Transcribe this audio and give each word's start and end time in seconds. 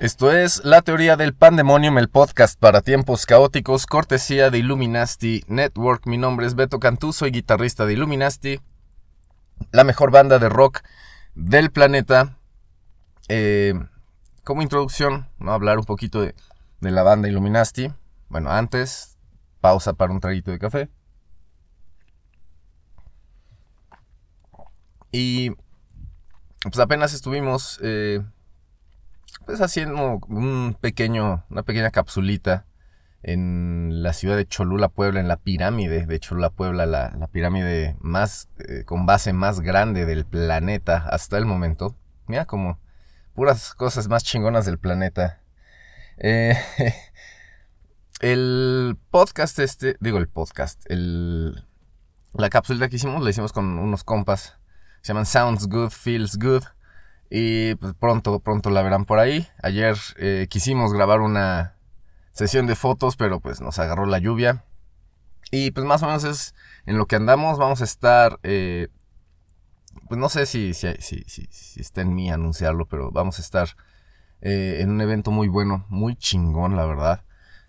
Esto 0.00 0.32
es 0.32 0.64
La 0.64 0.82
Teoría 0.82 1.16
del 1.16 1.34
Pandemonium, 1.34 1.98
el 1.98 2.08
podcast 2.08 2.58
para 2.58 2.80
tiempos 2.80 3.26
caóticos, 3.26 3.86
cortesía 3.86 4.50
de 4.50 4.58
Illuminati 4.58 5.44
Network. 5.46 6.06
Mi 6.06 6.18
nombre 6.18 6.46
es 6.46 6.56
Beto 6.56 6.80
Cantú, 6.80 7.12
soy 7.12 7.30
guitarrista 7.30 7.86
de 7.86 7.92
Illuminati, 7.92 8.60
la 9.70 9.84
mejor 9.84 10.10
banda 10.10 10.38
de 10.38 10.48
rock 10.48 10.80
del 11.34 11.70
planeta. 11.70 12.36
Eh, 13.28 13.74
como 14.42 14.62
introducción, 14.62 15.28
¿no? 15.38 15.52
hablar 15.52 15.78
un 15.78 15.84
poquito 15.84 16.20
de, 16.20 16.34
de 16.80 16.90
la 16.90 17.02
banda 17.02 17.28
Illuminati. 17.28 17.92
Bueno, 18.28 18.50
antes, 18.50 19.16
pausa 19.60 19.92
para 19.92 20.12
un 20.12 20.20
traguito 20.20 20.50
de 20.50 20.58
café. 20.58 20.88
Y 25.16 25.52
pues 26.64 26.80
apenas 26.80 27.14
estuvimos 27.14 27.78
eh, 27.84 28.20
pues 29.46 29.60
haciendo 29.60 30.18
un 30.26 30.76
pequeño, 30.80 31.44
una 31.50 31.62
pequeña 31.62 31.92
capsulita 31.92 32.66
en 33.22 34.02
la 34.02 34.12
ciudad 34.12 34.36
de 34.36 34.44
Cholula, 34.44 34.88
Puebla, 34.88 35.20
en 35.20 35.28
la 35.28 35.36
pirámide 35.36 36.04
de 36.06 36.18
Cholula, 36.18 36.50
Puebla, 36.50 36.84
la, 36.84 37.14
la 37.16 37.28
pirámide 37.28 37.96
más, 38.00 38.48
eh, 38.58 38.82
con 38.84 39.06
base 39.06 39.32
más 39.32 39.60
grande 39.60 40.04
del 40.04 40.24
planeta 40.24 41.06
hasta 41.08 41.38
el 41.38 41.46
momento. 41.46 41.94
Mira 42.26 42.44
como 42.44 42.80
puras 43.36 43.76
cosas 43.76 44.08
más 44.08 44.24
chingonas 44.24 44.66
del 44.66 44.78
planeta. 44.78 45.40
Eh, 46.16 46.56
el 48.20 48.98
podcast 49.12 49.60
este, 49.60 49.96
digo 50.00 50.18
el 50.18 50.26
podcast, 50.26 50.82
el, 50.90 51.68
la 52.32 52.50
cápsula 52.50 52.88
que 52.88 52.96
hicimos 52.96 53.22
la 53.22 53.30
hicimos 53.30 53.52
con 53.52 53.78
unos 53.78 54.02
compas. 54.02 54.58
Se 55.04 55.08
llaman 55.12 55.26
Sounds 55.26 55.68
Good, 55.68 55.90
Feels 55.90 56.38
Good. 56.38 56.62
Y 57.28 57.74
pues 57.74 57.92
pronto, 57.92 58.40
pronto 58.40 58.70
la 58.70 58.80
verán 58.80 59.04
por 59.04 59.18
ahí. 59.18 59.46
Ayer 59.62 59.98
eh, 60.16 60.46
quisimos 60.48 60.94
grabar 60.94 61.20
una 61.20 61.76
sesión 62.32 62.66
de 62.66 62.74
fotos, 62.74 63.14
pero 63.16 63.38
pues 63.38 63.60
nos 63.60 63.78
agarró 63.78 64.06
la 64.06 64.18
lluvia. 64.18 64.64
Y 65.50 65.72
pues 65.72 65.84
más 65.84 66.02
o 66.02 66.06
menos 66.06 66.24
es 66.24 66.54
en 66.86 66.96
lo 66.96 67.04
que 67.04 67.16
andamos. 67.16 67.58
Vamos 67.58 67.82
a 67.82 67.84
estar, 67.84 68.40
eh, 68.44 68.88
pues 70.08 70.18
no 70.18 70.30
sé 70.30 70.46
si, 70.46 70.72
si, 70.72 70.88
si, 71.00 71.22
si, 71.26 71.80
está 71.82 72.00
en 72.00 72.14
mí 72.14 72.30
anunciarlo, 72.30 72.86
pero 72.86 73.10
vamos 73.10 73.38
a 73.38 73.42
estar 73.42 73.76
eh, 74.40 74.78
en 74.80 74.90
un 74.90 75.02
evento 75.02 75.30
muy 75.30 75.48
bueno, 75.48 75.84
muy 75.90 76.16
chingón, 76.16 76.76
la 76.76 76.86
verdad. 76.86 77.24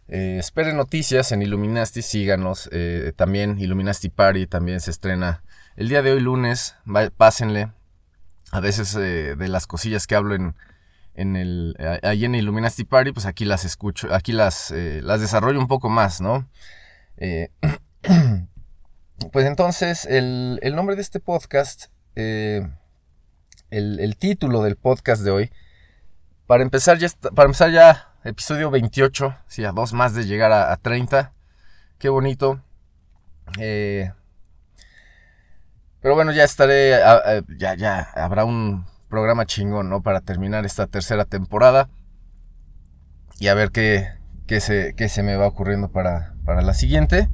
Eh, 0.07 0.37
esperen 0.39 0.77
noticias 0.77 1.33
en 1.33 1.41
Illuminati, 1.41 2.01
síganos. 2.01 2.69
Eh, 2.71 3.11
también 3.13 3.59
Illuminati 3.59 4.07
Party 4.07 4.47
también 4.47 4.79
se 4.79 4.91
estrena 4.91 5.43
el 5.75 5.89
día 5.89 6.01
de 6.01 6.11
hoy 6.11 6.19
lunes. 6.19 6.75
Pásenle. 7.17 7.71
A 8.51 8.59
veces 8.59 8.95
eh, 8.95 9.35
de 9.35 9.47
las 9.47 9.67
cosillas 9.67 10.07
que 10.07 10.15
hablo 10.15 10.35
en, 10.35 10.55
en 11.15 11.35
el 11.35 11.75
ahí 12.03 12.25
en 12.25 12.35
Illuminati 12.35 12.83
Party, 12.85 13.11
pues 13.11 13.25
aquí 13.25 13.43
las 13.43 13.65
escucho, 13.65 14.13
aquí 14.13 14.31
las, 14.31 14.71
eh, 14.71 15.01
las 15.03 15.19
desarrollo 15.19 15.59
un 15.59 15.67
poco 15.67 15.89
más, 15.89 16.21
¿no? 16.21 16.47
Eh, 17.17 17.49
pues 19.31 19.45
entonces, 19.45 20.05
el, 20.05 20.59
el 20.61 20.75
nombre 20.75 20.95
de 20.95 21.01
este 21.01 21.19
podcast, 21.19 21.85
eh, 22.15 22.69
el, 23.71 23.99
el 23.99 24.15
título 24.17 24.61
del 24.61 24.75
podcast 24.77 25.23
de 25.23 25.31
hoy, 25.31 25.51
para 26.47 26.63
empezar 26.63 26.97
ya, 26.97 27.07
está- 27.07 27.31
para 27.31 27.47
empezar 27.47 27.71
ya, 27.71 28.13
episodio 28.23 28.69
28, 28.69 29.35
sí, 29.47 29.65
a 29.65 29.71
dos 29.71 29.91
más 29.93 30.13
de 30.13 30.25
llegar 30.25 30.51
a, 30.51 30.71
a 30.71 30.77
30, 30.77 31.33
qué 31.97 32.09
bonito. 32.09 32.61
Pero 36.05 36.13
bueno, 36.13 36.31
ya 36.31 36.43
estaré, 36.43 36.99
ya, 37.57 37.73
ya 37.73 38.01
habrá 38.13 38.45
un 38.45 38.85
programa 39.09 39.47
chingón, 39.47 39.89
¿no? 39.89 40.03
Para 40.03 40.21
terminar 40.21 40.63
esta 40.63 40.85
tercera 40.85 41.25
temporada. 41.25 41.89
Y 43.39 43.47
a 43.47 43.55
ver 43.55 43.71
qué, 43.71 44.09
qué, 44.45 44.59
se, 44.59 44.93
qué 44.95 45.09
se 45.09 45.23
me 45.23 45.35
va 45.35 45.47
ocurriendo 45.47 45.91
para, 45.91 46.35
para 46.45 46.61
la 46.61 46.75
siguiente. 46.75 47.27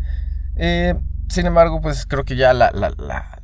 Eh, 0.55 0.95
sin 1.27 1.47
embargo, 1.47 1.81
pues 1.81 2.05
creo 2.05 2.23
que 2.23 2.37
ya 2.37 2.53
la, 2.53 2.71
la, 2.71 2.91
la, 2.91 3.41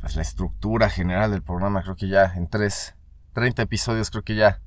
pues, 0.00 0.16
la 0.16 0.22
estructura 0.22 0.88
general 0.88 1.30
del 1.30 1.42
programa, 1.42 1.82
creo 1.82 1.96
que 1.96 2.08
ya 2.08 2.32
en 2.34 2.48
tres, 2.48 2.94
30 3.34 3.60
episodios, 3.60 4.08
creo 4.08 4.22
que 4.22 4.34
ya, 4.34 4.62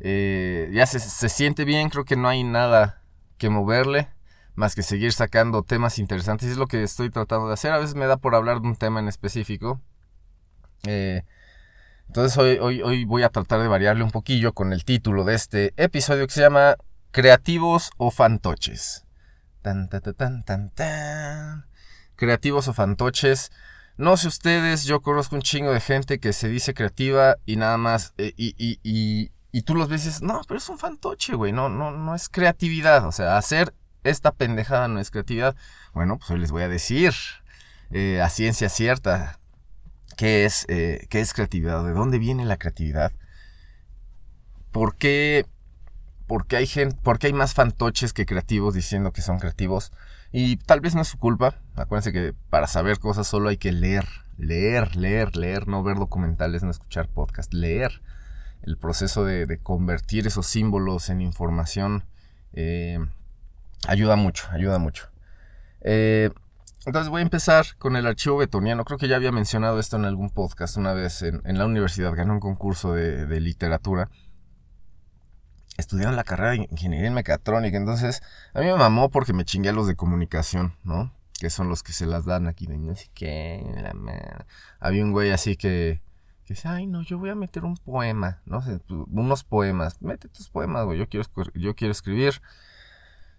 eh, 0.00 0.68
ya 0.74 0.84
se, 0.84 1.00
se 1.00 1.30
siente 1.30 1.64
bien, 1.64 1.88
creo 1.88 2.04
que 2.04 2.16
no 2.16 2.28
hay 2.28 2.44
nada 2.44 3.00
que 3.38 3.48
moverle 3.48 4.10
más 4.58 4.74
que 4.74 4.82
seguir 4.82 5.12
sacando 5.12 5.62
temas 5.62 5.98
interesantes. 5.98 6.50
Es 6.50 6.56
lo 6.56 6.66
que 6.66 6.82
estoy 6.82 7.10
tratando 7.10 7.46
de 7.46 7.54
hacer. 7.54 7.72
A 7.72 7.78
veces 7.78 7.94
me 7.94 8.06
da 8.06 8.16
por 8.16 8.34
hablar 8.34 8.60
de 8.60 8.68
un 8.68 8.76
tema 8.76 8.98
en 8.98 9.08
específico. 9.08 9.80
Eh, 10.82 11.22
entonces 12.08 12.36
hoy, 12.36 12.58
hoy, 12.58 12.82
hoy 12.82 13.04
voy 13.04 13.22
a 13.22 13.28
tratar 13.28 13.60
de 13.60 13.68
variarle 13.68 14.02
un 14.02 14.10
poquillo 14.10 14.52
con 14.52 14.72
el 14.72 14.84
título 14.84 15.24
de 15.24 15.34
este 15.34 15.74
episodio 15.76 16.26
que 16.26 16.34
se 16.34 16.40
llama 16.40 16.76
Creativos 17.12 17.90
o 17.98 18.10
Fantoches. 18.10 19.04
Tan, 19.62 19.88
tan, 19.88 20.02
tan, 20.02 20.44
tan, 20.44 20.70
tan. 20.70 21.66
Creativos 22.16 22.66
o 22.66 22.72
fantoches. 22.72 23.52
No 23.96 24.16
sé 24.16 24.26
ustedes, 24.26 24.84
yo 24.84 25.02
conozco 25.02 25.36
un 25.36 25.42
chingo 25.42 25.72
de 25.72 25.80
gente 25.80 26.18
que 26.18 26.32
se 26.32 26.48
dice 26.48 26.74
creativa 26.74 27.36
y 27.46 27.56
nada 27.56 27.76
más. 27.76 28.12
eh, 28.18 28.32
y, 28.36 28.54
y, 28.58 28.80
y, 28.82 29.30
y 29.52 29.62
tú 29.62 29.76
los 29.76 29.88
ves 29.88 30.02
y 30.02 30.06
dices, 30.06 30.22
no, 30.22 30.40
pero 30.48 30.58
es 30.58 30.68
un 30.68 30.78
fantoche, 30.78 31.34
güey. 31.34 31.52
No, 31.52 31.68
no, 31.68 31.92
no 31.92 32.14
es 32.14 32.28
creatividad. 32.28 33.06
O 33.06 33.12
sea, 33.12 33.36
hacer 33.36 33.72
esta 34.10 34.32
pendejada 34.32 34.88
no 34.88 35.00
es 35.00 35.10
creatividad. 35.10 35.56
Bueno, 35.94 36.18
pues 36.18 36.30
hoy 36.30 36.38
les 36.38 36.50
voy 36.50 36.62
a 36.62 36.68
decir 36.68 37.12
eh, 37.90 38.20
a 38.20 38.28
ciencia 38.28 38.68
cierta 38.68 39.38
qué 40.16 40.44
es, 40.44 40.66
eh, 40.68 41.06
qué 41.08 41.20
es 41.20 41.32
creatividad, 41.32 41.84
de 41.84 41.92
dónde 41.92 42.18
viene 42.18 42.44
la 42.44 42.58
creatividad, 42.58 43.12
por 44.72 44.96
qué, 44.96 45.46
por 46.26 46.46
qué 46.46 46.56
hay 46.56 46.66
gente, 46.66 46.96
por 47.02 47.18
qué 47.18 47.28
hay 47.28 47.32
más 47.32 47.54
fantoches 47.54 48.12
que 48.12 48.26
creativos 48.26 48.74
diciendo 48.74 49.12
que 49.12 49.22
son 49.22 49.38
creativos. 49.38 49.92
Y 50.30 50.56
tal 50.56 50.80
vez 50.80 50.94
no 50.94 51.00
es 51.02 51.08
su 51.08 51.18
culpa. 51.18 51.54
Acuérdense 51.76 52.12
que 52.12 52.34
para 52.50 52.66
saber 52.66 52.98
cosas 52.98 53.26
solo 53.26 53.48
hay 53.48 53.56
que 53.56 53.72
leer, 53.72 54.06
leer, 54.36 54.96
leer, 54.96 55.36
leer, 55.36 55.68
no 55.68 55.82
ver 55.82 55.96
documentales, 55.96 56.62
no 56.62 56.70
escuchar 56.70 57.08
podcast, 57.08 57.54
leer. 57.54 58.02
El 58.62 58.76
proceso 58.76 59.24
de, 59.24 59.58
convertir 59.62 60.26
esos 60.26 60.46
símbolos 60.46 61.08
en 61.08 61.22
información 61.22 62.04
eh, 62.52 62.98
ayuda 63.86 64.16
mucho, 64.16 64.48
ayuda 64.50 64.78
mucho. 64.78 65.10
Eh, 65.80 66.30
entonces 66.86 67.10
voy 67.10 67.20
a 67.20 67.22
empezar 67.22 67.66
con 67.76 67.96
el 67.96 68.06
archivo 68.06 68.38
betoniano. 68.38 68.84
Creo 68.84 68.98
que 68.98 69.08
ya 69.08 69.16
había 69.16 69.32
mencionado 69.32 69.78
esto 69.78 69.96
en 69.96 70.04
algún 70.04 70.30
podcast 70.30 70.76
una 70.76 70.94
vez 70.94 71.22
en, 71.22 71.42
en 71.44 71.58
la 71.58 71.66
universidad. 71.66 72.14
Gané 72.14 72.32
un 72.32 72.40
concurso 72.40 72.94
de, 72.94 73.26
de 73.26 73.40
literatura. 73.40 74.10
Estudiaron 75.76 76.16
la 76.16 76.24
carrera 76.24 76.52
de 76.52 76.68
ingeniería 76.70 77.08
en 77.08 77.14
mecatrónica. 77.14 77.76
Entonces, 77.76 78.22
a 78.54 78.60
mí 78.60 78.66
me 78.66 78.74
mamó 78.74 79.10
porque 79.10 79.32
me 79.32 79.44
chingué 79.44 79.68
a 79.68 79.72
los 79.72 79.86
de 79.86 79.96
comunicación, 79.96 80.74
¿no? 80.82 81.12
Que 81.38 81.50
son 81.50 81.68
los 81.68 81.82
que 81.82 81.92
se 81.92 82.06
las 82.06 82.24
dan 82.24 82.46
aquí 82.48 82.66
de 82.66 82.78
no 82.78 82.96
sé 82.96 83.10
qué. 83.14 83.62
la. 83.76 84.46
Había 84.80 85.04
un 85.04 85.12
güey 85.12 85.30
así 85.30 85.56
que, 85.56 86.00
que 86.44 86.54
dice, 86.54 86.68
ay, 86.68 86.86
no, 86.86 87.02
yo 87.02 87.18
voy 87.18 87.30
a 87.30 87.34
meter 87.34 87.64
un 87.64 87.76
poema, 87.76 88.40
no 88.46 88.62
unos 88.88 89.44
poemas. 89.44 90.00
Mete 90.00 90.28
tus 90.28 90.48
poemas, 90.48 90.84
güey. 90.84 90.98
Yo 90.98 91.08
quiero, 91.08 91.26
yo 91.54 91.74
quiero 91.76 91.92
escribir 91.92 92.40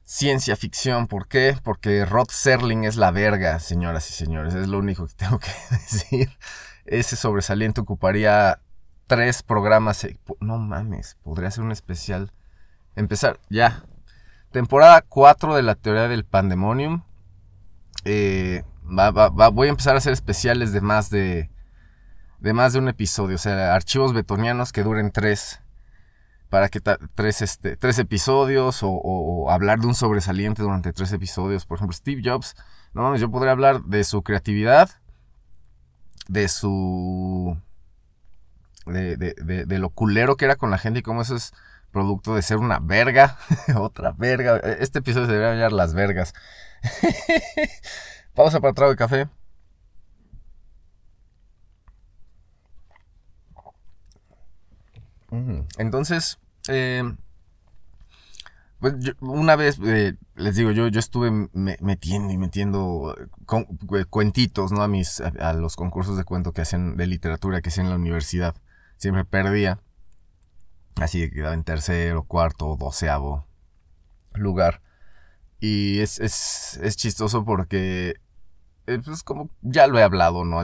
ciencia 0.10 0.56
ficción. 0.56 1.06
¿Por 1.06 1.28
qué? 1.28 1.56
Porque 1.64 2.04
Rod 2.04 2.30
Serling 2.32 2.84
es 2.84 2.96
la 2.96 3.12
verga, 3.12 3.60
señoras 3.60 4.10
y 4.10 4.14
señores. 4.14 4.56
Es 4.56 4.68
lo 4.68 4.80
único 4.80 5.06
que 5.06 5.14
tengo 5.18 5.38
que 5.38 5.52
decir. 5.70 6.32
Ese 6.86 7.16
sobresaliente 7.16 7.82
ocuparía 7.82 8.60
tres 9.06 9.44
programas. 9.44 10.04
eh, 10.04 10.18
No 10.40 10.58
mames, 10.58 11.16
podría 11.24 11.52
ser 11.52 11.64
un 11.64 11.72
especial. 11.72 12.32
Empezar, 12.96 13.40
ya. 13.52 13.84
Temporada 14.52 15.04
4 15.08 15.56
de 15.56 15.62
la 15.62 15.76
teoría 15.76 16.08
del 16.08 16.26
pandemonium. 16.26 17.04
Eh, 18.04 18.64
voy 19.54 19.68
a 19.68 19.70
empezar 19.70 19.94
a 19.94 20.00
hacer 20.00 20.14
especiales 20.14 20.74
de 20.74 20.82
más 20.82 21.12
de. 21.12 21.52
De 22.40 22.54
más 22.54 22.74
de 22.74 22.80
un 22.80 22.88
episodio. 22.88 23.36
O 23.36 23.40
sea, 23.40 23.76
archivos 23.76 24.14
betonianos 24.14 24.72
que 24.72 24.82
duren 24.82 25.12
tres 25.12 25.62
para 26.50 26.70
que 26.70 26.82
tres, 26.82 27.42
este, 27.42 27.78
tres 27.78 28.00
episodios 28.00 28.80
o, 28.82 29.48
hablar 29.50 29.80
de 29.80 29.88
un 29.88 29.96
sobresaliente 29.96 30.62
durante 30.62 30.94
tres 30.94 31.12
episodios. 31.14 31.66
Por 31.66 31.78
ejemplo, 31.78 31.96
Steve 31.96 32.22
Jobs, 32.24 32.56
no 32.94 33.16
yo 33.16 33.30
podría 33.30 33.52
hablar 33.52 33.84
de 33.84 34.04
su 34.04 34.24
creatividad, 34.24 34.90
de 36.28 36.48
su 36.48 37.58
de, 38.86 39.16
de, 39.18 39.80
lo 39.80 39.92
culero 39.92 40.36
que 40.36 40.46
era 40.46 40.56
con 40.56 40.72
la 40.72 40.80
gente 40.80 41.00
y 41.00 41.04
cómo 41.04 41.22
eso 41.22 41.36
es 41.36 41.54
producto 41.92 42.36
de 42.36 42.42
ser 42.42 42.58
una 42.58 42.80
verga, 42.80 43.38
otra 43.76 44.14
verga. 44.18 44.58
Este 44.58 45.00
episodio 45.00 45.28
se 45.28 45.34
debería 45.34 45.56
llamar 45.56 45.74
Las 45.74 45.94
Vergas. 45.94 46.34
Pausa 48.34 48.60
para 48.60 48.74
trago 48.74 48.92
de 48.92 48.98
café. 48.98 49.30
Entonces, 55.78 56.40
eh, 56.68 57.04
pues 58.80 58.96
yo- 59.00 59.12
una 59.20 59.56
vez, 59.56 59.78
eh, 59.84 60.16
les 60.36 60.56
digo, 60.56 60.72
yo, 60.72 60.88
yo 60.88 61.00
estuve 61.00 61.32
me- 61.54 61.78
metiendo 61.82 62.32
y 62.34 62.38
metiendo 62.38 63.14
eh, 63.20 63.28
cu- 63.46 63.68
cuentitos, 64.10 64.72
¿no? 64.72 64.82
A 64.82 64.88
mis, 64.88 65.20
a, 65.22 65.54
los 65.54 65.76
concursos 65.76 66.16
de 66.18 66.24
cuento 66.24 66.54
que 66.54 66.62
hacían 66.62 66.96
de 66.96 67.06
literatura 67.08 67.62
que 67.62 67.70
hacían 67.70 67.88
en 67.88 67.92
la 67.92 67.98
universidad. 67.98 68.56
Siempre 68.98 69.26
perdía. 69.26 69.80
Así 70.96 71.20
que 71.20 71.32
quedaba 71.32 71.54
en 71.54 71.64
tercero, 71.64 72.24
cuarto 72.24 72.76
doceavo 72.78 73.46
lugar. 74.34 74.82
Y 75.60 76.00
es, 76.00 76.20
es, 76.20 76.80
es 76.82 76.96
chistoso 76.96 77.44
porque, 77.44 78.16
eh, 78.88 79.00
pues 79.04 79.24
como 79.24 79.50
ya 79.62 79.88
lo 79.88 80.00
he 80.00 80.04
hablado, 80.04 80.46
¿no? 80.46 80.62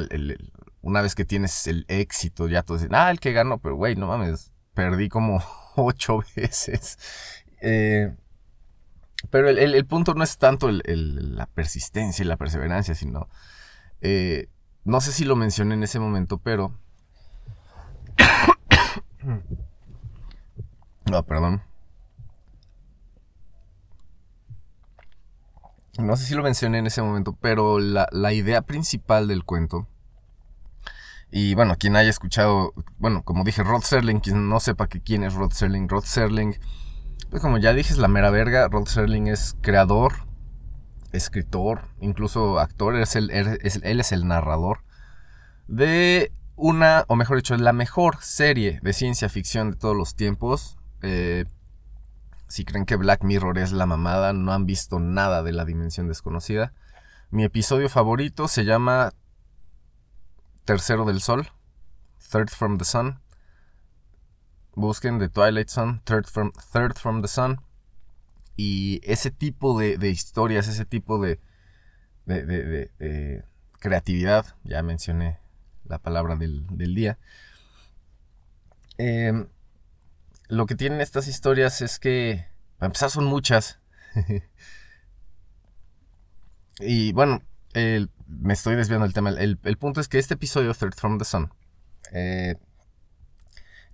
Una 0.82 1.02
vez 1.02 1.16
que 1.16 1.26
tienes 1.26 1.68
el 1.68 1.84
éxito, 1.90 2.48
ya 2.48 2.64
todos 2.64 2.82
dicen, 2.82 2.96
ah, 2.96 3.12
el 3.12 3.20
que 3.20 3.34
ganó, 3.34 3.58
pero 3.58 3.76
güey, 3.76 3.96
no 3.96 4.08
mames, 4.08 4.54
perdí 4.76 5.10
como 5.10 5.44
ocho 5.78 6.20
veces. 6.36 7.00
Eh, 7.62 8.14
pero 9.32 9.50
el, 9.50 9.58
el- 9.58 9.86
punto 9.86 10.14
no 10.14 10.24
es 10.24 10.38
tanto 10.38 10.70
el- 10.70 11.36
la 11.36 11.48
persistencia 11.48 12.24
y 12.24 12.28
la 12.28 12.38
perseverancia, 12.38 12.96
sino, 12.96 13.28
eh, 14.02 14.50
no 14.84 15.02
sé 15.02 15.12
si 15.12 15.26
lo 15.26 15.36
mencioné 15.36 15.76
en 15.76 15.84
ese 15.84 16.00
momento, 16.00 16.38
pero... 16.40 16.78
No, 21.12 21.24
perdón. 21.24 21.62
No 25.98 26.18
sé 26.18 26.26
si 26.26 26.36
lo 26.36 26.44
mencioné 26.44 26.80
en 26.80 26.88
ese 26.88 27.02
momento, 27.02 27.38
pero 27.40 27.80
la, 27.80 28.08
la 28.12 28.34
idea 28.34 28.62
principal 28.64 29.28
del 29.28 29.46
cuento. 29.46 29.88
Y 31.38 31.54
bueno, 31.54 31.76
quien 31.78 31.98
haya 31.98 32.10
escuchado, 32.10 32.72
bueno, 32.98 33.22
como 33.24 33.44
dije, 33.44 33.62
Rod 33.62 33.82
Serling, 33.82 34.22
quien 34.22 34.48
no 34.48 34.62
sepa 34.62 34.88
que 34.88 35.02
quién 35.02 35.26
es 35.26 35.34
Rod 35.34 35.52
Serling, 35.52 35.90
Rod 35.90 36.06
Serling, 36.06 36.56
pues 37.30 37.42
como 37.42 37.58
ya 37.58 37.74
dije, 37.74 37.92
es 37.92 38.00
la 38.00 38.08
mera 38.08 38.30
verga. 38.30 38.70
Rod 38.70 38.88
Serling 38.88 39.28
es 39.28 39.58
creador, 39.60 40.14
escritor, 41.12 41.90
incluso 42.00 42.58
actor, 42.58 42.96
es 42.96 43.18
el, 43.18 43.32
es- 43.32 43.82
él 43.84 44.00
es 44.00 44.14
el 44.14 44.26
narrador 44.26 44.86
de 45.68 46.32
una, 46.56 47.04
o 47.10 47.18
mejor 47.18 47.36
dicho, 47.36 47.54
la 47.58 47.74
mejor 47.74 48.20
serie 48.22 48.80
de 48.82 48.94
ciencia 48.94 49.28
ficción 49.28 49.72
de 49.72 49.76
todos 49.76 49.94
los 49.98 50.16
tiempos. 50.16 50.78
Eh, 51.02 51.44
si 52.48 52.64
creen 52.64 52.86
que 52.86 52.96
Black 52.96 53.26
Mirror 53.26 53.58
es 53.58 53.74
la 53.74 53.86
mamada, 53.86 54.32
no 54.32 54.54
han 54.54 54.66
visto 54.66 55.02
nada 55.02 55.44
de 55.44 55.52
la 55.52 55.66
dimensión 55.66 56.08
desconocida. 56.08 56.72
Mi 57.30 57.44
episodio 57.44 57.90
favorito 57.90 58.48
se 58.48 58.64
llama 58.64 59.12
Tercero 60.66 61.06
del 61.06 61.22
Sol, 61.22 61.48
Third 62.32 62.50
from 62.50 62.78
the 62.78 62.86
Sun. 62.86 63.20
Busquen 64.76 65.20
The 65.20 65.30
Twilight 65.30 65.70
Zone, 65.70 66.02
Third 66.04 66.26
from, 66.28 66.52
Third 66.74 66.98
from 66.98 67.22
the 67.22 67.28
Sun. 67.28 67.62
Y 68.58 69.00
ese 69.04 69.32
tipo 69.32 69.78
de, 69.80 69.98
de 69.98 70.10
historias, 70.10 70.68
ese 70.68 70.86
tipo 70.86 71.22
de, 71.22 71.40
de, 72.26 72.46
de- 72.46 72.64
de- 72.64 72.92
de 73.00 73.44
creatividad, 73.80 74.56
ya 74.64 74.82
mencioné 74.82 75.40
la 75.86 76.00
palabra 76.00 76.36
del, 76.36 76.66
del 76.68 76.96
día. 76.96 77.18
Em, 78.98 79.48
lo 80.50 80.66
que 80.66 80.76
tienen 80.76 81.02
estas 81.02 81.28
historias 81.28 81.82
es 81.82 82.00
que, 82.00 82.48
para 82.78 82.88
empezar, 82.88 83.12
son 83.12 83.26
muchas. 83.26 83.80
y 86.80 87.12
bueno, 87.14 87.42
el- 87.74 88.10
me 88.40 88.54
estoy 88.54 88.76
desviando 88.76 89.06
del 89.06 89.14
tema. 89.14 89.30
El, 89.32 89.60
el 89.64 89.78
punto 89.78 90.02
es 90.02 90.08
que 90.08 90.20
este 90.20 90.34
episodio, 90.36 90.74
Third 90.74 90.96
from 90.96 91.18
the 91.18 91.26
Sun, 91.26 91.52
eh, 92.12 92.56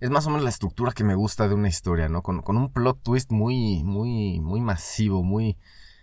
es 0.00 0.10
más 0.10 0.26
o 0.26 0.30
menos 0.30 0.42
la 0.42 0.50
estructura 0.50 0.92
que 0.92 1.04
me 1.04 1.14
gusta 1.14 1.48
de 1.48 1.54
una 1.54 1.68
historia, 1.68 2.08
¿no? 2.08 2.22
Con, 2.22 2.42
con 2.42 2.56
un 2.56 2.72
plot 2.72 3.02
twist 3.02 3.30
muy, 3.30 3.84
muy, 3.84 4.40
muy 4.40 4.60
masivo, 4.60 5.22
muy 5.22 5.56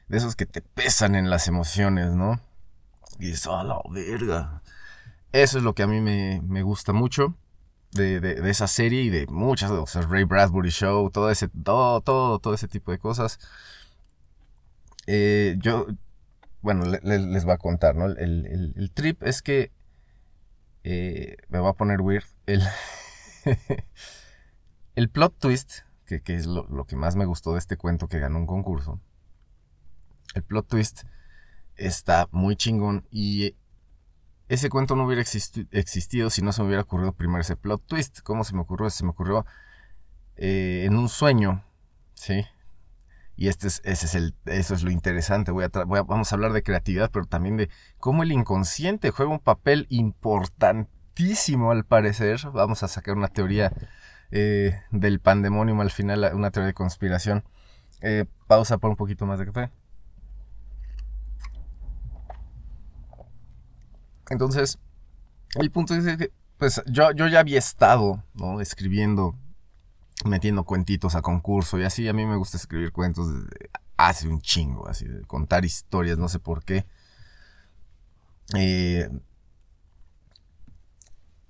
de 0.08 0.18
esos 0.18 0.36
que 0.36 0.46
te 0.46 0.62
pesan 0.62 1.16
en 1.16 1.30
las 1.30 1.48
emociones, 1.48 2.12
¿no? 2.16 2.40
Y 3.20 3.26
dices, 3.28 3.48
¡a 3.48 3.64
la 3.64 3.80
verga! 3.90 4.62
Eso 5.34 5.58
es 5.58 5.64
lo 5.64 5.76
que 5.76 5.84
a 5.84 5.88
mí 5.88 6.00
me, 6.02 6.42
me 6.48 6.64
gusta 6.64 6.94
mucho 6.94 7.36
de, 7.92 8.20
de- 8.20 8.50
esa 8.50 8.68
serie 8.68 9.02
y 9.04 9.10
de 9.10 9.28
muchas, 9.28 9.70
o 9.70 9.86
sea, 9.86 10.02
Ray 10.04 10.24
Bradbury 10.24 10.70
Show, 10.70 11.12
todo 11.12 11.30
ese, 11.30 11.50
todo, 11.50 12.02
todo, 12.02 12.40
todo 12.40 12.54
ese 12.54 12.68
tipo 12.68 12.92
de 12.92 13.00
cosas. 13.00 13.40
Eh, 15.08 15.56
yo, 15.60 15.88
bueno, 16.62 16.86
le- 16.86 17.00
le- 17.04 17.20
les 17.20 17.46
voy 17.46 17.54
a 17.54 17.58
contar, 17.58 17.96
¿no? 17.96 18.06
El, 18.08 18.18
el- 18.48 18.74
el 18.76 18.92
trip 18.92 19.24
es 19.24 19.42
que 19.42 19.72
eh, 20.84 21.38
me 21.50 21.60
va 21.60 21.70
a 21.70 21.74
poner 21.74 22.02
weird. 22.02 22.26
El, 22.46 22.62
el 24.96 25.10
plot 25.10 25.38
twist, 25.40 25.80
que, 26.06 26.22
que 26.22 26.36
es 26.36 26.46
lo, 26.46 26.68
lo 26.68 26.86
que 26.86 26.96
más 26.96 27.16
me 27.16 27.26
gustó 27.26 27.54
de 27.54 27.60
este 27.60 27.78
cuento 27.78 28.08
que 28.08 28.20
ganó 28.20 28.38
un 28.40 28.46
concurso. 28.48 29.00
El 30.36 30.44
plot 30.44 30.68
twist 30.68 31.04
está 31.76 32.28
muy 32.32 32.56
chingón 32.56 33.08
y 33.12 33.56
ese 34.48 34.70
cuento 34.70 34.96
no 34.96 35.06
hubiera 35.06 35.22
existi- 35.22 35.68
existido 35.72 36.30
si 36.30 36.42
no 36.42 36.52
se 36.52 36.62
me 36.62 36.68
hubiera 36.68 36.84
ocurrido 36.84 37.14
primero 37.14 37.42
ese 37.42 37.56
plot 37.56 37.86
twist. 37.86 38.20
¿Cómo 38.22 38.44
se 38.44 38.54
me 38.56 38.62
ocurrió? 38.62 38.90
Se 38.90 39.04
me 39.04 39.12
ocurrió 39.12 39.46
eh, 40.36 40.84
en 40.86 40.96
un 40.98 41.10
sueño, 41.10 41.64
¿sí? 42.14 42.46
Y 43.40 43.48
este 43.48 43.68
es, 43.68 43.82
ese 43.86 44.06
es 44.06 44.16
el, 44.16 44.36
eso 44.48 44.74
es 44.74 44.84
lo 44.84 44.92
interesante. 44.92 45.52
Voy 45.52 45.64
a 45.64 45.70
vamos 45.70 46.30
a 46.30 46.36
hablar 46.36 46.52
de 46.52 46.62
creatividad, 46.62 47.10
pero 47.10 47.26
también 47.26 47.56
de 47.56 47.70
cómo 47.98 48.24
el 48.24 48.34
inconsciente 48.34 49.12
juega 49.12 49.32
un 49.32 49.40
papel 49.40 49.86
importantísimo 49.88 51.72
al 51.72 51.86
parecer. 51.86 52.42
Vamos 52.52 52.84
a 52.84 52.90
sacar 52.90 53.16
una 53.16 53.30
teoría 53.30 53.72
eh, 54.32 54.82
del 54.92 55.22
pandemonium 55.22 55.80
al 55.80 55.90
final, 55.90 56.30
una 56.34 56.52
teoría 56.52 56.68
de 56.68 56.74
conspiración. 56.74 57.46
Eh, 58.02 58.26
pausa 58.48 58.78
por 58.78 58.90
un 58.90 58.98
poquito 58.98 59.26
más 59.26 59.40
de 59.40 59.46
café. 59.46 59.72
Entonces, 64.30 64.80
el 65.56 65.72
punto 65.72 65.96
es 65.96 66.18
que, 66.18 66.34
pues 66.58 66.82
yo, 66.88 67.14
yo 67.14 67.26
ya 67.28 67.40
había 67.40 67.58
estado, 67.58 68.22
¿no? 68.34 68.60
Escribiendo, 68.60 69.34
metiendo 70.26 70.64
cuentitos 70.64 71.16
a 71.16 71.22
concurso 71.22 71.80
y 71.80 71.84
así. 71.84 72.08
A 72.08 72.14
mí 72.14 72.26
me 72.26 72.36
gusta 72.36 72.58
escribir 72.58 72.92
cuentos 72.92 73.34
desde 73.34 73.70
hace 73.98 74.28
un 74.28 74.42
chingo, 74.42 74.88
así, 74.88 75.06
de 75.06 75.22
contar 75.24 75.66
historias, 75.66 76.18
no 76.18 76.30
sé 76.30 76.40
por 76.40 76.64
qué. 76.64 76.86
Eh, 78.56 79.10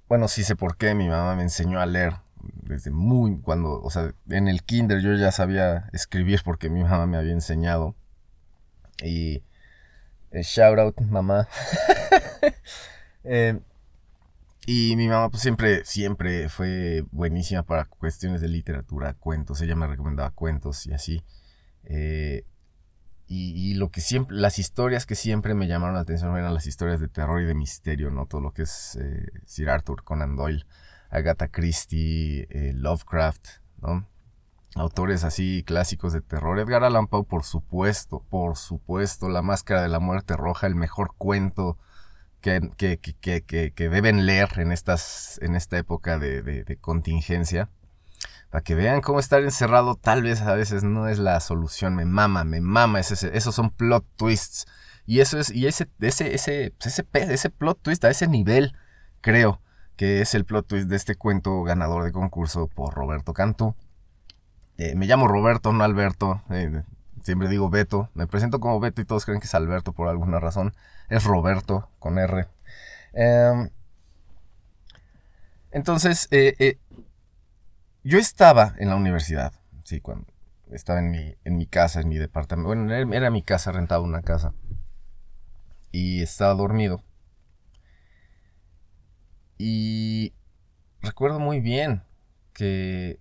bueno, 0.07 0.27
sí 0.27 0.43
sé 0.43 0.55
por 0.55 0.77
qué. 0.77 0.95
Mi 0.95 1.07
mamá 1.07 1.35
me 1.35 1.43
enseñó 1.43 1.79
a 1.79 1.85
leer 1.85 2.15
desde 2.41 2.91
muy 2.91 3.39
cuando, 3.41 3.81
o 3.81 3.89
sea, 3.89 4.13
en 4.29 4.47
el 4.47 4.63
kinder 4.63 5.01
yo 5.01 5.13
ya 5.15 5.31
sabía 5.31 5.89
escribir 5.93 6.41
porque 6.43 6.69
mi 6.69 6.83
mamá 6.83 7.05
me 7.05 7.17
había 7.17 7.33
enseñado. 7.33 7.95
Y 9.01 9.43
eh, 10.31 10.43
shout 10.43 10.79
out, 10.79 10.99
mamá. 11.01 11.47
Eh, 13.25 13.59
y 14.71 14.95
mi 14.95 15.07
mamá 15.07 15.29
pues 15.29 15.41
siempre, 15.41 15.83
siempre 15.83 16.47
fue 16.47 17.03
buenísima 17.09 17.63
para 17.63 17.85
cuestiones 17.85 18.39
de 18.39 18.49
literatura, 18.49 19.15
cuentos. 19.15 19.59
Ella 19.61 19.75
me 19.75 19.88
recomendaba 19.88 20.29
cuentos 20.29 20.85
y 20.85 20.93
así. 20.93 21.23
Eh, 21.85 22.45
y, 23.25 23.71
y 23.71 23.73
lo 23.73 23.89
que 23.89 23.99
siempre, 23.99 24.38
las 24.38 24.59
historias 24.59 25.07
que 25.07 25.15
siempre 25.15 25.55
me 25.55 25.65
llamaron 25.65 25.95
la 25.95 26.01
atención 26.01 26.38
eran 26.38 26.53
las 26.53 26.67
historias 26.67 26.99
de 26.99 27.07
terror 27.07 27.41
y 27.41 27.45
de 27.45 27.55
misterio, 27.55 28.11
¿no? 28.11 28.27
Todo 28.27 28.41
lo 28.41 28.51
que 28.51 28.61
es 28.61 28.95
eh, 29.01 29.31
Sir 29.47 29.71
Arthur 29.71 30.03
Conan 30.03 30.35
Doyle, 30.35 30.67
Agatha 31.09 31.47
Christie, 31.47 32.45
eh, 32.51 32.73
Lovecraft, 32.75 33.47
¿no? 33.81 34.07
Autores 34.75 35.23
así 35.23 35.63
clásicos 35.65 36.13
de 36.13 36.21
terror. 36.21 36.59
Edgar 36.59 36.83
Allan 36.83 37.07
Poe, 37.07 37.23
por 37.23 37.43
supuesto, 37.43 38.23
por 38.29 38.55
supuesto. 38.55 39.29
La 39.29 39.41
Máscara 39.41 39.81
de 39.81 39.89
la 39.89 39.99
Muerte 39.99 40.38
Roja, 40.38 40.67
el 40.67 40.75
mejor 40.75 41.15
cuento 41.17 41.79
que, 42.41 42.69
que, 42.77 42.98
que, 43.43 43.72
que, 43.74 43.89
deben 43.89 44.25
leer 44.25 44.50
en, 44.60 44.72
estas, 44.72 45.39
en 45.41 45.55
esta 45.55 45.77
época 45.77 46.17
de, 46.19 46.41
de- 46.41 46.63
de 46.63 46.77
contingencia. 46.77 47.69
Para 48.50 48.63
que 48.63 48.74
vean 48.75 49.01
cómo 49.01 49.19
estar 49.19 49.43
encerrado 49.43 49.96
tal 49.96 50.24
vez 50.24 50.41
a 50.41 50.55
veces 50.55 50.84
no 50.84 51.08
es 51.08 51.19
la 51.19 51.39
solución. 51.39 51.96
Me 51.96 52.05
mama, 52.05 52.43
me 52.43 52.62
mama. 52.62 53.00
ese- 53.00 53.13
ese- 53.13 53.38
esos 53.38 53.55
son 53.55 53.69
plot 53.69 54.05
twists. 54.15 54.65
Y 55.05 55.19
eso 55.22 55.39
es, 55.39 55.50
y 55.51 55.67
ese, 55.67 55.88
ese, 56.00 56.34
ese, 56.36 56.74
ese 57.13 57.50
plot 57.50 57.81
twist 57.81 58.03
a 58.05 58.10
ese 58.10 58.27
nivel, 58.27 58.75
creo 59.22 59.62
que 59.96 60.22
es 60.22 60.34
el 60.36 60.46
plot 60.46 60.67
twist 60.67 60.88
de 60.88 60.96
este 60.96 61.15
cuento 61.15 61.63
ganador 61.63 62.03
de 62.03 62.12
concurso 62.12 62.67
por 62.67 62.93
Roberto 62.93 63.34
Cantú. 63.34 63.75
Eh, 64.77 64.96
me 64.96 65.08
llamo 65.08 65.27
Roberto, 65.27 65.74
no 65.74 65.84
Alberto. 65.84 66.41
eh, 66.51 66.84
siempre 67.23 67.47
digo 67.47 67.69
Beto. 67.69 68.09
Me 68.13 68.27
presento 68.27 68.59
como 68.59 68.79
Beto 68.79 69.01
y 69.01 69.05
todos 69.05 69.25
creen 69.25 69.39
que 69.39 69.47
es 69.47 69.55
Alberto 69.55 69.93
por 69.93 70.07
alguna 70.07 70.39
razón. 70.39 70.73
Es 71.09 71.23
Roberto 71.23 71.89
con 71.99 72.17
R. 72.19 72.47
Em, 73.13 73.69
Entonces, 75.71 76.27
eh, 76.31 76.55
eh, 76.59 76.77
yo 78.03 78.17
estaba 78.17 78.75
en 78.79 78.89
la 78.89 78.95
universidad, 78.95 79.53
sí, 79.83 79.99
cuando 80.01 80.25
estaba 80.71 80.99
en 80.99 81.11
mi, 81.11 81.35
en 81.43 81.57
mi 81.57 81.67
casa, 81.67 82.01
en 82.01 82.09
mi 82.09 82.17
departamento. 82.17 82.67
Bueno, 82.67 82.93
era, 82.93 83.29
mi 83.29 83.43
casa, 83.43 83.71
rentaba 83.71 84.03
una 84.03 84.21
casa. 84.21 84.53
Y 85.91 86.21
estaba 86.21 86.53
dormido. 86.53 87.03
Y 89.57 90.33
recuerdo 91.01 91.39
muy 91.39 91.59
bien 91.59 92.03
que 92.53 93.19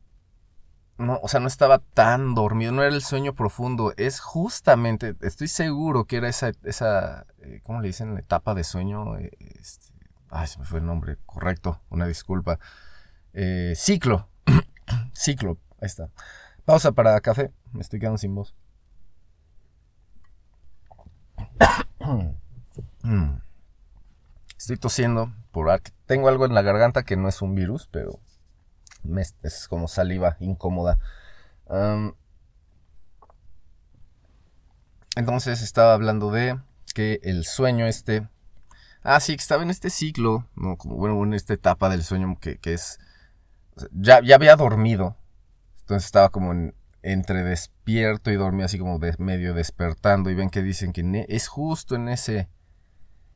no, 0.98 1.18
o 1.22 1.28
sea, 1.28 1.40
no 1.40 1.46
estaba 1.48 1.78
tan 1.78 2.34
dormido, 2.34 2.72
no 2.72 2.82
era 2.82 2.94
el 2.94 3.02
sueño 3.02 3.34
profundo, 3.34 3.94
es 3.96 4.20
justamente, 4.20 5.14
estoy 5.20 5.48
seguro 5.48 6.04
que 6.04 6.16
era 6.16 6.28
esa, 6.28 6.52
esa 6.64 7.26
eh, 7.38 7.60
¿cómo 7.62 7.80
le 7.80 7.88
dicen? 7.88 8.18
Etapa 8.18 8.54
de 8.54 8.64
sueño, 8.64 9.16
eh, 9.16 9.30
este, 9.60 9.92
ay, 10.30 10.46
se 10.46 10.58
me 10.58 10.64
fue 10.64 10.80
el 10.80 10.86
nombre 10.86 11.16
correcto, 11.26 11.80
una 11.90 12.06
disculpa, 12.06 12.58
eh, 13.32 13.74
ciclo, 13.76 14.28
ciclo, 15.14 15.58
ahí 15.80 15.86
está. 15.86 16.10
Pausa 16.64 16.92
para 16.92 17.20
café, 17.20 17.52
me 17.72 17.80
estoy 17.80 18.00
quedando 18.00 18.18
sin 18.18 18.34
voz. 18.34 18.54
Estoy 24.58 24.76
tosiendo 24.76 25.32
tengo 26.06 26.28
algo 26.28 26.46
en 26.46 26.54
la 26.54 26.62
garganta 26.62 27.02
que 27.02 27.16
no 27.16 27.28
es 27.28 27.42
un 27.42 27.54
virus, 27.54 27.88
pero 27.90 28.20
es 29.42 29.68
como 29.68 29.88
saliva 29.88 30.36
incómoda. 30.40 30.98
entonces 35.16 35.62
estaba 35.62 35.94
hablando 35.94 36.30
de 36.30 36.58
que 36.94 37.20
el 37.22 37.44
sueño 37.44 37.86
este... 37.86 38.28
Ah, 39.02 39.20
sí, 39.20 39.36
que 39.36 39.42
estaba 39.42 39.62
en 39.62 39.70
este 39.70 39.90
ciclo, 39.90 40.48
bueno, 40.54 41.22
en 41.24 41.34
esta 41.34 41.54
etapa 41.54 41.88
del 41.88 42.02
sueño 42.02 42.38
que, 42.40 42.58
es... 42.64 42.98
ya, 43.92 44.20
ya 44.22 44.34
había 44.34 44.56
dormido. 44.56 45.16
Entonces 45.80 46.06
estaba 46.06 46.28
como 46.30 46.72
entre 47.02 47.42
despierto 47.44 48.30
y 48.30 48.36
dormido, 48.36 48.66
así 48.66 48.78
como 48.78 48.98
de, 48.98 49.14
medio 49.18 49.54
despertando. 49.54 50.30
Y 50.30 50.34
ven 50.34 50.50
que 50.50 50.62
dicen 50.62 50.92
que 50.92 51.00
e, 51.02 51.26
es 51.28 51.48
justo 51.48 51.94
en 51.94 52.08
ese... 52.08 52.48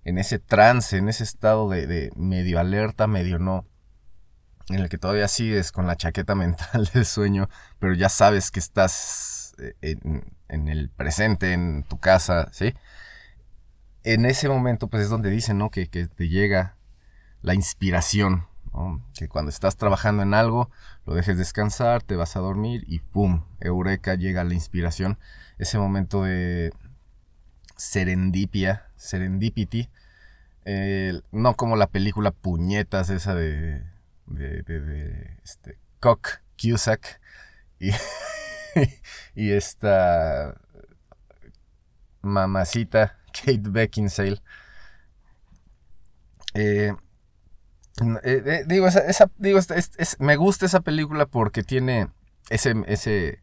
En 0.05 0.19
ese 0.19 0.41
trance, 0.41 0.97
en 0.97 1.09
ese 1.09 1.23
estado 1.23 1.69
de 1.69 2.11
medio 2.17 2.59
alerta, 2.59 3.07
medio 3.07 3.39
no 3.39 3.69
en 4.69 4.81
el 4.81 4.89
que 4.89 4.99
todavía 4.99 5.29
sigues 5.29 5.73
con 5.73 5.87
la 5.87 5.97
chaqueta 5.97 6.35
mental 6.37 6.91
del 6.93 7.05
sueño, 7.07 7.49
pero 7.79 7.95
ya 7.95 8.09
sabes 8.09 8.51
que 8.51 8.61
estás 8.61 9.55
eh, 9.59 9.97
en, 10.49 10.69
el 10.69 10.89
presente, 10.91 11.53
en 11.53 11.85
tu 11.85 11.99
casa, 11.99 12.49
¿sí? 12.53 12.75
En 14.05 14.25
ese 14.25 14.49
momento, 14.49 14.89
pues 14.89 15.05
es 15.05 15.11
donde 15.11 15.31
dicen, 15.31 15.59
¿no? 15.59 15.71
Que, 15.71 15.87
te 15.87 16.29
llega 16.29 16.77
la 17.43 17.55
inspiración, 17.55 18.47
¿no? 18.73 19.03
Que 19.15 19.29
cuando 19.29 19.51
estás 19.51 19.77
trabajando 19.77 20.23
en 20.23 20.35
algo, 20.35 20.71
lo 21.07 21.15
dejes 21.15 21.39
descansar, 21.39 22.03
te 22.03 22.17
vas 22.17 22.37
a 22.37 22.41
dormir 22.41 22.85
y 22.87 22.99
¡pum! 23.01 23.45
Eureka, 23.61 24.15
llega 24.15 24.45
la 24.45 24.55
inspiración. 24.55 25.19
Ese 25.59 25.79
momento 25.79 26.25
de 26.25 26.73
serendipia, 27.77 28.87
serendipity, 28.97 29.89
eh, 30.65 31.21
no 31.33 31.55
como 31.55 31.77
la 31.77 31.89
película 31.89 32.31
Puñetas, 32.31 33.11
esa 33.11 33.35
de 33.35 33.83
de, 34.27 34.63
de, 34.63 35.39
este, 35.45 35.79
Cock 36.01 36.41
Cusack 36.61 37.21
y, 37.79 37.91
y 39.35 39.53
esta 39.53 40.61
mamacita 42.23 43.19
Kate 43.33 43.63
Beckinsale. 43.65 44.41
Eh, 46.55 46.93
eh, 48.25 48.43
eh, 48.47 48.65
digo, 48.67 48.87
esa, 48.87 49.31
digo 49.39 49.61
me 50.19 50.37
gusta 50.37 50.67
esa 50.67 50.81
película 50.81 51.27
porque 51.27 51.63
tiene 51.63 52.09
ese, 52.51 52.75
ese, 52.87 53.43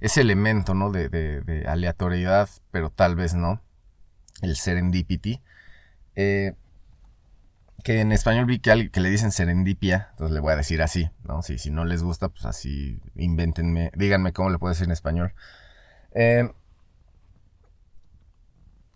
ese 0.00 0.20
elemento 0.20 0.74
¿no? 0.74 0.90
de, 0.90 1.08
de, 1.08 1.64
aleatoriedad, 1.66 2.48
pero 2.70 2.90
tal 2.90 3.16
vez 3.16 3.34
no. 3.34 3.62
El 4.42 4.56
serendipity. 4.56 5.42
Que 7.82 8.00
en 8.00 8.12
español 8.12 8.46
vi 8.46 8.58
que, 8.58 8.90
que, 8.90 9.00
le 9.00 9.10
dicen 9.10 9.32
serendipia, 9.32 10.08
entonces 10.10 10.34
le 10.34 10.40
voy 10.40 10.52
a 10.52 10.56
decir 10.56 10.82
así, 10.82 11.10
¿no? 11.24 11.42
Si, 11.42 11.58
si 11.58 11.70
no 11.70 11.84
les 11.84 12.02
gusta, 12.02 12.28
pues 12.28 12.44
así, 12.44 13.00
invéntenme, 13.14 13.90
díganme 13.94 14.32
cómo 14.32 14.50
le 14.50 14.58
puedo 14.58 14.72
decir 14.72 14.86
en 14.86 14.92
español. 14.92 15.34
Eh, 16.12 16.50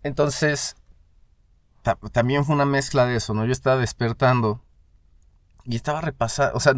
entonces, 0.03 0.75
también 2.11 2.45
fue 2.45 2.55
una 2.55 2.65
mezcla 2.65 3.05
de 3.05 3.15
eso, 3.15 3.33
¿no? 3.33 3.45
Yo 3.45 3.51
estaba 3.51 3.77
despertando 3.77 4.63
y 5.63 5.75
estaba 5.75 6.01
repasando, 6.01 6.55
o 6.55 6.59
sea, 6.59 6.73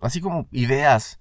así 0.00 0.20
como 0.20 0.48
ideas 0.50 1.20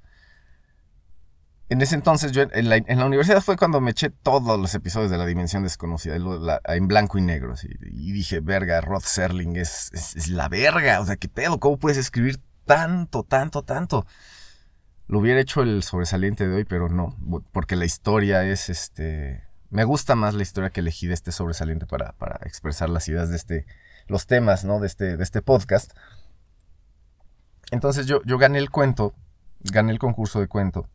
en 1.74 1.82
ese 1.82 1.96
entonces, 1.96 2.32
yo 2.32 2.44
en 2.51 2.70
la, 2.70 3.06
universidad 3.06 3.42
fue 3.42 3.58
cuando 3.58 3.82
me 3.82 3.89
eché 3.89 4.12
todos 4.12 4.60
los 4.60 4.75
episodios 4.75 5.10
de 5.10 5.18
La 5.18 5.25
Dimensión 5.25 5.63
Desconocida, 5.63 6.15
en 6.15 6.88
blanco 6.88 7.18
y 7.18 7.22
negro. 7.22 7.56
y 7.63 8.12
dije, 8.12 8.42
verga, 8.42 8.80
Rod 8.80 9.01
Serling 9.01 9.56
es, 9.56 10.30
la 10.30 10.50
verga. 10.50 11.01
O 11.01 11.06
sea, 11.08 11.15
¿qué 11.15 11.27
pedo? 11.27 11.60
¿Cómo 11.60 11.77
puedes 11.77 11.98
escribir 11.98 12.39
tanto, 12.65 13.24
tanto, 13.24 13.63
tanto? 13.63 14.06
Lo 15.08 15.18
hubiera 15.18 15.42
hecho 15.42 15.63
el 15.63 15.82
sobresaliente 15.82 16.48
de 16.48 16.58
hoy, 16.58 16.63
pero 16.63 16.89
no, 16.89 17.18
porque 17.51 17.75
la 17.75 17.86
historia 17.86 18.44
es 18.44 18.70
este. 18.70 19.44
Me 19.72 19.84
gusta 19.84 20.13
más 20.13 20.36
la 20.36 20.44
historia 20.44 20.70
que 20.70 20.82
elegí 20.82 21.08
de 21.08 21.15
este 21.15 21.32
sobresaliente 21.32 21.88
para, 21.88 22.12
para 22.13 22.39
expresar 22.46 22.88
las 22.92 23.08
ideas 23.08 23.32
de 23.32 23.36
este. 23.36 23.65
los 24.06 24.27
temas, 24.27 24.63
¿no? 24.63 24.80
De 24.80 24.86
este, 24.86 25.18
de 25.18 25.24
este 25.24 25.42
podcast. 25.42 25.92
Entonces 27.72 28.06
yo, 28.06 28.22
yo 28.25 28.38
gané 28.38 28.60
el 28.60 28.70
cuento, 28.70 29.15
gané 29.63 29.92
el 29.92 29.98
concurso 29.98 30.39
de 30.39 30.48
cuento 30.48 30.88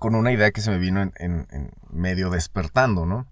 con 0.00 0.14
una 0.14 0.32
idea 0.32 0.50
que 0.50 0.62
se 0.62 0.70
me 0.70 0.78
vino 0.78 1.02
en, 1.14 1.70
medio 1.90 2.30
despertando, 2.30 3.04
¿no? 3.04 3.30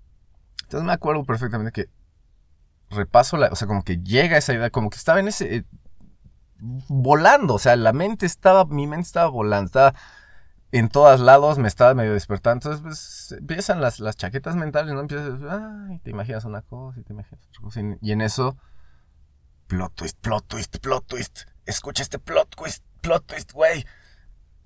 Entonces 0.65 0.87
me 0.87 0.93
acuerdo 0.93 1.25
perfectamente 1.25 1.73
que 1.73 1.89
repaso 2.91 3.39
la, 3.39 3.49
o 3.49 3.57
sea, 3.57 3.67
como 3.67 3.83
que 3.83 3.97
llega 3.97 4.37
esa 4.37 4.53
idea, 4.53 4.69
como 4.69 4.91
que 4.91 4.99
estaba 4.99 5.19
en 5.19 5.29
ese, 5.29 5.57
eh, 5.57 5.65
volando, 6.59 7.55
o 7.55 7.59
sea, 7.59 7.75
la 7.75 7.95
mente 7.95 8.27
estaba, 8.27 8.67
mi 8.67 8.87
mente 8.87 9.07
estaba 9.07 9.31
volando, 9.31 9.67
estaba 9.67 9.95
en 10.71 10.91
todos 10.91 11.21
lados, 11.21 11.57
me 11.57 11.69
estaba 11.69 11.95
medio 11.95 12.13
despertando, 12.13 12.71
entonces 12.71 12.83
pues 12.83 13.41
empiezan 13.41 13.81
las, 13.81 13.99
las 13.99 14.17
chaquetas 14.17 14.55
mentales, 14.55 14.93
¿no? 14.93 15.01
Empiezas, 15.01 15.41
ay, 15.49 16.01
te 16.01 16.11
imaginas 16.11 16.45
una 16.45 16.61
cosa 16.61 17.01
y 17.01 17.03
te 17.03 17.15
imaginas 17.15 17.47
otra 17.49 17.63
cosa, 17.63 17.81
y 18.03 18.13
en 18.13 18.21
eso, 18.21 18.59
plot 19.69 19.95
twist, 19.95 20.19
plot 20.21 20.47
twist, 20.47 20.77
plot 20.81 21.07
twist, 21.07 21.41
escucha 21.65 22.03
este 22.03 22.19
plot 22.19 22.55
twist, 22.55 22.85
plot 23.01 23.25
twist, 23.25 23.53
güey. 23.53 23.87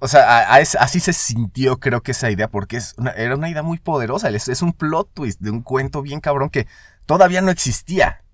O 0.05 0.09
sea, 0.09 0.57
así 0.57 0.99
se 0.99 1.13
sintió 1.13 1.79
creo 1.79 2.03
que 2.03 2.11
esa 2.11 2.29
idea, 2.29 2.51
porque 2.51 2.77
es 2.77 2.97
era 3.15 3.37
una 3.37 3.49
idea 3.49 3.63
muy 3.63 3.79
poderosa. 3.79 4.31
Es, 4.31 4.61
un 4.61 4.73
plot 4.73 5.15
twist 5.15 5.41
de 5.41 5.51
un 5.53 5.63
cuento 5.63 6.03
bien 6.03 6.19
cabrón 6.19 6.51
que 6.51 6.67
todavía 7.07 7.41
no 7.41 7.53
existía. 7.53 8.25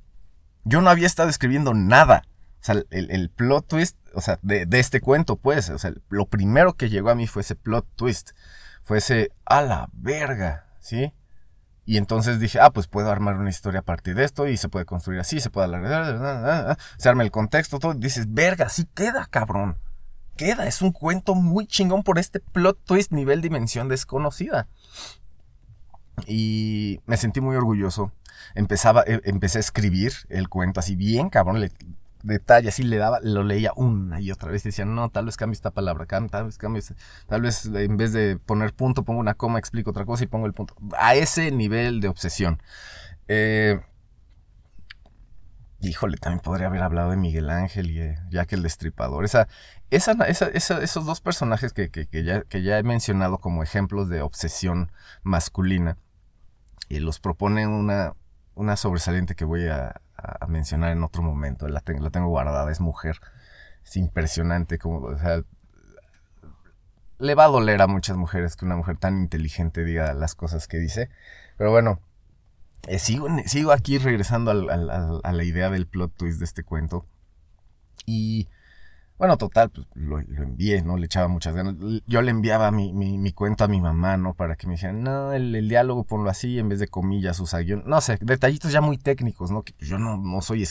Yo 0.64 0.80
no 0.80 0.88
había 0.88 1.06
estado 1.06 1.28
escribiendo 1.28 1.74
nada. 1.74 2.22
O 2.62 2.64
sea, 2.64 2.82
el, 2.88 3.28
plot 3.28 3.66
twist, 3.66 3.98
o 4.14 4.22
sea, 4.22 4.38
de, 4.40 4.66
este 4.78 5.02
cuento, 5.02 5.36
pues, 5.36 5.68
o 5.68 5.78
sea, 5.78 5.92
lo 6.08 6.24
primero 6.24 6.72
que 6.72 6.88
llegó 6.88 7.10
a 7.10 7.14
mí 7.14 7.26
fue 7.26 7.42
ese 7.42 7.54
plot 7.54 7.86
twist. 7.96 8.30
Fue 8.82 8.96
ese, 8.96 9.30
a 9.44 9.60
la 9.60 9.90
verga, 9.92 10.68
¿sí? 10.80 11.12
Y 11.84 11.98
entonces 11.98 12.40
dije, 12.40 12.60
ah, 12.60 12.70
pues 12.70 12.86
puedo 12.86 13.10
armar 13.10 13.36
una 13.36 13.50
historia 13.50 13.80
a 13.80 13.84
partir 13.84 14.14
de 14.14 14.24
esto 14.24 14.48
y 14.48 14.56
se 14.56 14.70
puede 14.70 14.86
construir 14.86 15.20
así, 15.20 15.38
se 15.38 15.50
puede 15.50 15.66
alargar, 15.66 16.78
se 16.96 17.08
arma 17.10 17.24
el 17.24 17.30
contexto, 17.30 17.78
todo. 17.78 17.92
Dices, 17.92 18.32
verga, 18.32 18.70
sí 18.70 18.88
queda, 18.94 19.26
cabrón 19.26 19.76
queda. 20.38 20.66
Es 20.66 20.80
un 20.80 20.92
cuento 20.92 21.34
muy 21.34 21.66
chingón 21.66 22.02
por 22.02 22.18
este 22.18 22.40
plot 22.40 22.78
twist 22.86 23.12
nivel 23.12 23.42
dimensión 23.42 23.88
desconocida. 23.88 24.68
Y 26.26 27.00
me 27.04 27.18
sentí 27.18 27.42
muy 27.42 27.56
orgulloso. 27.56 28.12
Empezaba, 28.54 29.02
eh, 29.06 29.20
empecé 29.24 29.58
a 29.58 29.60
escribir 29.60 30.12
el 30.30 30.48
cuento 30.48 30.80
así 30.80 30.96
bien, 30.96 31.28
cabrón. 31.28 31.60
Le, 31.60 31.70
detalle, 32.22 32.68
así 32.68 32.82
le 32.82 32.96
daba, 32.96 33.20
lo 33.22 33.42
leía 33.42 33.72
una 33.76 34.20
y 34.20 34.30
otra 34.30 34.50
vez 34.50 34.62
decía, 34.62 34.84
no, 34.84 35.08
tal 35.10 35.26
vez 35.26 35.36
cambie 35.36 35.54
esta 35.54 35.70
palabra, 35.70 36.06
tal 36.06 36.46
vez 36.46 36.58
cambie, 36.58 36.82
tal 37.26 37.42
vez 37.42 37.66
en 37.66 37.96
vez 37.96 38.12
de 38.12 38.36
poner 38.38 38.72
punto 38.74 39.04
pongo 39.04 39.20
una 39.20 39.34
coma, 39.34 39.58
explico 39.58 39.90
otra 39.90 40.04
cosa 40.04 40.24
y 40.24 40.26
pongo 40.26 40.46
el 40.46 40.52
punto. 40.52 40.74
A 40.96 41.14
ese 41.14 41.50
nivel 41.50 42.00
de 42.00 42.08
obsesión. 42.08 42.60
Eh, 43.28 43.80
híjole, 45.80 46.16
también 46.16 46.40
podría 46.40 46.66
haber 46.66 46.82
hablado 46.82 47.10
de 47.10 47.16
Miguel 47.16 47.50
Ángel 47.50 47.90
y 47.90 48.14
Jack 48.30 48.52
el 48.52 48.62
Destripador. 48.62 49.24
Esa, 49.24 49.48
esa, 49.90 50.48
esos 50.48 51.06
dos 51.06 51.20
personajes 51.20 51.72
que, 51.72 51.88
ya, 52.24 52.42
que 52.42 52.62
ya 52.62 52.78
he 52.78 52.82
mencionado 52.82 53.38
como 53.38 53.62
ejemplos 53.62 54.08
de 54.08 54.22
obsesión 54.22 54.90
masculina, 55.22 55.96
y 56.88 57.00
los 57.00 57.20
propone 57.20 57.66
una, 57.66 58.14
una 58.54 58.76
sobresaliente 58.76 59.34
que 59.34 59.44
voy 59.44 59.68
a, 59.68 60.00
mencionar 60.48 60.90
en 60.90 61.04
otro 61.04 61.22
momento. 61.22 61.68
La 61.68 61.80
tengo, 61.80 62.02
la 62.02 62.10
tengo 62.10 62.28
guardada, 62.28 62.70
es 62.72 62.80
mujer. 62.80 63.20
Es 63.84 63.96
impresionante 63.96 64.78
como, 64.78 64.98
o 64.98 65.18
sea, 65.18 65.42
le 67.18 67.34
va 67.34 67.44
a 67.44 67.48
doler 67.48 67.80
a 67.82 67.86
muchas 67.86 68.16
mujeres 68.16 68.56
que 68.56 68.64
una 68.64 68.76
mujer 68.76 68.96
tan 68.96 69.18
inteligente 69.18 69.84
diga 69.84 70.12
las 70.14 70.34
cosas 70.34 70.66
que 70.66 70.78
dice. 70.78 71.08
Pero 71.56 71.70
bueno, 71.70 72.00
eh, 72.88 72.98
sigo, 72.98 73.28
sigo 73.46 73.72
aquí 73.72 73.98
regresando 73.98 74.50
a 74.50 75.32
la 75.32 75.44
idea 75.44 75.70
del 75.70 75.86
plot 75.86 76.14
twist 76.16 76.38
de 76.38 76.44
este 76.44 76.64
cuento. 76.64 77.06
Y 78.06 78.48
bueno, 79.18 79.36
total, 79.36 79.70
pues 79.70 79.86
lo, 79.94 80.20
envié, 80.20 80.82
¿no? 80.82 80.96
Le 80.96 81.06
echaba 81.06 81.26
muchas 81.26 81.54
ganas. 81.54 81.74
Yo 82.06 82.22
le 82.22 82.30
enviaba 82.30 82.70
mi, 82.70 82.92
mi, 82.92 83.32
cuento 83.32 83.64
a 83.64 83.68
mi 83.68 83.80
mamá, 83.80 84.16
¿no? 84.16 84.34
Para 84.34 84.54
que 84.54 84.68
me 84.68 84.74
dijeran, 84.74 85.02
no, 85.02 85.32
el, 85.32 85.68
diálogo 85.68 86.04
ponlo 86.04 86.30
así 86.30 86.58
en 86.58 86.68
vez 86.68 86.78
de 86.78 86.86
comillas, 86.86 87.40
usa 87.40 87.58
guion. 87.60 87.82
No 87.84 88.00
sé, 88.00 88.18
detallitos 88.20 88.70
ya 88.70 88.80
muy 88.80 88.96
técnicos, 88.96 89.50
¿no? 89.50 89.62
Que 89.64 89.74
yo 89.80 89.98
no, 89.98 90.16
no 90.16 90.40
soy 90.40 90.64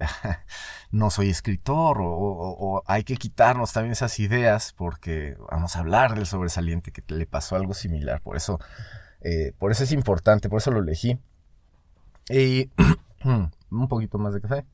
no 0.90 1.10
soy 1.10 1.30
escritor 1.30 1.98
o, 2.00 2.82
hay 2.86 3.04
que 3.04 3.16
quitarnos 3.16 3.72
también 3.72 3.92
esas 3.92 4.18
ideas 4.18 4.72
porque 4.76 5.36
vamos 5.50 5.76
a 5.76 5.78
hablar 5.78 6.16
del 6.16 6.26
sobresaliente 6.26 6.90
que 6.90 7.02
le 7.14 7.26
pasó 7.26 7.54
algo 7.54 7.72
similar. 7.72 8.20
Por 8.20 8.36
eso, 8.36 8.58
eh, 9.20 9.52
por 9.58 9.70
eso 9.70 9.84
es 9.84 9.92
importante, 9.92 10.48
por 10.48 10.58
eso 10.58 10.72
lo 10.72 10.80
elegí. 10.80 11.20
Y 12.28 12.70
un 13.70 13.88
poquito 13.88 14.18
más 14.18 14.34
de 14.34 14.40
café 14.40 14.64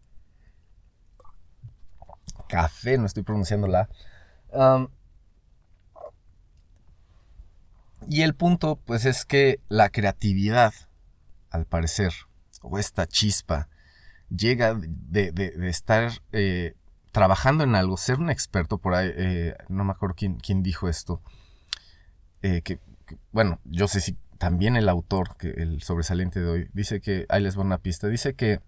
café, 2.49 2.99
no 2.99 3.07
estoy 3.07 3.23
pronunciando 3.23 3.69
la. 3.69 3.89
y 8.09 8.23
el 8.23 8.35
punto, 8.35 8.77
pues, 8.85 9.05
es 9.05 9.25
que 9.25 9.61
la 9.69 9.91
creatividad, 9.91 10.75
al 11.51 11.67
parecer, 11.67 12.13
o 12.63 12.79
esta 12.79 13.07
chispa, 13.07 13.69
llega 14.35 14.75
de, 14.75 15.53
estar 15.69 16.11
eh, 16.33 16.75
trabajando 17.13 17.65
en 17.65 17.77
algo, 17.77 17.97
ser 17.97 18.19
un 18.19 18.31
experto 18.31 18.79
por 18.79 18.95
ahí, 18.95 19.13
eh, 19.15 19.57
no 19.69 19.85
me 19.85 19.93
acuerdo 19.93 20.17
quién, 20.17 20.39
quién 20.39 20.63
dijo 20.63 20.89
esto, 20.89 21.23
eh, 22.43 22.63
que, 22.63 22.81
bueno, 23.33 23.61
yo 23.65 23.89
sé 23.89 24.01
si 24.01 24.17
también 24.39 24.77
el 24.77 24.89
autor, 24.89 25.37
que 25.37 25.51
el 25.51 25.83
sobresaliente 25.83 26.41
de 26.41 26.49
hoy, 26.49 26.71
dice 26.73 27.01
que, 27.01 27.27
ahí 27.29 27.43
les 27.43 27.57
voy 27.57 27.67
una 27.67 27.79
pista, 27.79 28.09
dice 28.09 28.35
que 28.35 28.61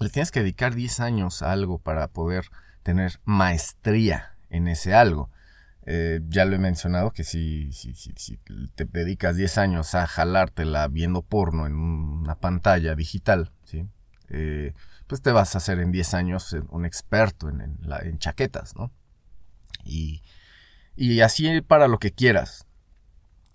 le 0.00 0.08
tienes 0.08 0.30
que 0.30 0.40
dedicar 0.40 0.74
10 0.74 1.00
años 1.00 1.42
a 1.42 1.52
algo 1.52 1.78
para 1.78 2.08
poder 2.08 2.46
tener 2.82 3.20
maestría 3.24 4.36
en 4.50 4.68
ese 4.68 4.94
algo. 4.94 5.30
Eh, 5.84 6.20
ya 6.28 6.44
lo 6.44 6.54
he 6.54 6.58
mencionado 6.58 7.10
que 7.10 7.24
si, 7.24 7.72
si, 7.72 7.94
si, 7.94 8.38
te 8.74 8.84
dedicas 8.84 9.36
10 9.36 9.58
años 9.58 9.94
a 9.96 10.06
jalártela 10.06 10.86
viendo 10.86 11.22
porno 11.22 11.66
en 11.66 11.74
una 11.74 12.36
pantalla 12.36 12.94
digital, 12.94 13.50
¿sí? 13.64 13.88
Eh, 14.28 14.74
pues 15.08 15.20
te 15.20 15.32
vas 15.32 15.54
a 15.54 15.58
hacer 15.58 15.80
en 15.80 15.90
10 15.90 16.14
años 16.14 16.56
un 16.70 16.86
experto 16.86 17.48
en, 17.48 17.60
en, 17.60 18.18
chaquetas, 18.18 18.76
¿no? 18.76 18.92
Y, 19.84 20.22
y, 20.94 21.20
así 21.20 21.60
para 21.62 21.88
lo 21.88 21.98
que 21.98 22.12
quieras. 22.12 22.66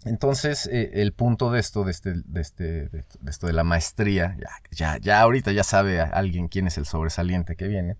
Entonces, 0.06 0.68
eh, 0.68 1.02
el 1.02 1.12
punto 1.12 1.52
de 1.52 1.60
esto, 1.60 1.84
de, 1.84 1.92
este, 1.92 2.14
de, 2.14 2.42
este, 2.42 2.90
de, 2.90 3.04
esto 3.28 3.48
de 3.48 3.54
la 3.54 3.64
maestría, 3.64 4.38
ya, 4.40 4.50
ya, 4.72 4.98
ya 4.98 5.22
ahorita 5.22 5.52
ya 5.52 5.64
sabe 5.64 6.00
alguien 6.00 6.48
quién 6.48 6.68
es 6.68 6.78
el 6.78 6.86
sobresaliente 6.86 7.56
que 7.56 7.68
viene. 7.68 7.98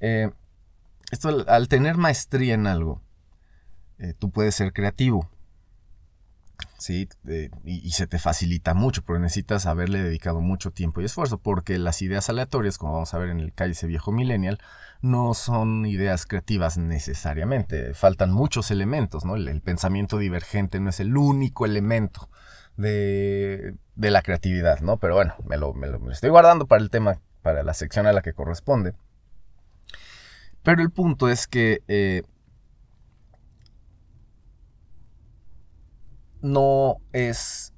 Eh, 0.00 0.30
esto 1.10 1.44
al, 1.46 1.68
tener 1.68 1.96
maestría 1.96 2.54
en 2.54 2.66
algo, 2.66 3.02
eh, 3.98 4.14
tú 4.18 4.30
puedes 4.30 4.54
ser 4.54 4.72
creativo. 4.72 5.30
¿Sí? 6.78 7.08
Eh, 7.28 7.50
y, 7.64 7.90
se 7.90 8.06
te 8.06 8.18
facilita 8.18 8.74
mucho, 8.74 9.02
pero 9.02 9.18
necesitas 9.18 9.66
haberle 9.66 10.02
dedicado 10.02 10.40
mucho 10.40 10.70
tiempo 10.70 11.00
y 11.00 11.04
esfuerzo, 11.04 11.38
porque 11.38 11.78
las 11.78 12.02
ideas 12.02 12.28
aleatorias, 12.28 12.78
como 12.78 12.92
vamos 12.94 13.14
a 13.14 13.18
ver 13.18 13.30
en 13.30 13.40
el 13.40 13.52
ese 13.56 13.86
viejo 13.86 14.12
millennial, 14.12 14.58
no 15.00 15.34
son 15.34 15.86
ideas 15.86 16.26
creativas 16.26 16.78
necesariamente. 16.78 17.94
Faltan 17.94 18.32
muchos 18.32 18.70
elementos, 18.70 19.24
¿no? 19.24 19.36
El, 19.36 19.60
pensamiento 19.60 20.18
divergente 20.18 20.80
no 20.80 20.90
es 20.90 21.00
el 21.00 21.16
único 21.16 21.66
elemento 21.66 22.28
de, 22.76 23.74
la 23.96 24.22
creatividad, 24.22 24.80
¿no? 24.80 24.98
Pero 24.98 25.14
bueno, 25.14 25.34
me 25.46 25.56
lo, 25.56 25.74
me 25.74 25.88
lo 25.88 26.10
estoy 26.10 26.30
guardando 26.30 26.66
para 26.66 26.82
el 26.82 26.90
tema, 26.90 27.20
para 27.42 27.62
la 27.62 27.74
sección 27.74 28.06
a 28.06 28.12
la 28.12 28.22
que 28.22 28.32
corresponde. 28.32 28.94
Pero 30.62 30.82
el 30.82 30.90
punto 30.90 31.28
es 31.28 31.46
que 31.46 31.82
eh, 31.88 32.22
no 36.42 36.98
es... 37.12 37.72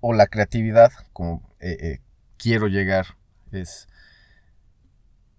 O 0.00 0.14
la 0.14 0.28
creatividad, 0.28 0.92
como 1.12 1.42
eh, 1.60 1.76
eh, 1.80 2.00
quiero 2.38 2.68
llegar, 2.68 3.18
es... 3.52 3.88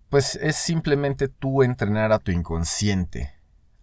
Pues 0.10 0.36
es 0.36 0.58
simplemente 0.58 1.30
tú 1.30 1.64
entrenar 1.64 2.12
a 2.12 2.20
tu 2.20 2.32
inconsciente 2.32 3.34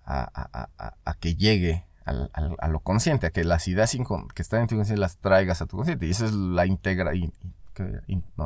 a, 0.05 1.17
que 1.21 1.35
llegue 1.35 1.87
a 2.05 2.69
lo 2.69 2.81
consciente, 2.81 3.27
a 3.27 3.31
que 3.31 3.45
las 3.45 3.67
ideas 3.67 3.97
que 4.35 4.43
están 4.43 4.61
en 4.61 4.67
tu 4.67 4.75
inconsciente 4.75 5.01
las 5.01 5.17
traigas 5.17 5.63
a 5.63 5.67
tu 5.67 5.77
consciente. 5.77 6.07
Y 6.07 6.11
eso 6.11 6.27
es 6.27 6.33
la 6.33 6.67
integra, 6.67 7.13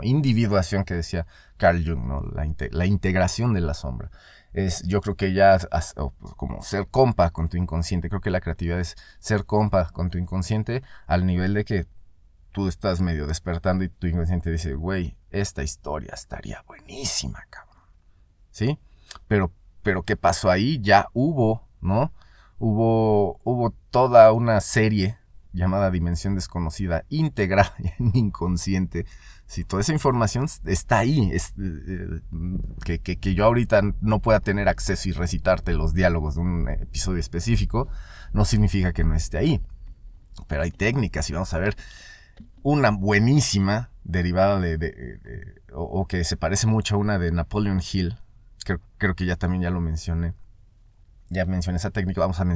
individuación 0.03 0.85
que 0.85 0.95
decía 0.95 1.27
Carl 1.57 1.85
Jung, 1.85 2.07
¿no? 2.07 2.23
la, 2.23 2.87
integración 2.87 3.55
de 3.55 3.61
la 3.61 3.75
sombra. 3.75 4.11
Es, 4.52 4.82
yo 4.82 5.00
creo 5.00 5.16
que 5.16 5.32
ya 5.32 5.58
pues, 5.58 5.94
como 6.36 6.62
ser 6.62 6.86
compa 6.88 7.30
con 7.30 7.48
tu 7.48 7.56
inconsciente, 7.56 8.08
creo 8.08 8.20
que 8.20 8.30
la 8.30 8.40
creatividad 8.40 8.80
es 8.80 8.96
ser 9.18 9.46
compa 9.46 9.90
con 9.90 10.10
tu 10.10 10.18
inconsciente 10.18 10.82
al 11.06 11.24
nivel 11.26 11.54
de 11.54 11.64
que 11.64 11.86
tú 12.52 12.68
estás 12.68 13.00
medio 13.00 13.26
despertando 13.26 13.82
y 13.84 13.88
tu 13.88 14.06
inconsciente 14.06 14.50
dice, 14.50 14.74
güey, 14.74 15.16
esta 15.30 15.62
historia 15.62 16.12
estaría 16.14 16.62
buenísima, 16.66 17.44
cabrón. 17.48 17.82
¿Sí? 18.50 18.78
Pero, 19.26 19.52
pero 19.82 20.02
¿qué 20.02 20.16
pasó 20.16 20.50
ahí? 20.50 20.78
Ya 20.82 21.08
hubo, 21.14 21.66
¿no? 21.80 22.12
Hubo, 22.58 23.40
hubo 23.42 23.70
toda 23.90 24.32
una 24.32 24.60
serie 24.60 25.18
llamada 25.52 25.90
dimensión 25.90 26.34
desconocida 26.34 27.04
integrada 27.08 27.74
en 27.98 28.12
inconsciente. 28.14 29.06
Si 29.52 29.64
toda 29.64 29.82
esa 29.82 29.92
información 29.92 30.46
está 30.64 31.00
ahí, 31.00 31.28
es, 31.30 31.52
eh, 31.60 32.22
que, 32.86 32.98
que, 33.00 33.34
yo 33.34 33.44
ahorita 33.44 33.82
no 34.00 34.20
pueda 34.20 34.40
tener 34.40 34.66
acceso 34.66 35.10
y 35.10 35.12
recitarte 35.12 35.74
los 35.74 35.92
diálogos 35.92 36.36
de 36.36 36.40
un 36.40 36.70
episodio 36.70 37.20
específico, 37.20 37.86
no 38.32 38.46
significa 38.46 38.94
que 38.94 39.04
no 39.04 39.14
esté 39.14 39.36
ahí. 39.36 39.60
Pero 40.48 40.62
hay 40.62 40.70
técnicas 40.70 41.28
y 41.28 41.34
vamos 41.34 41.52
a 41.52 41.58
ver 41.58 41.76
una 42.62 42.92
buenísima 42.92 43.90
derivada 44.04 44.58
de, 44.58 45.60
o, 45.70 46.06
que 46.06 46.24
se 46.24 46.38
parece 46.38 46.66
mucho 46.66 46.94
a 46.94 46.98
una 46.98 47.18
de 47.18 47.30
Napoleon 47.30 47.82
Hill, 47.92 48.16
creo, 48.64 48.80
creo 48.96 49.14
que 49.14 49.26
ya 49.26 49.36
también 49.36 49.64
ya 49.64 49.70
lo 49.70 49.82
mencioné, 49.82 50.32
ya 51.28 51.44
mencioné 51.44 51.76
esa 51.76 51.90
técnica, 51.90 52.22
vamos 52.22 52.40
a 52.40 52.46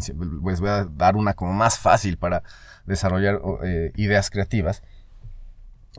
pues 0.40 0.60
voy 0.60 0.70
a 0.70 0.86
dar 0.86 1.16
una 1.16 1.34
como 1.34 1.52
más 1.52 1.78
fácil 1.78 2.16
para 2.16 2.42
desarrollar 2.86 3.38
eh, 3.64 3.92
ideas 3.96 4.30
creativas. 4.30 4.82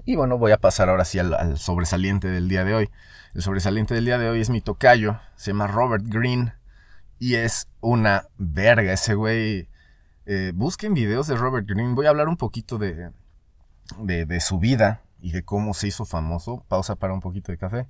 Y 0.06 0.16
bueno, 0.16 0.38
voy 0.38 0.52
a 0.52 0.58
pasar 0.58 0.90
ahora 0.90 1.06
sí 1.06 1.20
al, 1.20 1.58
sobresaliente 1.58 2.28
del 2.28 2.48
día 2.48 2.64
de 2.64 2.76
hoy. 2.76 2.90
El 3.34 3.42
sobresaliente 3.42 3.94
del 3.94 4.06
día 4.06 4.18
de 4.18 4.30
hoy 4.30 4.42
es 4.42 4.50
mi 4.50 4.62
tocayo, 4.62 5.20
se 5.36 5.52
llama 5.52 5.68
Robert 5.68 6.04
Green 6.08 6.54
y 7.20 7.36
es 7.36 7.68
una 7.82 8.28
verga 8.38 8.94
ese 8.94 9.16
güey. 9.16 9.70
Eh, 10.26 10.52
busquen 10.54 10.94
videos 10.94 11.28
de 11.28 11.36
Robert 11.36 11.68
Green, 11.68 11.96
voy 11.96 12.06
a 12.06 12.10
hablar 12.10 12.28
un 12.28 12.38
poquito 12.38 12.78
de, 12.78 13.12
de, 14.00 14.40
su 14.40 14.60
vida 14.60 15.02
y 15.20 15.32
de 15.32 15.44
cómo 15.44 15.74
se 15.74 15.88
hizo 15.88 16.06
famoso. 16.06 16.64
Pausa 16.68 16.96
para 16.96 17.14
un 17.14 17.22
poquito 17.22 17.52
de 17.52 17.58
café. 17.58 17.88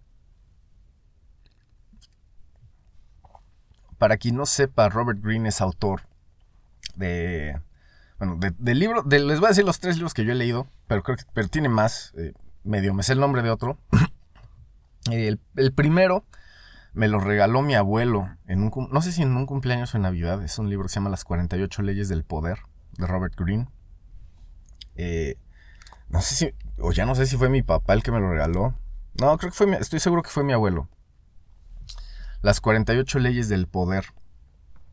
Para 3.98 4.18
quien 4.18 4.36
no 4.36 4.46
sepa, 4.46 4.90
Robert 4.90 5.20
Greene 5.22 5.50
es 5.50 5.62
autor 5.62 6.02
de. 6.96 7.60
Bueno, 8.20 8.40
del 8.40 8.80
libro. 8.80 9.04
les 9.04 9.40
voy 9.40 9.46
a 9.46 9.50
decir 9.50 9.66
los 9.66 9.80
tres 9.80 9.96
libros 9.96 10.14
que 10.14 10.26
yo 10.26 10.32
he 10.32 10.36
leído, 10.36 10.68
pero 10.88 11.04
creo 11.04 11.18
que 11.18 11.24
pero 11.34 11.48
tiene 11.48 11.70
más. 11.70 12.14
Eh, 12.18 12.34
medio 12.64 12.94
me 12.94 13.04
sé 13.04 13.14
el 13.14 13.20
nombre 13.20 13.44
de 13.44 13.52
otro. 13.52 13.78
el, 15.12 15.40
primero 15.76 16.26
me 16.94 17.08
lo 17.08 17.20
regaló 17.20 17.62
mi 17.62 17.76
abuelo. 17.76 18.30
En 18.48 18.64
un, 18.64 18.90
no 18.92 19.02
sé 19.02 19.12
si 19.12 19.22
en 19.22 19.36
un 19.36 19.46
cumpleaños 19.46 19.94
o 19.94 19.98
en 19.98 20.04
Navidad. 20.04 20.44
Es 20.44 20.58
un 20.58 20.70
libro 20.70 20.86
que 20.86 20.90
se 20.90 20.96
llama 20.96 21.12
Las 21.12 21.26
48 21.26 21.82
Leyes 21.84 22.10
del 22.10 22.24
Poder, 22.24 22.60
de 22.98 23.06
Robert 23.06 23.36
Greene. 23.38 23.68
Eh, 24.96 25.38
no 26.10 26.22
sé 26.22 26.36
si. 26.36 26.56
O 26.80 26.92
ya 26.92 27.06
no 27.06 27.14
sé 27.14 27.28
si 27.28 27.38
fue 27.38 27.50
mi 27.50 27.62
papá 27.62 27.94
el 27.94 28.02
que 28.02 28.12
me 28.12 28.20
lo 28.20 28.32
regaló. 28.32 28.76
No, 29.20 29.38
creo 29.38 29.52
que 29.52 29.58
fue 29.58 29.68
mi, 29.68 29.76
Estoy 29.76 30.00
seguro 30.00 30.24
que 30.24 30.30
fue 30.30 30.44
mi 30.44 30.54
abuelo. 30.54 30.90
Las 32.42 32.62
48 32.62 33.20
leyes 33.20 33.50
del 33.50 33.68
poder 33.68 34.06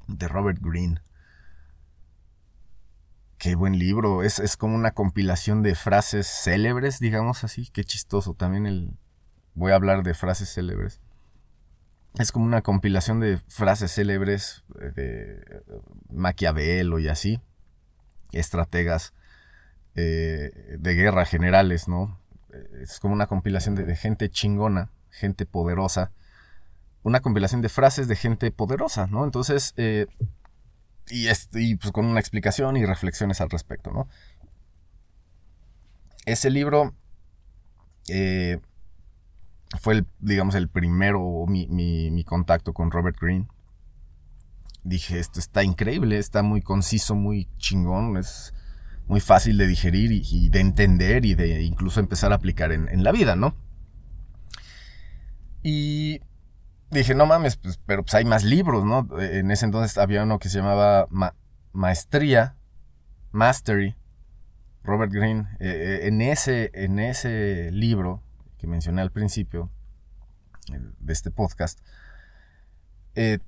de 0.09 0.29
Robert 0.29 0.59
Greene. 0.61 1.01
Qué 3.39 3.55
buen 3.55 3.79
libro. 3.79 4.23
Es, 4.23 4.57
como 4.57 4.75
una 4.75 4.93
compilación 4.93 5.63
de 5.63 5.75
frases 5.75 6.27
célebres, 6.27 6.99
digamos 6.99 7.45
así. 7.45 7.69
Qué 7.73 7.85
chistoso. 7.85 8.35
También 8.35 8.67
el. 8.67 8.97
Voy 9.55 9.73
a 9.73 9.77
hablar 9.77 10.03
de 10.03 10.15
frases 10.15 10.53
célebres. 10.53 11.01
Es 12.19 12.33
como 12.33 12.45
una 12.45 12.63
compilación 12.63 13.21
de 13.21 13.39
frases 13.49 13.93
célebres 13.93 14.65
eh, 14.81 14.93
de 14.95 15.61
Maquiavelo 16.11 16.99
y 16.99 17.09
así. 17.09 17.41
Estrategas 18.33 19.13
eh, 19.95 20.77
de 20.79 20.95
guerra 20.95 21.25
generales, 21.25 21.89
¿no? 21.89 22.19
Es 22.81 23.01
como 23.01 23.15
una 23.15 23.27
compilación 23.27 23.75
de 23.75 23.97
gente 23.97 24.29
chingona, 24.29 24.91
gente 25.11 25.45
poderosa 25.45 26.13
una 27.05 27.21
compilación 27.21 27.61
de 27.61 27.69
frases 27.69 28.09
de 28.09 28.17
gente 28.17 28.51
poderosa, 28.51 29.07
¿no? 29.07 29.25
Entonces, 29.25 29.75
eh, 29.77 30.07
y, 31.11 31.29
y 31.55 31.77
pues 31.77 31.93
con 31.93 32.07
una 32.07 32.21
explicación 32.21 32.77
y 32.77 32.85
reflexiones 32.85 33.41
al 33.41 33.51
respecto, 33.51 33.91
¿no? 33.91 34.09
ese 36.27 36.51
libro 36.51 36.95
eh, 38.09 38.59
fue, 39.81 39.95
el, 39.95 40.07
digamos, 40.21 40.55
el 40.55 40.69
primero, 40.69 41.45
mi, 41.47 41.67
mi, 41.69 42.25
contacto 42.25 42.73
con 42.73 42.91
Robert 42.91 43.19
Greene. 43.21 43.49
Dije, 44.83 45.19
esto 45.19 45.41
está 45.41 45.65
increíble, 45.65 46.19
está 46.19 46.43
muy 46.43 46.61
conciso, 46.61 47.15
muy 47.15 47.49
chingón, 47.57 48.17
es 48.19 48.53
muy 49.07 49.21
fácil 49.21 49.59
de 49.59 49.67
digerir 49.67 50.13
y, 50.13 50.49
de 50.51 50.61
entender 50.61 51.25
y 51.25 51.35
de 51.35 51.63
incluso 51.63 52.01
empezar 52.01 52.33
a 52.33 52.37
aplicar 52.37 52.73
en, 52.73 53.03
la 53.03 53.13
vida, 53.13 53.35
¿no? 53.35 53.57
Y 55.63 56.21
dije, 57.01 57.15
no 57.15 57.27
mames, 57.27 57.57
pues, 57.57 57.79
pero 57.87 58.03
pues 58.03 58.15
hay 58.15 58.25
más 58.25 58.45
libros, 58.45 58.85
¿no? 58.85 59.07
En 59.21 59.51
ese 59.51 59.65
entonces 59.65 59.99
había 59.99 60.23
uno 60.23 60.39
que 60.39 60.49
se 60.49 60.59
llamaba 60.59 61.07
Maestría, 61.73 62.57
Mastery, 63.33 63.97
Robert 64.83 65.13
Greene. 65.13 65.49
Eh, 65.61 66.01
eh, 66.03 66.09
en, 66.09 66.21
ese, 66.21 66.71
en 66.75 66.99
ese 66.99 67.71
libro 67.73 68.23
que 68.59 68.67
mencioné 68.67 69.03
al 69.03 69.11
principio 69.11 69.71
de 70.99 71.13
este 71.13 71.31
podcast, 71.31 71.81
eh, 73.15 73.39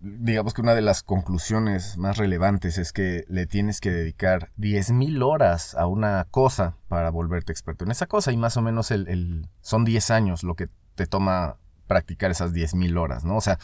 digamos 0.00 0.52
que 0.52 0.60
una 0.60 0.74
de 0.74 0.82
las 0.82 1.02
conclusiones 1.02 1.96
más 1.96 2.16
relevantes 2.18 2.76
es 2.76 2.92
que 2.92 3.24
le 3.28 3.46
tienes 3.46 3.80
que 3.80 3.90
dedicar 3.90 4.50
10.000 4.58 5.22
horas 5.22 5.74
a 5.74 5.86
una 5.86 6.26
cosa 6.30 6.76
para 6.88 7.10
volverte 7.10 7.52
experto 7.52 7.84
en 7.84 7.90
esa 7.90 8.06
cosa 8.06 8.32
y 8.32 8.36
más 8.36 8.56
o 8.56 8.62
menos 8.62 8.90
el, 8.90 9.48
son 9.60 9.84
10 9.84 10.10
años 10.10 10.42
lo 10.42 10.56
que 10.56 10.68
te 10.94 11.06
toma 11.06 11.56
practicar 11.86 12.30
esas 12.30 12.52
10.000 12.52 12.98
horas, 12.98 13.24
¿no? 13.24 13.36
O 13.36 13.40
sea, 13.40 13.58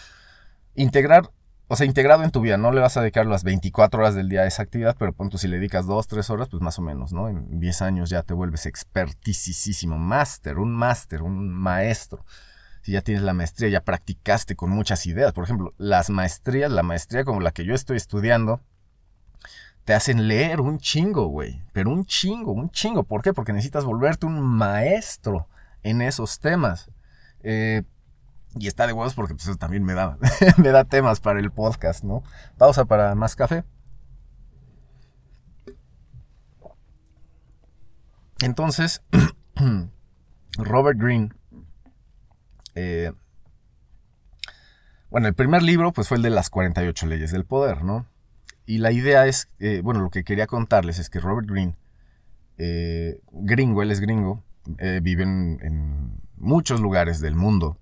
integrar, 0.74 1.30
o 1.68 1.76
sea, 1.76 1.86
integrado 1.86 2.24
en 2.24 2.30
tu 2.30 2.40
vida, 2.40 2.56
no 2.56 2.72
le 2.72 2.80
vas 2.80 2.96
a 2.96 3.00
dedicar 3.00 3.26
las 3.26 3.44
24 3.44 4.00
horas 4.00 4.14
del 4.14 4.28
día 4.28 4.42
a 4.42 4.46
esa 4.46 4.62
actividad, 4.62 4.96
pero 4.98 5.12
punto, 5.12 5.38
si 5.38 5.48
le 5.48 5.56
dedicas 5.56 5.86
2, 5.86 6.06
3 6.06 6.30
horas, 6.30 6.48
pues 6.48 6.62
más 6.62 6.78
o 6.78 6.82
menos, 6.82 7.12
¿no? 7.12 7.28
En 7.28 7.60
10 7.60 7.82
años 7.82 8.10
ya 8.10 8.22
te 8.22 8.34
vuelves 8.34 8.66
expertísimo, 8.66 9.98
máster, 9.98 10.58
un 10.58 10.74
máster, 10.74 11.22
un 11.22 11.48
maestro. 11.52 12.24
Si 12.82 12.92
ya 12.92 13.02
tienes 13.02 13.22
la 13.22 13.34
maestría, 13.34 13.68
ya 13.68 13.82
practicaste 13.82 14.56
con 14.56 14.70
muchas 14.70 15.06
ideas. 15.06 15.32
Por 15.32 15.44
ejemplo, 15.44 15.74
las 15.76 16.08
maestrías, 16.08 16.70
la 16.70 16.82
maestría 16.82 17.24
como 17.24 17.40
la 17.40 17.52
que 17.52 17.64
yo 17.64 17.74
estoy 17.74 17.98
estudiando, 17.98 18.62
te 19.84 19.94
hacen 19.94 20.28
leer 20.28 20.60
un 20.60 20.78
chingo, 20.78 21.26
güey. 21.26 21.62
Pero 21.72 21.90
un 21.90 22.06
chingo, 22.06 22.52
un 22.52 22.70
chingo. 22.70 23.02
¿Por 23.04 23.22
qué? 23.22 23.32
Porque 23.32 23.52
necesitas 23.52 23.84
volverte 23.84 24.26
un 24.26 24.40
maestro 24.40 25.46
en 25.82 26.00
esos 26.00 26.38
temas. 26.40 26.90
Eh, 27.42 27.82
y 28.58 28.66
está 28.66 28.86
de 28.86 28.92
huevos 28.92 29.14
porque 29.14 29.34
pues, 29.34 29.46
eso 29.46 29.56
también 29.56 29.84
me 29.84 29.94
da, 29.94 30.18
me 30.56 30.70
da 30.70 30.84
temas 30.84 31.20
para 31.20 31.40
el 31.40 31.50
podcast, 31.50 32.04
¿no? 32.04 32.22
Pausa 32.58 32.84
para 32.84 33.14
más 33.14 33.36
café. 33.36 33.64
Entonces, 38.42 39.02
Robert 40.58 40.98
Greene. 40.98 41.30
Eh, 42.74 43.12
bueno, 45.10 45.28
el 45.28 45.34
primer 45.34 45.62
libro 45.62 45.92
pues 45.92 46.08
fue 46.08 46.16
el 46.16 46.22
de 46.22 46.30
las 46.30 46.50
48 46.50 47.06
leyes 47.06 47.32
del 47.32 47.44
poder, 47.44 47.84
¿no? 47.84 48.06
Y 48.64 48.78
la 48.78 48.92
idea 48.92 49.26
es, 49.26 49.50
eh, 49.58 49.80
bueno, 49.82 50.00
lo 50.00 50.10
que 50.10 50.24
quería 50.24 50.46
contarles 50.46 50.98
es 50.98 51.10
que 51.10 51.18
Robert 51.18 51.48
Greene, 51.48 51.76
eh, 52.58 53.20
gringo, 53.32 53.82
él 53.82 53.90
es 53.90 54.00
gringo, 54.00 54.44
vive 55.02 55.24
en 55.24 56.20
muchos 56.36 56.80
lugares 56.80 57.20
del 57.20 57.34
mundo 57.34 57.79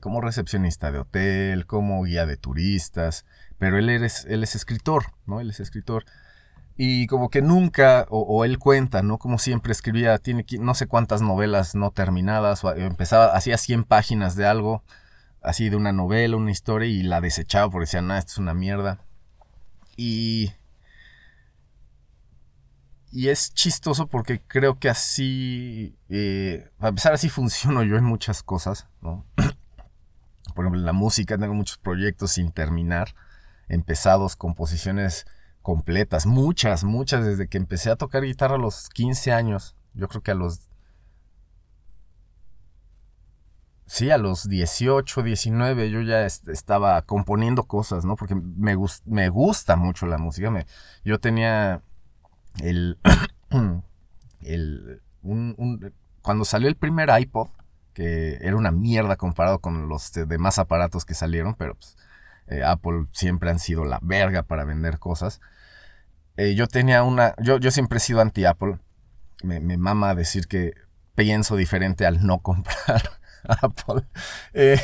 como 0.00 0.20
recepcionista 0.20 0.92
de 0.92 0.98
hotel, 0.98 1.66
como 1.66 2.02
guía 2.02 2.26
de 2.26 2.36
turistas, 2.36 3.24
pero 3.58 3.78
él, 3.78 3.88
es, 3.88 4.24
él 4.26 4.42
es 4.42 4.54
escritor, 4.54 5.06
¿no? 5.26 5.40
Él 5.40 5.50
es 5.50 5.60
escritor. 5.60 6.04
Y 6.76 7.06
como 7.06 7.30
que 7.30 7.42
nunca, 7.42 8.06
o, 8.10 8.44
él 8.44 8.58
cuenta, 8.58 9.02
¿no? 9.02 9.18
Como 9.18 9.38
siempre 9.38 9.72
escribía, 9.72 10.18
tiene 10.18 10.44
no 10.60 10.74
sé 10.74 10.86
cuántas 10.86 11.22
novelas 11.22 11.74
no 11.74 11.90
terminadas, 11.90 12.64
o 12.64 12.72
empezaba, 12.74 13.26
hacía 13.34 13.58
100 13.58 13.84
páginas 13.84 14.36
de 14.36 14.46
algo, 14.46 14.82
así 15.42 15.68
de 15.68 15.76
una 15.76 15.92
novela, 15.92 16.36
una 16.36 16.50
historia, 16.50 16.88
y 16.88 17.02
la 17.02 17.20
desechaba 17.20 17.70
porque 17.70 17.84
decía, 17.84 18.02
nada, 18.02 18.20
esto 18.20 18.32
es 18.32 18.38
una 18.38 18.54
mierda. 18.54 19.00
Y 19.96 20.52
y 23.12 23.28
es 23.28 23.52
chistoso 23.52 24.06
porque 24.06 24.40
creo 24.40 24.78
que 24.78 24.88
así, 24.88 25.94
eh, 26.08 26.66
a 26.78 26.90
pesar 26.92 27.12
así 27.12 27.28
funciono 27.28 27.82
yo 27.84 27.96
en 27.96 28.04
muchas 28.04 28.42
cosas, 28.42 28.88
¿no? 29.02 29.26
Por 30.52 30.64
ejemplo, 30.64 30.80
en 30.80 30.86
la 30.86 30.92
música 30.92 31.38
tengo 31.38 31.54
muchos 31.54 31.78
proyectos 31.78 32.32
sin 32.32 32.52
terminar, 32.52 33.14
empezados, 33.68 34.36
composiciones 34.36 35.26
completas, 35.62 36.26
muchas, 36.26 36.84
muchas, 36.84 37.24
desde 37.24 37.48
que 37.48 37.58
empecé 37.58 37.90
a 37.90 37.96
tocar 37.96 38.22
guitarra 38.22 38.56
a 38.56 38.58
los 38.58 38.88
15 38.90 39.32
años. 39.32 39.76
Yo 39.94 40.08
creo 40.08 40.22
que 40.22 40.32
a 40.32 40.34
los... 40.34 40.68
Sí, 43.86 44.10
a 44.10 44.16
los 44.16 44.48
18, 44.48 45.22
19 45.22 45.90
yo 45.90 46.00
ya 46.00 46.24
estaba 46.24 47.02
componiendo 47.02 47.64
cosas, 47.64 48.06
¿no? 48.06 48.16
Porque 48.16 48.34
me, 48.34 48.74
me 49.04 49.28
gusta 49.28 49.76
mucho 49.76 50.06
la 50.06 50.18
música. 50.18 50.50
Me, 50.50 50.66
yo 51.04 51.20
tenía 51.20 51.82
el... 52.60 52.98
el 54.40 55.02
cuando 56.22 56.44
salió 56.44 56.68
el 56.68 56.76
primer 56.76 57.10
iPod, 57.20 57.48
que 57.92 58.38
era 58.40 58.56
una 58.56 58.70
mierda 58.70 59.16
comparado 59.16 59.60
con 59.60 59.88
los 59.88 60.12
demás 60.12 60.58
aparatos 60.58 61.04
que 61.04 61.14
salieron, 61.14 61.54
pero 61.54 61.74
pues, 61.74 61.96
eh, 62.48 62.62
Apple 62.64 63.06
siempre 63.12 63.50
han 63.50 63.58
sido 63.58 63.84
la 63.84 63.98
verga 64.02 64.42
para 64.42 64.64
vender 64.64 64.98
cosas. 64.98 65.40
Eh, 66.36 66.54
yo 66.54 66.66
tenía 66.66 67.02
una, 67.02 67.34
yo, 67.38 67.58
yo 67.58 67.70
siempre 67.70 67.98
he 67.98 68.00
sido 68.00 68.20
anti-Apple. 68.20 68.78
Me, 69.42 69.60
me, 69.60 69.76
mama 69.76 70.14
decir 70.14 70.46
que 70.46 70.74
pienso 71.14 71.56
diferente 71.56 72.06
al 72.06 72.24
no 72.26 72.38
comprar 72.42 73.02
Apple. 73.44 74.04
Eh, 74.54 74.80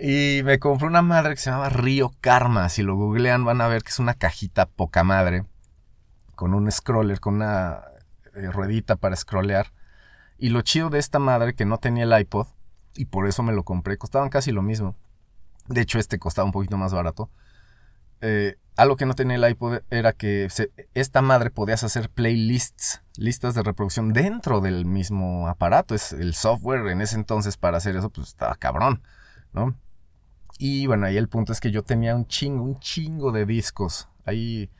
y 0.40 0.42
me 0.44 0.58
compré 0.58 0.86
una 0.86 1.02
madre 1.02 1.34
que 1.34 1.40
se 1.40 1.50
llamaba 1.50 1.70
Río 1.70 2.12
Karma. 2.20 2.68
Si 2.68 2.82
lo 2.82 2.96
googlean 2.96 3.44
van 3.44 3.60
a 3.60 3.68
ver 3.68 3.82
que 3.82 3.90
es 3.90 3.98
una 3.98 4.14
cajita 4.14 4.66
poca 4.66 5.04
madre. 5.04 5.44
Con 6.34 6.54
un 6.54 6.70
scroller, 6.70 7.20
con 7.20 7.34
una 7.34 7.82
ruedita 8.34 8.96
para 8.96 9.14
scrollear 9.16 9.72
y 10.42 10.48
lo 10.48 10.62
chido 10.62 10.90
de 10.90 10.98
esta 10.98 11.20
madre 11.20 11.54
que 11.54 11.64
no 11.64 11.78
tenía 11.78 12.02
el 12.02 12.18
iPod, 12.18 12.48
y 12.96 13.04
por 13.04 13.28
eso 13.28 13.44
me 13.44 13.52
lo 13.52 13.62
compré, 13.62 13.96
costaban 13.96 14.28
casi 14.28 14.50
lo 14.50 14.60
mismo. 14.60 14.96
De 15.68 15.82
hecho, 15.82 16.00
este 16.00 16.18
costaba 16.18 16.46
un 16.46 16.50
poquito 16.50 16.76
más 16.76 16.92
barato. 16.92 17.30
Eh, 18.22 18.56
algo 18.74 18.96
que 18.96 19.06
no 19.06 19.14
tenía 19.14 19.36
el 19.36 19.48
iPod 19.48 19.82
era 19.90 20.12
que 20.12 20.48
esta 20.94 21.22
madre 21.22 21.50
podías 21.50 21.84
hacer 21.84 22.10
playlists, 22.10 23.02
listas 23.16 23.54
de 23.54 23.62
reproducción 23.62 24.12
dentro 24.12 24.60
del 24.60 24.84
mismo 24.84 25.46
aparato. 25.46 25.94
Es 25.94 26.12
el 26.12 26.34
software 26.34 26.88
en 26.88 27.02
ese 27.02 27.14
entonces 27.14 27.56
para 27.56 27.76
hacer 27.76 27.94
eso, 27.94 28.10
pues 28.10 28.26
estaba 28.26 28.56
cabrón, 28.56 29.00
¿no? 29.52 29.76
Y 30.58 30.88
bueno, 30.88 31.06
ahí 31.06 31.18
el 31.18 31.28
punto 31.28 31.52
es 31.52 31.60
que 31.60 31.70
yo 31.70 31.84
tenía 31.84 32.16
un 32.16 32.26
chingo, 32.26 32.64
un 32.64 32.80
chingo 32.80 33.30
de 33.30 33.46
discos. 33.46 34.08
Ahí 34.24 34.70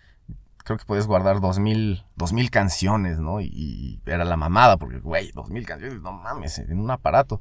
creo 0.64 0.78
que 0.78 0.84
puedes 0.84 1.06
guardar 1.06 1.40
dos 1.40 1.58
mil, 1.58 2.04
dos 2.16 2.32
mil 2.32 2.50
canciones, 2.50 3.18
¿no? 3.18 3.40
Y, 3.40 4.00
era 4.06 4.24
la 4.24 4.36
mamada, 4.36 4.76
porque, 4.76 4.98
güey, 4.98 5.30
dos 5.32 5.48
mil 5.50 5.66
canciones, 5.66 6.02
no 6.02 6.12
mames, 6.12 6.58
en 6.58 6.78
un 6.80 6.90
aparato. 6.90 7.40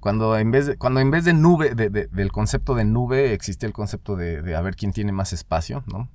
Cuando 0.00 0.36
en 0.36 0.50
vez 0.50 0.66
de, 0.66 0.76
cuando 0.76 1.00
en 1.00 1.10
vez 1.10 1.24
de 1.24 1.32
nube, 1.32 1.74
del 1.74 2.32
concepto 2.32 2.74
de 2.74 2.84
nube, 2.84 3.32
existía 3.32 3.66
el 3.66 3.72
concepto 3.72 4.16
de, 4.16 4.42
de 4.42 4.56
a 4.56 4.60
ver 4.60 4.74
quién 4.74 4.92
tiene 4.92 5.12
más 5.12 5.32
espacio, 5.32 5.84
¿no? 5.86 6.08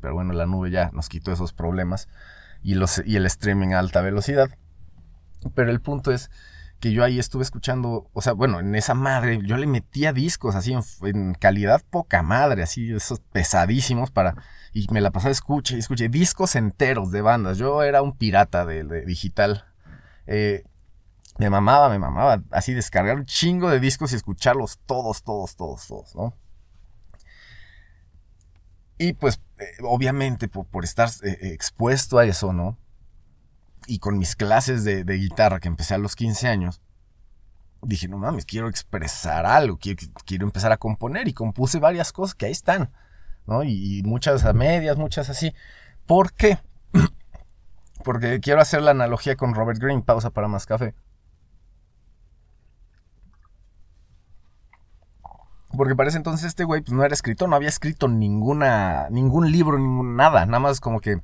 Pero 0.00 0.14
bueno, 0.14 0.32
la 0.32 0.46
nube 0.46 0.70
ya 0.70 0.90
nos 0.92 1.08
quitó 1.08 1.32
esos 1.32 1.52
problemas 1.52 2.08
y, 2.62 2.74
los, 2.74 3.02
y 3.04 3.16
el 3.16 3.26
streaming 3.26 3.72
a 3.72 3.78
alta 3.78 4.00
velocidad. 4.02 4.50
Pero 5.54 5.70
el 5.70 5.80
punto 5.80 6.12
es 6.12 6.30
que 6.80 6.92
yo 6.92 7.02
ahí 7.02 7.18
estuve 7.18 7.42
escuchando, 7.42 8.08
o 8.12 8.22
sea, 8.22 8.32
bueno, 8.32 8.60
en 8.60 8.74
esa 8.74 8.94
madre, 8.94 9.40
yo 9.44 9.56
le 9.56 9.66
metía 9.66 10.12
discos 10.12 10.54
así 10.54 10.74
en, 11.02 11.34
calidad 11.34 11.82
poca 11.90 12.22
madre, 12.22 12.62
así, 12.62 12.92
esos 12.92 13.20
pesadísimos 13.20 14.10
para, 14.10 14.36
y 14.72 14.86
me 14.92 15.00
la 15.00 15.10
pasaba 15.10 15.32
escuche 15.32 15.76
y 15.76 15.80
escuché 15.80 16.08
discos 16.08 16.54
enteros 16.54 17.10
de 17.10 17.20
bandas. 17.20 17.58
Yo 17.58 17.82
era 17.82 18.02
un 18.02 18.16
pirata 18.16 18.64
de, 18.64 19.04
digital. 19.04 19.64
Eh, 20.26 20.64
me 21.38 21.50
mamaba, 21.50 21.88
me 21.88 21.98
mamaba, 21.98 22.42
así 22.50 22.74
descargar 22.74 23.16
un 23.16 23.26
chingo 23.26 23.70
de 23.70 23.80
discos 23.80 24.12
y 24.12 24.16
escucharlos 24.16 24.78
todos, 24.86 25.22
todos, 25.22 25.56
todos, 25.56 25.86
todos, 25.86 26.14
¿no? 26.14 26.34
Y 28.98 29.12
pues, 29.12 29.40
eh, 29.58 29.64
obviamente, 29.82 30.48
por, 30.48 30.84
estar 30.84 31.08
eh, 31.22 31.52
expuesto 31.52 32.18
a 32.18 32.24
eso, 32.24 32.52
¿no? 32.52 32.76
Y 33.88 33.98
con 34.00 34.18
mis 34.18 34.36
clases 34.36 34.84
de, 34.84 35.02
guitarra 35.04 35.60
que 35.60 35.68
empecé 35.68 35.94
a 35.94 35.98
los 35.98 36.14
15 36.14 36.46
años, 36.46 36.80
dije, 37.82 38.06
no 38.06 38.18
mames, 38.18 38.44
quiero 38.44 38.68
expresar 38.68 39.46
algo, 39.46 39.78
quiero, 39.78 40.44
empezar 40.44 40.72
a 40.72 40.76
componer 40.76 41.26
y 41.26 41.32
compuse 41.32 41.78
varias 41.78 42.12
cosas 42.12 42.34
que 42.34 42.46
ahí 42.46 42.52
están, 42.52 42.92
¿no? 43.46 43.64
Y, 43.64 44.02
muchas 44.04 44.44
a 44.44 44.52
medias, 44.52 44.98
muchas 44.98 45.30
así. 45.30 45.54
¿Por 46.06 46.34
qué? 46.34 46.58
Porque 48.04 48.40
quiero 48.40 48.60
hacer 48.60 48.82
la 48.82 48.90
analogía 48.90 49.36
con 49.36 49.54
Robert 49.54 49.80
Greene, 49.80 50.02
pausa 50.02 50.30
para 50.30 50.48
más 50.48 50.66
café. 50.66 50.94
Porque 55.74 55.96
parece 55.96 56.18
entonces 56.18 56.46
este 56.46 56.64
güey 56.64 56.82
pues 56.82 56.92
no 56.92 57.04
era 57.04 57.14
escritor, 57.14 57.48
no 57.48 57.56
había 57.56 57.68
escrito 57.68 58.06
ninguna, 58.06 59.08
ningún 59.10 59.50
libro, 59.50 59.78
ningún 59.78 60.16
nada, 60.16 60.44
nada 60.44 60.58
más 60.60 60.80
como 60.80 61.00
que 61.00 61.22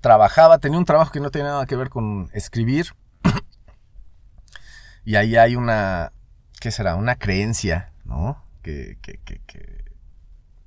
trabajaba, 0.00 0.58
tenía 0.58 0.78
un 0.78 0.84
trabajo 0.84 1.12
que 1.12 1.20
no 1.20 1.30
tenía 1.30 1.48
nada 1.48 1.66
que 1.66 1.76
ver 1.76 1.88
con 1.90 2.30
escribir. 2.32 2.94
y 5.04 5.16
ahí 5.16 5.36
hay 5.36 5.56
una, 5.56 6.12
¿qué 6.60 6.70
será? 6.70 6.94
Una 6.94 7.16
creencia, 7.16 7.92
¿no? 8.04 8.44
Que, 8.62 8.98
que, 9.02 9.18
que, 9.18 9.40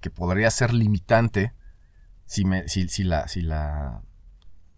que, 0.01 0.09
podría 0.09 0.51
ser 0.51 0.73
limitante 0.73 1.53
si, 2.25 2.45
me, 2.45 2.67
si, 2.67 2.85
la, 3.03 3.27
si, 3.27 3.41
la, 3.41 4.01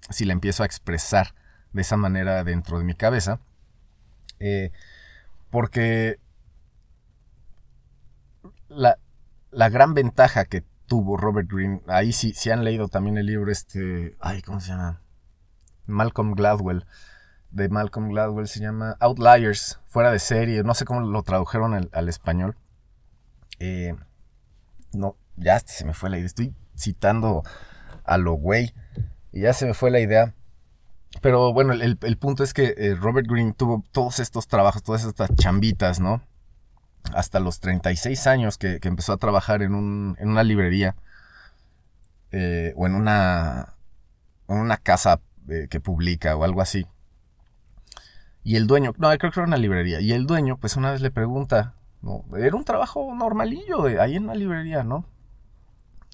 si 0.10 0.23
la 0.23 0.34
empiezo 0.34 0.63
a 0.63 0.65
expresar 0.65 1.34
de 1.73 1.82
esa 1.82 1.97
manera 1.97 2.43
dentro 2.43 2.78
de 2.78 2.86
mi 2.86 2.93
cabeza. 2.93 3.39
Eh, 4.39 4.71
porque 5.50 6.19
la, 8.69 9.00
la 9.52 9.69
gran 9.69 9.93
ventaja 9.93 10.45
que 10.45 10.63
tuvo 10.88 11.17
Robert 11.17 11.50
Greene. 11.52 11.82
Ahí 11.88 12.12
sí, 12.13 12.34
si 12.34 12.50
han 12.50 12.63
leído 12.63 12.88
también 12.88 13.17
el 13.17 13.28
libro 13.28 13.52
este, 13.52 14.17
ay, 14.19 14.41
¿cómo 14.41 14.60
se 14.60 14.69
llama? 14.69 15.02
Malcolm 15.86 16.34
Gladwell. 16.34 16.86
De 17.52 17.69
Malcolm 17.69 18.10
Gladwell 18.10 18.47
se 18.47 18.60
llama 18.60 18.97
Outliers, 19.00 19.80
fuera 19.86 20.12
de 20.12 20.19
serie. 20.19 20.63
No 20.63 20.73
sé 20.73 20.86
cómo 20.86 21.02
lo 21.02 21.23
tradujeron 21.23 21.89
al, 21.91 22.10
español. 22.10 22.58
Eh, 23.60 23.95
no, 24.93 25.15
ya 25.36 25.60
se 25.60 25.86
me 25.86 25.93
fue 25.93 26.10
la 26.10 26.17
idea. 26.17 26.28
Estoy 26.28 26.56
citando 26.76 27.43
a 28.04 28.17
lo 28.17 28.34
güey. 28.34 28.73
Y 29.32 29.41
ya 29.41 29.54
se 29.54 29.65
me 29.65 29.73
fue 29.73 29.91
la 29.91 30.00
idea. 30.00 30.34
Pero 31.21 31.54
bueno, 31.54 31.73
el, 31.73 32.17
punto 32.17 32.43
es 32.43 32.54
que 32.54 32.76
eh, 32.78 32.95
Robert 32.95 33.28
Greene 33.28 33.54
tuvo 33.54 33.84
todos 33.91 34.19
estos 34.19 34.47
trabajos, 34.47 34.84
todas 34.84 35.06
estas 35.06 35.34
chambitas, 35.36 36.00
¿no? 36.00 36.21
Hasta 37.13 37.39
los 37.39 37.59
36 37.59 38.27
años 38.27 38.57
que, 38.57 38.79
empezó 38.83 39.13
a 39.13 39.17
trabajar 39.17 39.61
en, 39.61 39.73
una 39.73 40.43
librería 40.43 40.95
eh, 42.31 42.73
o 42.75 42.85
en 42.87 42.95
una, 42.95 43.73
en 44.47 44.57
una 44.57 44.77
casa 44.77 45.21
eh, 45.47 45.67
que 45.69 45.79
publica 45.79 46.35
o 46.35 46.43
algo 46.43 46.61
así. 46.61 46.85
Y 48.43 48.55
el 48.55 48.67
dueño, 48.67 48.93
no, 48.97 49.09
creo 49.17 49.31
que 49.31 49.39
era 49.39 49.47
una 49.47 49.57
librería. 49.57 49.99
Y 49.99 50.13
el 50.13 50.25
dueño, 50.25 50.57
pues 50.57 50.77
una 50.77 50.91
vez 50.91 51.01
le 51.01 51.11
pregunta, 51.11 51.75
¿no? 52.01 52.23
Era 52.37 52.55
un 52.55 52.63
trabajo 52.63 53.13
normalillo 53.13 53.85
ahí 54.01 54.15
en 54.15 54.23
una 54.23 54.35
librería, 54.35 54.83
¿no? 54.83 55.05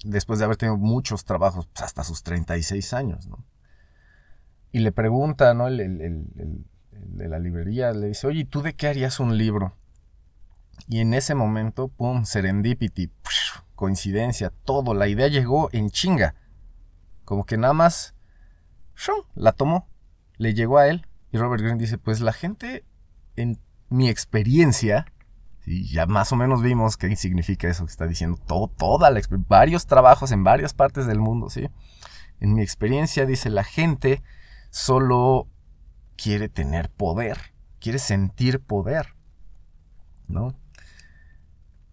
Después 0.04 0.38
de 0.38 0.44
haber 0.44 0.56
tenido 0.56 0.76
muchos 0.76 1.24
trabajos, 1.24 1.66
pues 1.66 1.82
hasta 1.82 2.02
sus 2.02 2.22
36 2.22 2.92
años, 2.92 3.28
¿no? 3.28 3.44
Y 4.72 4.80
le 4.80 4.90
pregunta, 4.90 5.54
¿no? 5.54 5.68
El, 5.68 5.80
el 5.80 6.64
de 6.90 7.28
la 7.28 7.38
librería, 7.38 7.92
le 7.92 8.08
dice, 8.08 8.26
oye, 8.26 8.44
¿tú 8.44 8.62
de 8.62 8.74
qué 8.74 8.88
harías 8.88 9.20
un 9.20 9.38
libro? 9.38 9.76
Y 10.88 11.00
en 11.00 11.14
ese 11.14 11.34
momento, 11.34 11.88
pum, 11.88 12.24
serendipity, 12.24 13.10
coincidencia, 13.74 14.50
todo, 14.64 14.94
la 14.94 15.08
idea 15.08 15.28
llegó 15.28 15.68
en 15.72 15.90
chinga. 15.90 16.34
Como 17.24 17.44
que 17.44 17.56
nada 17.56 17.74
más, 17.74 18.14
la 19.34 19.52
tomó, 19.52 19.88
le 20.36 20.54
llegó 20.54 20.78
a 20.78 20.88
él. 20.88 21.06
Y 21.32 21.38
Robert 21.38 21.62
Greene 21.62 21.80
dice, 21.80 21.98
pues 21.98 22.20
la 22.20 22.32
gente, 22.32 22.84
en 23.36 23.58
mi 23.88 24.08
experiencia, 24.08 25.06
y 25.66 25.92
ya 25.92 26.06
más 26.06 26.32
o 26.32 26.36
menos 26.36 26.62
vimos 26.62 26.96
qué 26.96 27.14
significa 27.16 27.68
eso 27.68 27.84
que 27.84 27.90
está 27.90 28.06
diciendo, 28.06 28.38
todo, 28.46 28.68
toda 28.68 29.10
la 29.10 29.20
varios 29.48 29.86
trabajos 29.86 30.30
en 30.32 30.44
varias 30.44 30.74
partes 30.74 31.06
del 31.06 31.18
mundo, 31.18 31.50
¿sí? 31.50 31.68
En 32.40 32.54
mi 32.54 32.62
experiencia, 32.62 33.26
dice, 33.26 33.50
la 33.50 33.64
gente 33.64 34.22
solo 34.70 35.48
quiere 36.16 36.48
tener 36.48 36.90
poder, 36.90 37.38
quiere 37.80 37.98
sentir 37.98 38.60
poder, 38.60 39.14
¿no? 40.28 40.54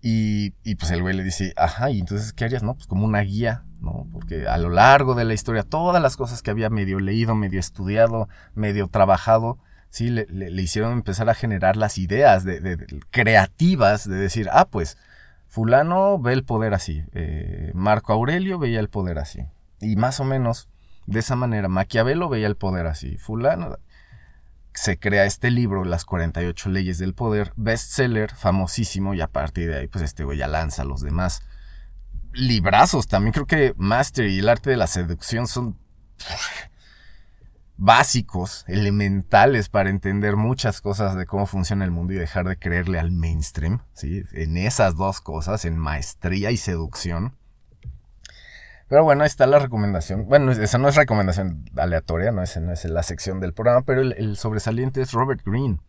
Y, 0.04 0.52
pues 0.76 0.92
el 0.92 1.02
güey 1.02 1.16
le 1.16 1.24
dice, 1.24 1.54
ajá, 1.58 1.92
¿y 1.92 2.00
entonces 2.00 2.34
qué 2.34 2.46
harías? 2.46 2.64
No, 2.64 2.74
pues 2.74 2.88
como 2.88 3.06
una 3.06 3.22
guía, 3.22 3.66
¿no? 3.82 4.08
Porque 4.12 4.48
a 4.48 4.58
lo 4.58 4.70
largo 4.70 5.14
de 5.14 5.26
la 5.26 5.34
historia, 5.34 5.64
todas 5.64 6.02
las 6.02 6.18
cosas 6.18 6.42
que 6.42 6.50
había 6.50 6.70
medio 6.70 7.00
leído, 7.00 7.36
medio 7.36 7.60
estudiado, 7.60 8.28
medio 8.56 8.88
trabajado, 8.88 9.60
sí, 9.92 10.10
le, 10.10 10.62
hicieron 10.62 10.94
empezar 10.94 11.30
a 11.30 11.36
generar 11.36 11.78
las 11.78 12.00
ideas 12.00 12.44
de, 12.44 12.80
creativas 13.12 14.10
de 14.10 14.16
decir, 14.16 14.50
ah, 14.52 14.66
pues, 14.66 14.98
fulano 15.48 16.18
ve 16.18 16.34
el 16.34 16.46
poder 16.46 16.74
así, 16.74 17.04
eh, 17.14 17.72
Marco 17.76 18.14
Aurelio 18.14 18.58
veía 18.58 18.80
el 18.80 18.90
poder 18.90 19.20
así. 19.20 19.46
Y 19.82 19.98
más 19.98 20.20
o 20.20 20.24
menos, 20.24 20.68
de 21.06 21.20
esa 21.20 21.36
manera, 21.36 21.68
Maquiavelo 21.68 22.28
veía 22.28 22.48
el 22.48 22.56
poder 22.56 22.88
así, 22.88 23.18
fulano 23.18 23.78
se 24.74 24.98
crea 24.98 25.26
este 25.26 25.52
libro, 25.52 25.84
Las 25.86 26.06
48 26.06 26.70
leyes 26.70 26.98
del 26.98 27.14
poder, 27.14 27.54
bestseller, 27.56 28.34
famosísimo, 28.34 29.14
y 29.14 29.22
a 29.22 29.28
partir 29.28 29.70
de 29.70 29.80
ahí, 29.80 29.88
pues 29.88 30.04
este 30.04 30.24
güey 30.24 30.38
ya 30.38 30.48
lanza 30.48 30.84
a 30.84 30.86
los 30.86 31.02
demás. 31.02 31.44
Librazos, 32.34 33.08
también 33.08 33.34
creo 33.34 33.46
que 33.46 33.74
Master 33.78 34.28
y 34.28 34.40
el 34.40 34.50
arte 34.50 34.70
de 34.70 34.78
la 34.78 34.88
seducción 34.88 35.48
son 35.48 35.78
básicos, 37.78 38.64
elementales 38.68 39.68
para 39.68 39.90
entender 39.90 40.38
muchas 40.38 40.82
cosas 40.82 41.16
de 41.16 41.26
cómo 41.26 41.46
funciona 41.46 41.84
el 41.84 41.92
mundo 41.92 42.14
y 42.14 42.18
dejar 42.18 42.48
de 42.48 42.58
creerle 42.58 43.00
al 43.00 43.12
mainstream, 43.12 43.82
¿sí? 43.94 44.24
En 44.32 44.56
esas 44.56 44.96
dos 44.96 45.20
cosas, 45.20 45.66
en 45.66 45.78
maestría 45.78 46.52
y 46.52 46.58
seducción. 46.58 47.36
Pero 48.92 49.06
bueno, 49.06 49.24
ahí 49.24 49.28
está 49.28 49.48
la 49.48 49.58
recomendación. 49.58 50.26
Bueno, 50.28 50.52
esa 50.52 50.78
no 50.78 50.90
es 50.90 50.98
recomendación 50.98 51.64
aleatoria, 51.78 52.34
no 52.34 52.44
es, 52.44 52.58
no 52.58 52.74
es 52.74 52.84
la 52.84 53.04
sección 53.04 53.40
del 53.40 53.54
programa, 53.54 53.84
pero 53.84 54.02
el, 54.02 54.36
sobresaliente 54.36 55.02
es 55.02 55.14
Robert 55.14 55.40
Greene, 55.46 55.80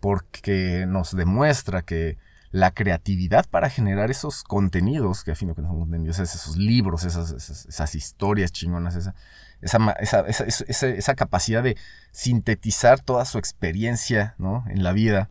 porque 0.00 0.86
nos 0.88 1.14
demuestra 1.14 1.82
que 1.82 2.16
la 2.50 2.70
creatividad 2.70 3.44
para 3.50 3.68
generar 3.68 4.10
esos 4.10 4.42
contenidos, 4.42 5.22
que 5.22 5.32
a 5.32 5.34
que 5.34 5.44
no 5.44 5.54
son 5.54 5.80
contenidos, 5.80 6.18
esos 6.18 6.56
libros, 6.56 7.04
esas, 7.04 7.30
esas, 7.30 7.94
historias 7.94 8.52
chingonas, 8.52 8.96
esa, 8.96 9.14
esa, 9.60 10.20
esa, 10.26 10.86
esa, 10.86 11.14
capacidad 11.14 11.62
de 11.62 11.76
sintetizar 12.10 13.00
toda 13.00 13.26
su 13.26 13.36
experiencia 13.36 14.34
¿no? 14.38 14.64
en 14.70 14.82
la 14.82 14.92
vida 14.92 15.28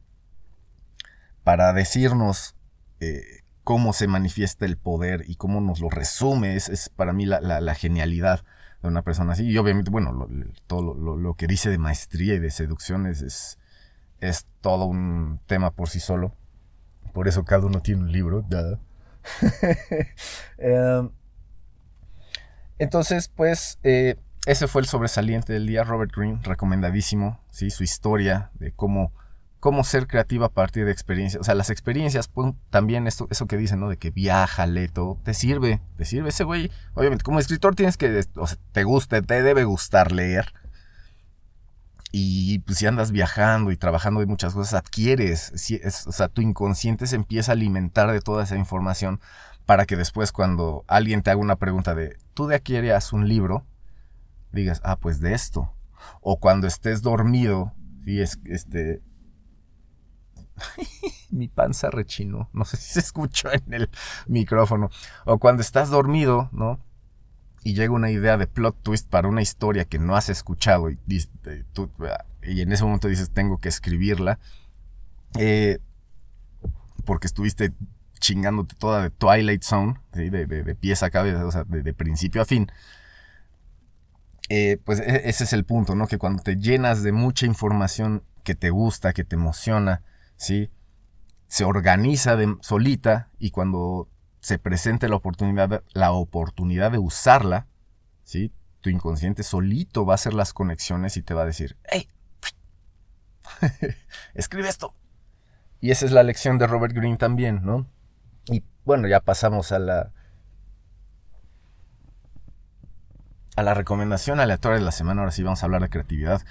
para 1.44 1.74
decirnos 1.74 2.56
eh, 3.00 3.39
cómo 3.70 3.94
se 3.94 4.08
manifiesta 4.08 4.66
el 4.66 4.78
poder 4.78 5.26
y 5.28 5.36
cómo 5.36 5.62
nos 5.62 5.80
lo 5.80 5.92
resume, 5.92 6.56
es, 6.56 6.90
para 6.96 7.14
mí 7.14 7.28
la, 7.28 7.76
genialidad 7.76 8.44
de 8.82 8.88
una 8.88 9.04
persona 9.04 9.34
así. 9.34 9.46
Y 9.46 9.60
obviamente, 9.60 9.92
bueno, 9.92 10.28
todo 10.66 10.96
lo, 10.96 11.34
que 11.36 11.46
dice 11.46 11.70
de 11.70 11.78
maestría 11.78 12.34
y 12.34 12.40
de 12.40 12.50
seducción 12.50 13.06
es, 13.06 13.60
es, 14.22 14.48
todo 14.62 14.86
un 14.86 15.40
tema 15.46 15.70
por 15.70 15.88
sí 15.88 16.00
solo. 16.00 16.34
Por 17.14 17.28
eso 17.28 17.46
cada 17.46 17.68
uno 17.68 17.84
tiene 17.84 18.02
un 18.02 18.12
libro. 18.12 18.44
Em, 20.58 21.12
entonces, 22.80 23.28
pues, 23.28 23.78
eh, 23.84 24.16
ese 24.48 24.68
fue 24.68 24.82
el 24.82 24.88
sobresaliente 24.88 25.54
del 25.54 25.68
día. 25.68 25.84
Robert 25.84 26.12
Greene, 26.12 26.40
recomendadísimo, 26.42 27.40
¿sí? 27.52 27.70
su 27.70 27.84
historia 27.84 28.50
de 28.56 28.72
cómo 28.72 29.14
cómo 29.60 29.84
ser 29.84 30.08
creativa 30.08 30.48
a 30.48 30.50
partir 30.50 30.86
de 30.86 30.92
experiencias. 30.92 31.42
O 31.42 31.44
sea, 31.44 31.56
las 31.56 31.70
experiencias, 31.70 32.30
también 32.70 33.08
esto, 33.08 33.28
eso 33.30 33.46
que 33.48 33.58
dicen, 33.58 33.80
¿no? 33.80 33.90
De 33.90 33.98
que 33.98 34.12
viaja, 34.12 34.66
todo, 34.94 35.20
te 35.24 35.34
sirve, 35.34 35.82
te 35.98 36.06
sirve 36.06 36.30
ese 36.30 36.44
güey. 36.44 36.72
Obviamente, 36.94 37.24
como 37.24 37.40
escritor 37.40 37.76
tienes 37.76 37.98
que, 37.98 38.26
o 38.36 38.48
sea, 38.48 38.58
te 38.72 38.84
guste, 38.84 39.22
te 39.22 39.44
debe 39.44 39.66
gustar 39.66 40.12
leer. 40.12 40.54
Y 42.12 42.60
pues 42.60 42.80
si 42.80 42.88
andas 42.88 43.12
viajando 43.12 43.72
y 43.72 43.78
trabajando 43.78 44.20
de 44.20 44.26
muchas 44.26 44.54
cosas, 44.54 44.74
adquieres, 44.74 45.54
o 46.08 46.12
sea, 46.12 46.28
tu 46.28 46.42
inconsciente 46.42 47.06
se 47.06 47.16
empieza 47.16 47.52
a 47.52 47.54
alimentar 47.54 48.12
de 48.12 48.22
toda 48.22 48.46
esa 48.46 48.58
información 48.58 49.20
para 49.68 49.86
que 49.86 49.96
después 49.96 50.32
cuando 50.32 50.84
alguien 50.88 51.22
te 51.22 51.30
haga 51.30 51.40
una 51.40 51.58
pregunta 51.58 51.94
de, 51.94 52.18
¿tú 52.34 52.48
de 52.48 52.56
aquí 52.56 52.76
harías 52.76 53.14
un 53.14 53.28
libro? 53.28 53.68
Digas, 54.52 54.82
ah, 54.84 54.98
pues 54.98 55.20
de 55.20 55.36
esto. 55.36 55.72
O 56.22 56.40
cuando 56.40 56.66
estés 56.66 57.04
dormido, 57.04 57.74
y 58.04 58.22
es, 58.22 58.40
este, 58.46 59.04
Mi 61.32 61.48
panza 61.48 61.90
rechinó. 61.90 62.50
No 62.54 62.66
sé 62.66 62.78
si 62.78 62.94
se 62.94 63.00
escuchó 63.00 63.52
en 63.52 63.74
el 63.74 63.90
micrófono. 64.28 64.90
O 65.26 65.40
cuando 65.40 65.62
estás 65.62 65.90
dormido, 65.90 66.50
¿no? 66.52 66.80
Y 67.64 67.74
llega 67.74 67.94
una 67.94 68.10
idea 68.10 68.38
de 68.38 68.48
plot 68.48 68.82
twist 68.84 69.10
para 69.10 69.28
una 69.28 69.42
historia 69.42 69.86
que 69.86 70.00
no 70.00 70.16
has 70.16 70.30
escuchado 70.30 70.90
y, 70.90 70.98
y 72.44 72.62
en 72.62 72.72
ese 72.72 72.84
momento 72.84 73.10
dices, 73.10 73.32
tengo 73.32 73.58
que 73.58 73.70
escribirla. 73.70 74.40
Eh, 75.38 75.80
porque 77.06 77.28
estuviste 77.28 77.74
chingándote 78.20 78.76
toda 78.76 79.02
de 79.02 79.10
Twilight 79.10 79.64
Zone, 79.64 79.96
de, 80.14 80.30
de, 80.30 80.76
pieza 80.76 81.08
a 81.08 81.10
cabeza, 81.10 81.46
o 81.46 81.52
sea, 81.52 81.64
de, 81.64 81.94
principio 81.94 82.42
a 82.42 82.46
fin. 82.46 82.72
Eh, 84.50 84.78
pues 84.84 85.00
e, 85.00 85.30
ese 85.30 85.44
es 85.44 85.54
el 85.54 85.64
punto, 85.64 85.96
¿no? 85.96 86.08
Que 86.08 86.18
cuando 86.18 86.44
te 86.44 86.58
llenas 86.58 87.04
de 87.04 87.12
mucha 87.12 87.46
información 87.46 88.24
que 88.44 88.56
te 88.56 88.70
gusta, 88.70 89.14
que 89.14 89.24
te 89.24 89.36
emociona, 89.36 90.02
¿sí? 90.40 90.72
Se 91.48 91.66
organiza 91.66 92.38
solita 92.62 93.30
y 93.38 93.52
cuando 93.52 94.10
se 94.40 94.58
presente 94.58 95.10
la 95.10 95.18
oportunidad, 95.18 95.84
la 95.94 96.12
oportunidad 96.12 96.92
de 96.92 96.98
usarla, 96.98 97.68
¿sí? 98.24 98.54
Tu 98.82 98.90
inconsciente 98.90 99.44
solito 99.44 100.06
va 100.06 100.14
a 100.14 100.16
hacer 100.16 100.34
las 100.34 100.54
conexiones 100.54 101.18
y 101.18 101.22
te 101.22 101.34
va 101.34 101.44
a 101.44 101.46
decir, 101.46 101.78
¡Hey! 101.84 102.08
Escribe 104.34 104.70
esto. 104.70 104.96
Y 105.82 105.92
esa 105.92 106.06
es 106.06 106.12
la 106.12 106.24
lección 106.24 106.58
de 106.58 106.68
Robert 106.68 106.94
Greene 106.96 107.18
también, 107.18 107.62
¿no? 107.64 107.86
Y 108.48 108.64
bueno, 108.86 109.08
ya 109.08 109.20
pasamos 109.20 109.72
a 109.72 109.80
la 109.80 110.14
a 113.56 113.64
la 113.64 113.74
recomendación 113.74 114.40
aleatoria 114.40 114.80
de 114.80 114.86
la 114.86 114.94
semana. 114.94 115.22
Ahora 115.22 115.34
sí 115.34 115.44
vamos 115.44 115.62
a 115.62 115.66
hablar 115.66 115.82
de 115.82 115.90
creatividad. 115.90 116.42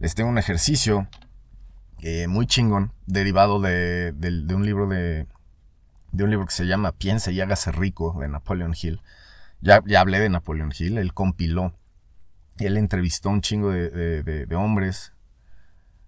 Les 0.00 0.14
tengo 0.14 0.28
un 0.28 0.36
ejercicio 0.36 1.08
muy 2.28 2.46
chingón, 2.46 2.92
derivado 3.06 3.60
de, 3.60 4.14
un 4.54 4.64
libro 4.64 4.86
de, 4.86 5.26
de 6.12 6.24
un 6.24 6.30
libro 6.30 6.46
que 6.46 6.52
se 6.52 6.66
llama 6.66 6.92
Piensa 6.92 7.30
y 7.30 7.40
hágase 7.40 7.72
rico 7.72 8.16
de 8.20 8.28
Napoleon 8.28 8.74
Hill. 8.80 9.00
Ya, 9.60 9.82
ya 9.86 10.00
hablé 10.00 10.20
de 10.20 10.28
Napoleon 10.28 10.72
Hill, 10.76 10.98
él 10.98 11.12
compiló, 11.14 11.74
él 12.58 12.76
entrevistó 12.76 13.30
un 13.30 13.40
chingo 13.40 13.70
de, 13.70 14.56
hombres, 14.56 15.12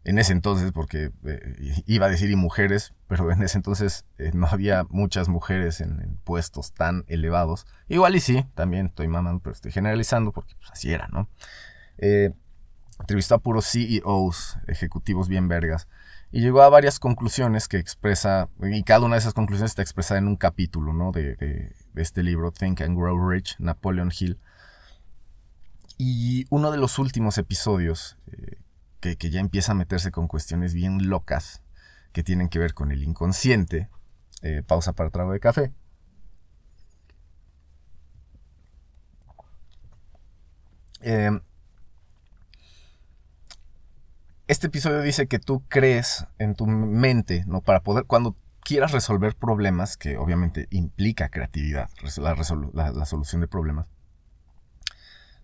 en 0.03 0.19
ese 0.19 0.33
entonces, 0.33 0.73
porque 0.73 1.13
eh, 1.25 1.83
iba 1.87 2.07
a 2.07 2.09
decir 2.09 2.31
y 2.31 2.37
mujeres, 2.37 2.95
pero 3.07 3.31
en 3.31 3.43
ese 3.43 3.59
entonces 3.59 4.07
eh, 4.19 4.31
no 4.33 4.47
había 4.47 4.85
muchas 4.89 5.29
mujeres 5.29 5.81
en, 5.81 6.19
puestos 6.25 6.73
tan 6.73 7.05
elevados. 7.09 7.67
Igual 7.89 8.17
y 8.17 8.21
sí, 8.21 8.47
también 8.55 8.87
estoy 8.87 9.09
mamando, 9.09 9.43
pero 9.43 9.53
estoy 9.53 9.73
generalizando 9.73 10.33
porque 10.33 10.55
pues, 10.55 10.71
así 10.71 10.93
era, 10.93 11.09
¿no? 11.09 11.29
Eh, 11.99 12.33
entrevistó 13.01 13.35
a 13.35 13.39
puros 13.39 13.67
CEOs, 13.67 14.59
ejecutivos 14.69 15.29
bien 15.29 15.49
vergas, 15.49 15.89
y 16.31 16.41
llegó 16.41 16.63
a 16.63 16.69
varias 16.69 17.01
conclusiones 17.01 17.67
que 17.67 17.79
expresa, 17.79 18.49
y 18.63 18.83
cada 18.85 19.05
una 19.05 19.17
de 19.17 19.21
esas 19.21 19.35
conclusiones 19.35 19.73
está 19.73 19.83
expresada 19.83 20.19
en 20.19 20.29
un 20.29 20.37
capítulo, 20.37 20.93
¿no? 20.93 21.11
De, 21.11 21.75
este 21.97 22.23
libro, 22.23 22.53
Think 22.53 22.83
and 22.83 22.97
Grow 22.97 23.29
Rich, 23.29 23.57
Napoleon 23.59 24.13
Hill. 24.17 24.39
Y 25.99 26.47
uno 26.51 26.71
de 26.71 26.79
los 26.79 26.99
últimos 26.99 27.37
episodios, 27.37 28.17
que, 29.01 29.17
ya 29.31 29.41
empieza 29.41 29.73
a 29.73 29.75
meterse 29.75 30.11
con 30.13 30.29
cuestiones 30.29 30.73
bien 30.73 31.09
locas 31.09 31.63
que 32.13 32.23
tienen 32.23 32.49
que 32.49 32.59
ver 32.59 32.75
con 32.75 32.93
el 32.93 33.03
inconsciente. 33.03 33.89
Eh, 34.43 34.63
pausa 34.67 34.93
para 34.93 35.11
trago 35.11 35.33
de 35.33 35.41
café. 35.41 35.73
Em, 41.01 41.41
este 44.51 44.67
episodio 44.67 45.01
dice 45.01 45.27
que 45.27 45.39
tú 45.39 45.63
crees 45.69 46.27
en 46.39 46.55
tu 46.55 46.67
mente, 46.67 47.45
¿no? 47.47 47.61
Para 47.61 47.81
poder, 47.81 48.05
cuando 48.05 48.37
quieras 48.63 48.93
resolver 48.93 49.37
problemas, 49.37 49.97
que 49.97 50.17
obviamente 50.17 50.67
implica 50.71 51.29
creatividad, 51.29 51.89
la, 52.19 53.07
solución 53.07 53.41
de 53.41 53.49
problemas, 53.49 53.87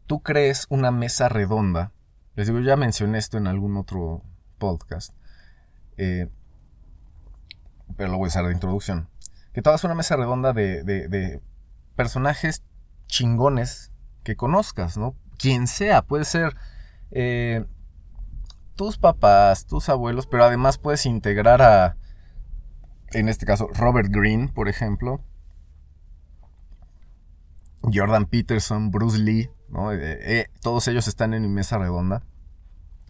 tú 0.07 0.23
crees 0.23 0.66
una 0.69 0.90
mesa 0.90 1.29
redonda 1.29 1.92
les 2.37 2.49
digo, 2.49 2.61
ya 2.61 2.77
mencioné 2.77 3.16
esto 3.16 3.38
en 3.38 3.47
algún 3.47 3.79
otro 3.79 4.23
podcast. 4.59 5.14
Eh, 5.97 6.29
pero 7.97 8.11
lo 8.11 8.19
voy 8.19 8.27
a 8.27 8.29
usar 8.29 8.47
de 8.47 8.53
introducción. 8.53 9.09
Que 9.55 9.62
todas 9.62 9.85
una 9.85 9.95
mesa 9.95 10.16
redonda 10.16 10.53
de, 10.53 11.40
personajes 11.97 12.62
chingones 13.07 13.90
que 14.23 14.37
conozcas, 14.37 14.99
¿no? 14.99 15.14
Quien 15.38 15.66
sea, 15.66 16.03
puede 16.03 16.27
ser 16.27 16.55
eh, 17.11 17.64
tus 18.76 18.98
papás, 18.98 19.66
tus 19.66 19.88
abuelos, 19.88 20.26
pero 20.26 20.44
además 20.44 20.78
puedes 20.78 21.06
integrar 21.06 21.62
a, 21.62 21.96
en 23.10 23.28
este 23.28 23.46
caso, 23.46 23.68
Robert 23.74 24.08
Greene, 24.10 24.48
por 24.48 24.68
ejemplo, 24.68 25.20
Jordan 27.82 28.26
Peterson, 28.26 28.90
Bruce 28.90 29.18
Lee, 29.18 29.50
eh, 29.92 30.18
eh, 30.20 30.46
todos 30.60 30.88
ellos 30.88 31.08
están 31.08 31.34
en 31.34 31.42
mi 31.42 31.48
mesa 31.48 31.78
redonda. 31.78 32.22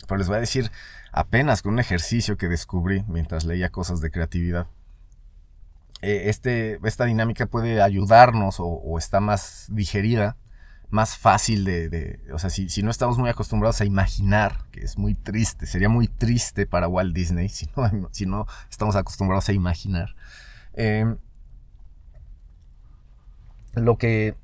Pero 0.07 0.19
les 0.19 0.29
voy 0.29 0.37
a 0.37 0.41
decir 0.41 0.71
apenas 1.13 1.63
con 1.63 1.75
un 1.75 1.79
ejercicio 1.79 2.37
que 2.37 2.49
descubrí 2.49 3.05
mientras 3.09 3.45
leía 3.45 3.71
cosas 3.71 4.01
de 4.01 4.11
creatividad. 4.11 4.69
Eh, 6.03 6.25
este, 6.27 6.79
esta 6.85 7.07
dinámica 7.07 7.47
puede 7.47 7.81
ayudarnos 7.81 8.57
o, 8.59 8.99
está 8.99 9.21
más 9.21 9.67
digerida, 9.71 10.37
más 10.91 11.17
fácil 11.17 11.65
de... 11.65 12.21
o 12.33 12.39
sea, 12.39 12.51
si, 12.51 12.83
no 12.83 12.91
estamos 12.91 13.19
muy 13.19 13.29
acostumbrados 13.29 13.81
a 13.81 13.85
imaginar, 13.85 14.65
que 14.71 14.81
es 14.81 14.99
muy 14.99 15.15
triste, 15.15 15.67
sería 15.67 15.89
muy 15.89 16.09
triste 16.09 16.67
para 16.67 16.89
Walt 16.89 17.15
Disney 17.15 17.49
si 17.51 17.69
no, 17.77 18.09
si 18.13 18.27
no 18.27 18.47
estamos 18.71 18.97
acostumbrados 18.97 19.49
a 19.49 19.53
imaginar. 19.53 20.15
lo 23.75 23.99
que 23.99 24.37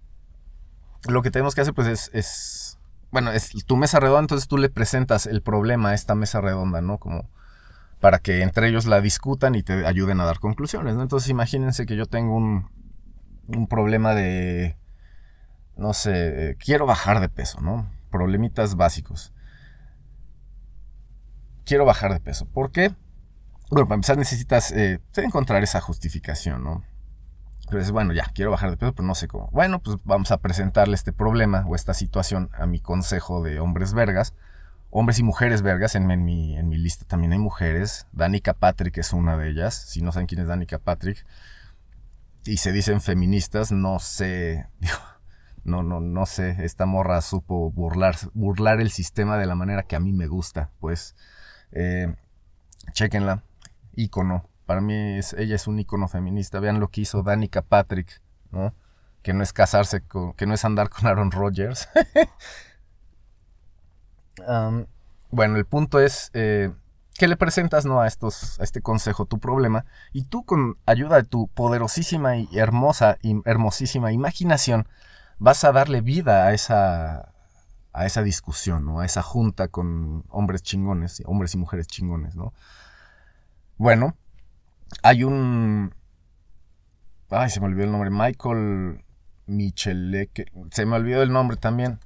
lo 1.08 1.22
que 1.22 1.30
tenemos 1.30 1.54
que 1.54 1.62
hacer 1.62 1.74
pues 1.74 2.10
es, 2.12 2.78
bueno, 3.10 3.32
es 3.32 3.50
tu 3.66 3.76
mesa 3.76 3.98
redonda, 3.98 4.20
entonces 4.20 4.48
tú 4.48 4.56
le 4.56 4.68
presentas 4.68 5.26
el 5.26 5.42
problema 5.42 5.90
a 5.90 5.94
esta 5.94 6.14
mesa 6.14 6.40
redonda, 6.40 6.80
¿no? 6.80 6.98
Como 6.98 7.28
para 8.00 8.18
que 8.18 8.42
entre 8.42 8.68
ellos 8.68 8.86
la 8.86 9.00
discutan 9.00 9.54
y 9.54 9.62
te 9.62 9.86
ayuden 9.86 10.20
a 10.20 10.24
dar 10.24 10.38
conclusiones, 10.38 10.94
¿no? 10.94 11.02
Entonces 11.02 11.28
imagínense 11.28 11.86
que 11.86 11.96
yo 11.96 12.06
tengo 12.06 12.36
un, 12.36 12.68
un 13.48 13.66
problema 13.68 14.14
de, 14.14 14.76
no 15.82 15.94
sé, 15.94 16.56
quiero 16.60 16.86
bajar 16.86 17.20
de 17.20 17.28
peso, 17.28 17.60
¿no? 17.60 17.90
Problemitas 18.08 18.76
básicos. 18.76 19.32
Quiero 21.64 21.84
bajar 21.84 22.12
de 22.12 22.20
peso. 22.20 22.46
¿Por 22.46 22.70
qué? 22.70 22.94
Bueno, 23.68 23.88
para 23.88 23.96
empezar 23.96 24.16
necesitas 24.16 24.70
eh, 24.70 25.00
encontrar 25.16 25.64
esa 25.64 25.80
justificación, 25.80 26.62
¿no? 26.62 26.84
Pero 27.68 27.92
bueno, 27.92 28.12
ya, 28.12 28.30
quiero 28.32 28.52
bajar 28.52 28.70
de 28.70 28.76
peso, 28.76 28.94
pero 28.94 29.08
no 29.08 29.16
sé 29.16 29.26
cómo. 29.26 29.48
Bueno, 29.50 29.82
pues 29.82 29.96
vamos 30.04 30.30
a 30.30 30.36
presentarle 30.36 30.94
este 30.94 31.12
problema 31.12 31.64
o 31.66 31.74
esta 31.74 31.94
situación 31.94 32.48
a 32.52 32.66
mi 32.66 32.78
consejo 32.78 33.42
de 33.42 33.58
hombres 33.58 33.92
vergas. 33.92 34.34
Hombres 34.90 35.18
y 35.18 35.24
mujeres 35.24 35.62
vergas, 35.62 35.96
en, 35.96 36.06
mi, 36.24 36.56
en 36.56 36.68
mi 36.68 36.78
lista 36.78 37.06
también 37.06 37.32
hay 37.32 37.38
mujeres. 37.40 38.06
Danica 38.12 38.54
Patrick 38.54 38.98
es 38.98 39.12
una 39.12 39.36
de 39.36 39.48
ellas. 39.48 39.74
Si 39.74 40.00
no 40.00 40.12
saben 40.12 40.28
quién 40.28 40.42
es 40.42 40.46
Danica 40.46 40.78
Patrick 40.78 41.26
y 42.44 42.58
se 42.58 42.72
dicen 42.72 43.00
feministas, 43.00 43.72
no 43.72 43.98
sé, 43.98 44.66
no, 45.64 45.82
no, 45.82 46.00
no 46.00 46.26
sé, 46.26 46.56
esta 46.60 46.86
morra 46.86 47.20
supo 47.20 47.70
burlar, 47.70 48.16
burlar 48.34 48.80
el 48.80 48.90
sistema 48.90 49.38
de 49.38 49.46
la 49.46 49.54
manera 49.54 49.82
que 49.84 49.96
a 49.96 50.00
mí 50.00 50.12
me 50.12 50.26
gusta, 50.26 50.70
pues, 50.80 51.16
eh, 51.72 52.14
chequenla, 52.92 53.42
ícono, 53.94 54.48
para 54.66 54.80
mí 54.80 54.94
ella 55.36 55.54
es 55.54 55.66
un 55.66 55.78
icono 55.78 56.08
feminista. 56.08 56.58
Vean 56.60 56.80
lo 56.80 56.88
que 56.88 57.02
hizo 57.02 57.22
Danica 57.22 57.62
Patrick, 57.62 58.22
¿no? 58.50 58.74
Que 59.22 59.34
no 59.34 59.42
es 59.42 59.52
casarse 59.52 60.00
con, 60.00 60.32
que 60.34 60.46
no 60.46 60.54
es 60.54 60.64
andar 60.64 60.88
con 60.88 61.06
Aaron 61.06 61.30
Rodgers. 61.30 61.88
bueno, 65.30 65.56
el 65.56 65.66
punto 65.66 66.00
es 66.00 66.30
eh, 66.32 66.72
que 67.18 67.28
le 67.28 67.36
presentas 67.36 67.84
¿no? 67.84 68.00
a, 68.00 68.06
estos, 68.06 68.58
a 68.60 68.64
este 68.64 68.80
consejo 68.80 69.26
tu 69.26 69.38
problema 69.38 69.84
y 70.12 70.24
tú 70.24 70.44
con 70.44 70.78
ayuda 70.86 71.16
de 71.16 71.24
tu 71.24 71.48
poderosísima 71.48 72.36
y 72.36 72.48
hermosa 72.58 73.18
y 73.20 73.36
hermosísima 73.44 74.10
imaginación 74.12 74.88
vas 75.42 75.64
a 75.64 75.72
darle 75.72 76.02
vida 76.02 76.46
a 76.46 76.54
esa, 76.54 77.32
a 77.92 78.06
esa 78.06 78.22
discusión, 78.22 78.84
¿no? 78.84 79.00
a 79.00 79.04
esa 79.04 79.22
junta 79.22 79.66
con 79.66 80.24
hombres 80.28 80.62
chingones, 80.62 81.20
hombres 81.26 81.52
y 81.54 81.58
mujeres 81.58 81.88
chingones. 81.88 82.36
¿no? 82.36 82.54
Bueno, 83.76 84.16
hay 85.02 85.24
un... 85.24 85.92
Ay, 87.28 87.50
se 87.50 87.58
me 87.58 87.66
olvidó 87.66 87.84
el 87.84 87.90
nombre. 87.90 88.10
Michael 88.10 89.04
Micheleke. 89.46 90.46
Se 90.70 90.86
me 90.86 90.94
olvidó 90.94 91.24
el 91.24 91.32
nombre 91.32 91.56
también. 91.56 91.98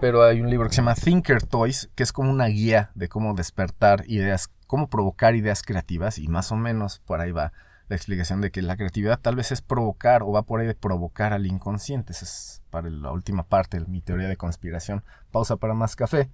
Pero 0.00 0.22
hay 0.22 0.40
un 0.40 0.48
libro 0.48 0.66
que 0.68 0.74
se 0.74 0.80
llama 0.80 0.94
Thinker 0.94 1.42
Toys, 1.42 1.90
que 1.94 2.04
es 2.04 2.12
como 2.12 2.30
una 2.30 2.46
guía 2.46 2.90
de 2.94 3.10
cómo 3.10 3.34
despertar 3.34 4.04
ideas, 4.06 4.50
cómo 4.66 4.88
provocar 4.88 5.34
ideas 5.34 5.62
creativas. 5.62 6.16
Y 6.16 6.28
más 6.28 6.50
o 6.52 6.56
menos 6.56 7.00
por 7.00 7.20
ahí 7.20 7.32
va 7.32 7.52
la 7.88 7.96
explicación 7.96 8.40
de 8.40 8.50
que 8.50 8.62
la 8.62 8.76
creatividad 8.76 9.20
tal 9.20 9.36
vez 9.36 9.52
es 9.52 9.62
provocar 9.62 10.22
o 10.22 10.32
va 10.32 10.42
por 10.42 10.60
ahí 10.60 10.66
de 10.66 10.74
provocar 10.74 11.32
al 11.32 11.46
inconsciente. 11.46 12.12
Esa 12.12 12.24
es 12.24 12.62
para 12.70 12.90
la 12.90 13.12
última 13.12 13.44
parte 13.44 13.78
de 13.78 13.86
mi 13.86 14.00
teoría 14.00 14.28
de 14.28 14.36
conspiración. 14.36 15.04
Pausa 15.30 15.56
para 15.56 15.74
más 15.74 15.94
café. 15.94 16.30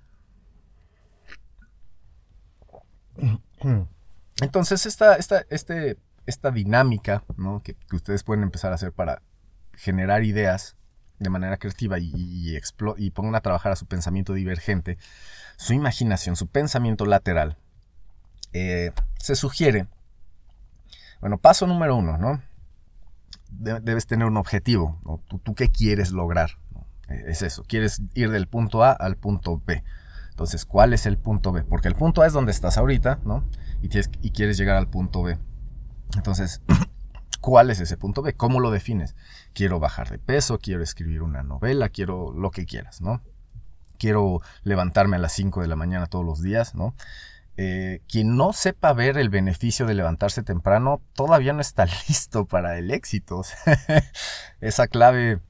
Entonces, 4.40 4.86
esta, 4.86 5.16
esta, 5.16 5.44
este, 5.50 5.98
esta 6.26 6.50
dinámica 6.50 7.22
que, 7.62 7.76
ustedes 7.94 8.24
pueden 8.24 8.42
empezar 8.42 8.72
a 8.72 8.76
hacer 8.76 8.92
para 8.92 9.22
generar 9.74 10.24
ideas 10.24 10.76
de 11.18 11.30
manera 11.30 11.58
creativa 11.58 11.98
y, 11.98 12.10
y, 12.14 12.58
y 12.96 13.10
pongan 13.10 13.34
a 13.34 13.40
trabajar 13.40 13.72
a 13.72 13.76
su 13.76 13.86
pensamiento 13.86 14.32
divergente, 14.32 14.98
su 15.56 15.74
imaginación, 15.74 16.34
su 16.34 16.48
pensamiento 16.48 17.06
lateral, 17.06 17.58
eh, 18.52 18.92
se 19.18 19.36
sugiere, 19.36 19.86
bueno, 21.22 21.38
paso 21.38 21.66
número 21.66 21.96
uno, 21.96 22.18
¿no? 22.18 22.42
debes 23.48 24.06
tener 24.06 24.26
un 24.26 24.36
objetivo, 24.36 24.98
¿Tú, 25.44 25.54
qué 25.54 25.70
quieres 25.70 26.10
lograr? 26.10 26.58
Es 27.08 27.42
eso, 27.42 27.62
quieres 27.64 28.02
ir 28.14 28.30
del 28.30 28.48
punto 28.48 28.82
A 28.82 28.90
al 28.90 29.16
punto 29.16 29.62
B. 29.64 29.84
Entonces, 30.30 30.64
¿cuál 30.64 30.94
es 30.94 31.06
el 31.06 31.18
punto 31.18 31.52
B? 31.52 31.62
Porque 31.62 31.86
el 31.86 31.94
punto 31.94 32.22
A 32.22 32.26
es 32.26 32.32
donde 32.32 32.50
estás 32.50 32.76
ahorita, 32.76 33.20
¿no? 33.24 33.44
Y, 33.82 33.90
y 34.26 34.30
quieres 34.30 34.56
llegar 34.56 34.76
al 34.76 34.88
punto 34.88 35.22
B. 35.22 35.38
Entonces, 36.16 36.62
¿cuál 37.40 37.70
es 37.70 37.78
ese 37.78 37.96
punto 37.96 38.22
B? 38.22 38.34
¿Cómo 38.34 38.58
lo 38.58 38.70
defines? 38.70 39.14
Quiero 39.52 39.78
bajar 39.78 40.10
de 40.10 40.18
peso, 40.18 40.58
quiero 40.58 40.82
escribir 40.82 41.22
una 41.22 41.44
novela, 41.44 41.90
quiero 41.90 42.32
lo 42.32 42.50
que 42.50 42.66
quieras, 42.66 43.00
¿no? 43.00 43.20
Quiero 43.98 44.40
levantarme 44.64 45.16
a 45.16 45.20
las 45.20 45.32
5 45.34 45.60
de 45.60 45.68
la 45.68 45.76
mañana 45.76 46.06
todos 46.06 46.24
los 46.24 46.42
días, 46.42 46.74
¿no? 46.74 46.94
Eh, 47.58 48.00
quien 48.08 48.36
no 48.36 48.54
sepa 48.54 48.94
ver 48.94 49.18
el 49.18 49.28
beneficio 49.28 49.84
de 49.84 49.92
levantarse 49.92 50.42
temprano 50.42 51.02
todavía 51.12 51.52
no 51.52 51.60
está 51.60 51.84
listo 52.08 52.46
para 52.46 52.78
el 52.78 52.90
éxito. 52.90 53.42
Esa 54.60 54.88
clave 54.88 55.40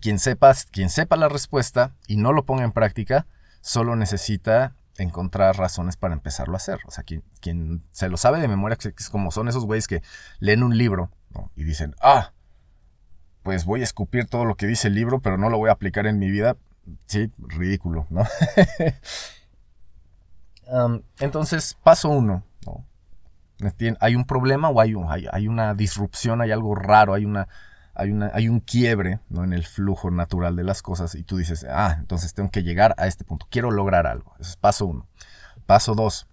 quien 0.00 0.18
sepa, 0.18 0.52
quien 0.70 0.90
sepa 0.90 1.16
la 1.16 1.28
respuesta 1.28 1.92
y 2.06 2.16
no 2.16 2.32
lo 2.32 2.44
ponga 2.44 2.64
en 2.64 2.72
práctica, 2.72 3.26
solo 3.60 3.96
necesita 3.96 4.74
encontrar 4.96 5.56
razones 5.56 5.96
para 5.96 6.14
empezarlo 6.14 6.54
a 6.54 6.58
hacer. 6.58 6.78
O 6.86 6.90
sea, 6.90 7.04
quien, 7.04 7.22
quien 7.40 7.84
se 7.90 8.08
lo 8.08 8.16
sabe 8.16 8.40
de 8.40 8.48
memoria, 8.48 8.76
que 8.76 8.88
es 8.96 9.10
como 9.10 9.30
son 9.30 9.48
esos 9.48 9.64
güeyes 9.64 9.88
que 9.88 10.02
leen 10.38 10.62
un 10.62 10.76
libro 10.76 11.10
y 11.56 11.64
dicen, 11.64 11.94
ah, 12.00 12.32
pues 13.42 13.64
voy 13.64 13.80
a 13.80 13.84
escupir 13.84 14.26
todo 14.26 14.44
lo 14.44 14.56
que 14.56 14.66
dice 14.66 14.88
el 14.88 14.94
libro, 14.94 15.20
pero 15.20 15.36
no 15.36 15.50
lo 15.50 15.58
voy 15.58 15.68
a 15.68 15.72
aplicar 15.72 16.06
en 16.06 16.18
mi 16.18 16.30
vida. 16.30 16.56
Sí, 17.06 17.30
ridículo, 17.38 18.06
¿no? 18.10 18.24
entonces, 21.18 21.76
paso 21.82 22.08
uno, 22.08 22.44
Hay 24.00 24.16
un 24.16 24.24
problema 24.24 24.68
o 24.68 24.80
hay, 24.80 24.94
hay, 25.30 25.48
una 25.48 25.74
disrupción, 25.74 26.40
hay 26.40 26.50
algo 26.50 26.74
raro, 26.74 27.14
hay, 27.14 27.24
una, 27.24 27.48
un 27.96 28.60
quiebre 28.60 29.20
¿no? 29.28 29.44
en 29.44 29.52
el 29.52 29.64
flujo 29.64 30.10
natural 30.10 30.56
de 30.56 30.64
las 30.64 30.82
cosas 30.82 31.14
y 31.14 31.22
tú 31.22 31.36
dices, 31.36 31.64
ah, 31.68 31.96
entonces 31.98 32.34
tengo 32.34 32.50
que 32.50 32.62
llegar 32.62 32.94
a 32.98 33.06
este 33.06 33.24
punto, 33.24 33.46
quiero 33.50 33.70
lograr 33.70 34.06
algo. 34.06 34.32
Ese 34.40 34.50
es 34.50 34.56
paso 34.56 34.86
uno. 34.86 35.06
Paso 35.66 35.94
dos, 35.94 36.26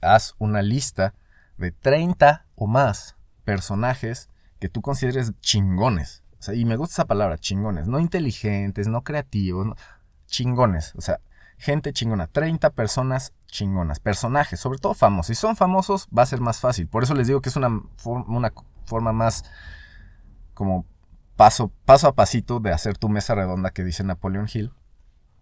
haz 0.00 0.34
una 0.38 0.62
lista 0.62 1.14
de 1.56 1.72
30 1.72 2.46
o 2.54 2.66
más 2.66 3.16
personajes 3.44 4.28
que 4.60 4.68
tú 4.68 4.82
consideres 4.82 5.32
chingones. 5.40 6.22
y 6.54 6.64
me 6.64 6.76
gusta 6.76 6.94
esa 6.94 7.04
palabra, 7.06 7.38
chingones. 7.38 7.86
No 7.86 7.98
inteligentes, 7.98 8.88
no 8.88 9.02
creativos, 9.02 9.76
chingones. 10.26 10.94
O 10.96 11.00
sea, 11.00 11.20
gente 11.58 11.92
chingona. 11.92 12.26
30 12.26 12.70
personas 12.70 13.32
chingonas. 13.46 14.00
Personajes, 14.00 14.60
sobre 14.60 14.78
todo 14.78 14.94
famosos. 14.94 15.26
Si 15.26 15.40
son 15.40 15.56
famosos, 15.56 16.08
va 16.16 16.22
a 16.22 16.26
ser 16.26 16.40
más 16.40 16.60
fácil. 16.60 16.86
Por 16.88 17.02
eso 17.02 17.14
les 17.14 17.26
digo 17.26 17.40
que 17.40 17.48
es 17.48 17.56
una, 17.56 17.82
forma 18.84 19.12
más 19.12 19.44
como 20.54 20.86
paso, 21.36 21.72
a 21.86 22.14
pasito 22.14 22.60
de 22.60 22.72
hacer 22.72 22.98
tu 22.98 23.08
mesa 23.08 23.34
redonda 23.34 23.70
que 23.70 23.84
dice 23.84 24.02
Napoleon 24.04 24.48
Hill. 24.52 24.72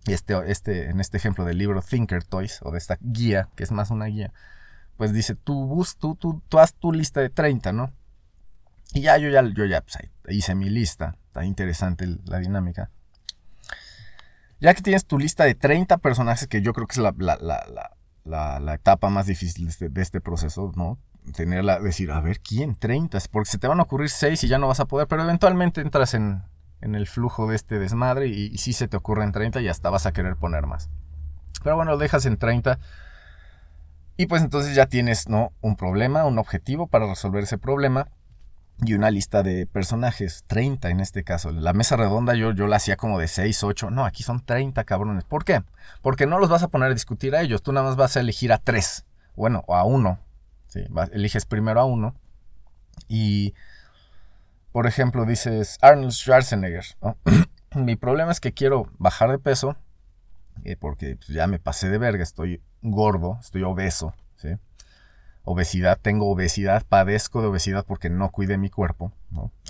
Y 0.07 0.13
este, 0.13 0.35
este, 0.51 0.91
en 0.91 1.01
este 1.01 1.17
ejemplo 1.17 1.45
del 1.45 1.59
libro 1.59 1.83
Thinker 1.83 2.23
Toys, 2.23 2.61
o 2.63 2.71
de 2.71 2.79
esta 2.79 2.97
guía, 3.01 3.49
que 3.57 3.65
es 3.65 3.73
más 3.73 3.91
una 3.91 4.07
guía, 4.07 4.33
pues 4.97 5.13
dice, 5.13 5.35
tú, 5.35 5.67
bus, 5.67 5.97
tú, 5.97 6.15
tú, 6.15 6.43
tú 6.49 6.59
tu 6.79 6.93
lista 6.93 7.21
de 7.21 7.29
30, 7.29 7.73
¿no? 7.73 7.93
Y 8.93 9.03
ya, 9.03 9.19
yo 9.19 9.29
ya, 9.29 9.43
yo 9.43 9.65
ya 9.65 9.83
pues, 9.83 9.99
hice 10.29 10.55
mi 10.55 10.71
lista. 10.71 11.17
Está 11.27 11.45
interesante 11.45 12.07
la 12.25 12.39
dinámica. 12.39 12.91
Ya 14.61 14.73
que 14.75 14.83
tienes 14.83 15.07
tu 15.07 15.19
lista 15.19 15.45
de 15.45 15.55
30 15.55 15.99
personajes, 15.99 16.49
que 16.49 16.63
yo 16.63 16.73
creo 16.73 16.87
que 16.87 16.95
es 16.95 16.99
la, 18.25 18.75
etapa 18.75 19.11
más 19.11 19.27
difícil 19.27 19.69
este, 19.69 19.89
de 19.89 20.03
este, 20.03 20.21
proceso, 20.21 20.73
¿no? 20.75 20.99
Tenerla, 21.35 21.81
decir, 21.81 22.11
a 22.11 22.21
ver, 22.21 22.41
¿quién? 22.41 22.75
30, 22.77 23.19
porque 23.31 23.51
se 23.51 23.59
te 23.59 23.67
van 23.67 23.81
a 23.81 23.83
ocurrir 23.83 24.09
6 24.09 24.45
y 24.45 24.49
ya 24.49 24.59
no 24.59 24.69
vas 24.69 24.81
a 24.81 24.87
poder, 24.87 25.09
pero 25.09 25.25
eventualmente 25.25 25.81
entras 25.81 26.15
en, 26.15 26.43
el 26.81 27.07
flujo 27.07 27.49
de 27.49 27.57
este 27.57 27.79
desmadre 27.79 28.29
y, 28.29 28.57
si 28.59 28.73
se 28.73 28.87
te 28.87 28.97
ocurren 28.97 29.33
30 29.33 29.61
y 29.61 29.69
hasta 29.69 29.91
vas 29.91 30.07
a 30.07 30.13
querer 30.13 30.37
poner 30.37 30.67
más. 30.67 30.89
Pero 31.65 31.77
bueno, 31.77 31.93
lo 31.93 31.99
dejas 31.99 32.27
en 32.27 32.37
30 32.37 32.79
y 34.17 34.27
pues 34.27 34.43
entonces 34.43 34.75
ya 34.75 34.87
tienes, 34.87 35.29
¿no? 35.29 35.53
Un 35.61 35.77
problema, 35.77 36.25
un 36.25 36.39
objetivo 36.39 36.87
para 36.87 37.07
resolver 37.07 37.43
ese 37.43 37.59
problema 37.59 38.09
y 38.85 38.95
una 38.95 39.11
lista 39.11 39.43
de 39.43 39.67
personajes, 39.67 40.45
30 40.47 40.91
en 40.91 41.01
este 41.01 41.25
caso. 41.25 41.51
La 41.51 41.73
mesa 41.73 41.97
redonda 41.97 42.35
yo, 42.35 42.53
yo 42.53 42.67
la 42.67 42.77
hacía 42.77 42.97
como 42.97 43.19
de 43.19 43.29
6, 43.29 43.65
8, 43.65 43.91
no, 43.91 44.05
aquí 44.05 44.23
son 44.23 44.45
30 44.45 44.85
cabrones. 44.85 45.25
¿Por 45.25 45.45
qué? 45.45 45.63
Porque 46.03 46.27
no 46.27 46.39
los 46.39 46.51
vas 46.51 46.63
a 46.63 46.69
poner 46.69 46.91
a 46.91 46.95
discutir 46.95 47.35
a 47.35 47.41
ellos, 47.41 47.63
tú 47.63 47.73
nada 47.73 47.87
más 47.87 47.97
vas 47.97 48.17
a 48.17 48.21
elegir 48.21 48.53
a 48.53 48.59
3, 48.59 49.07
bueno, 49.35 49.63
o 49.67 49.77
a 49.77 49.85
uno. 49.85 50.19
¿sí? 50.67 50.85
Eliges 51.13 51.47
primero 51.47 51.81
a 51.81 51.85
uno 51.85 52.15
y, 53.09 53.55
por 54.73 54.87
ejemplo, 54.87 55.25
dices 55.25 55.79
Arnold 55.81 56.13
Schwarzenegger. 56.13 56.85
Mi 57.75 57.97
problema 57.97 58.33
es 58.33 58.41
que 58.41 58.53
quiero 58.53 58.91
bajar 58.99 59.31
de 59.31 59.39
peso 59.39 59.77
eh, 60.65 60.77
porque 60.77 61.17
pues, 61.17 61.29
ya 61.29 61.47
me 61.47 61.59
pasé 61.59 61.89
de 61.89 61.99
verga, 61.99 62.23
estoy 62.23 62.63
gordo, 62.83 63.39
estoy 63.41 63.63
obeso, 63.63 64.15
¿sí? 64.37 64.49
Obesidad, 65.47 65.99
tengo 66.03 66.29
obesidad, 66.29 66.85
padezco 66.87 67.41
de 67.41 67.47
obesidad 67.47 67.87
porque 67.87 68.11
no 68.11 68.31
cuide 68.31 68.59
mi 68.59 68.69
cuerpo. 68.69 69.13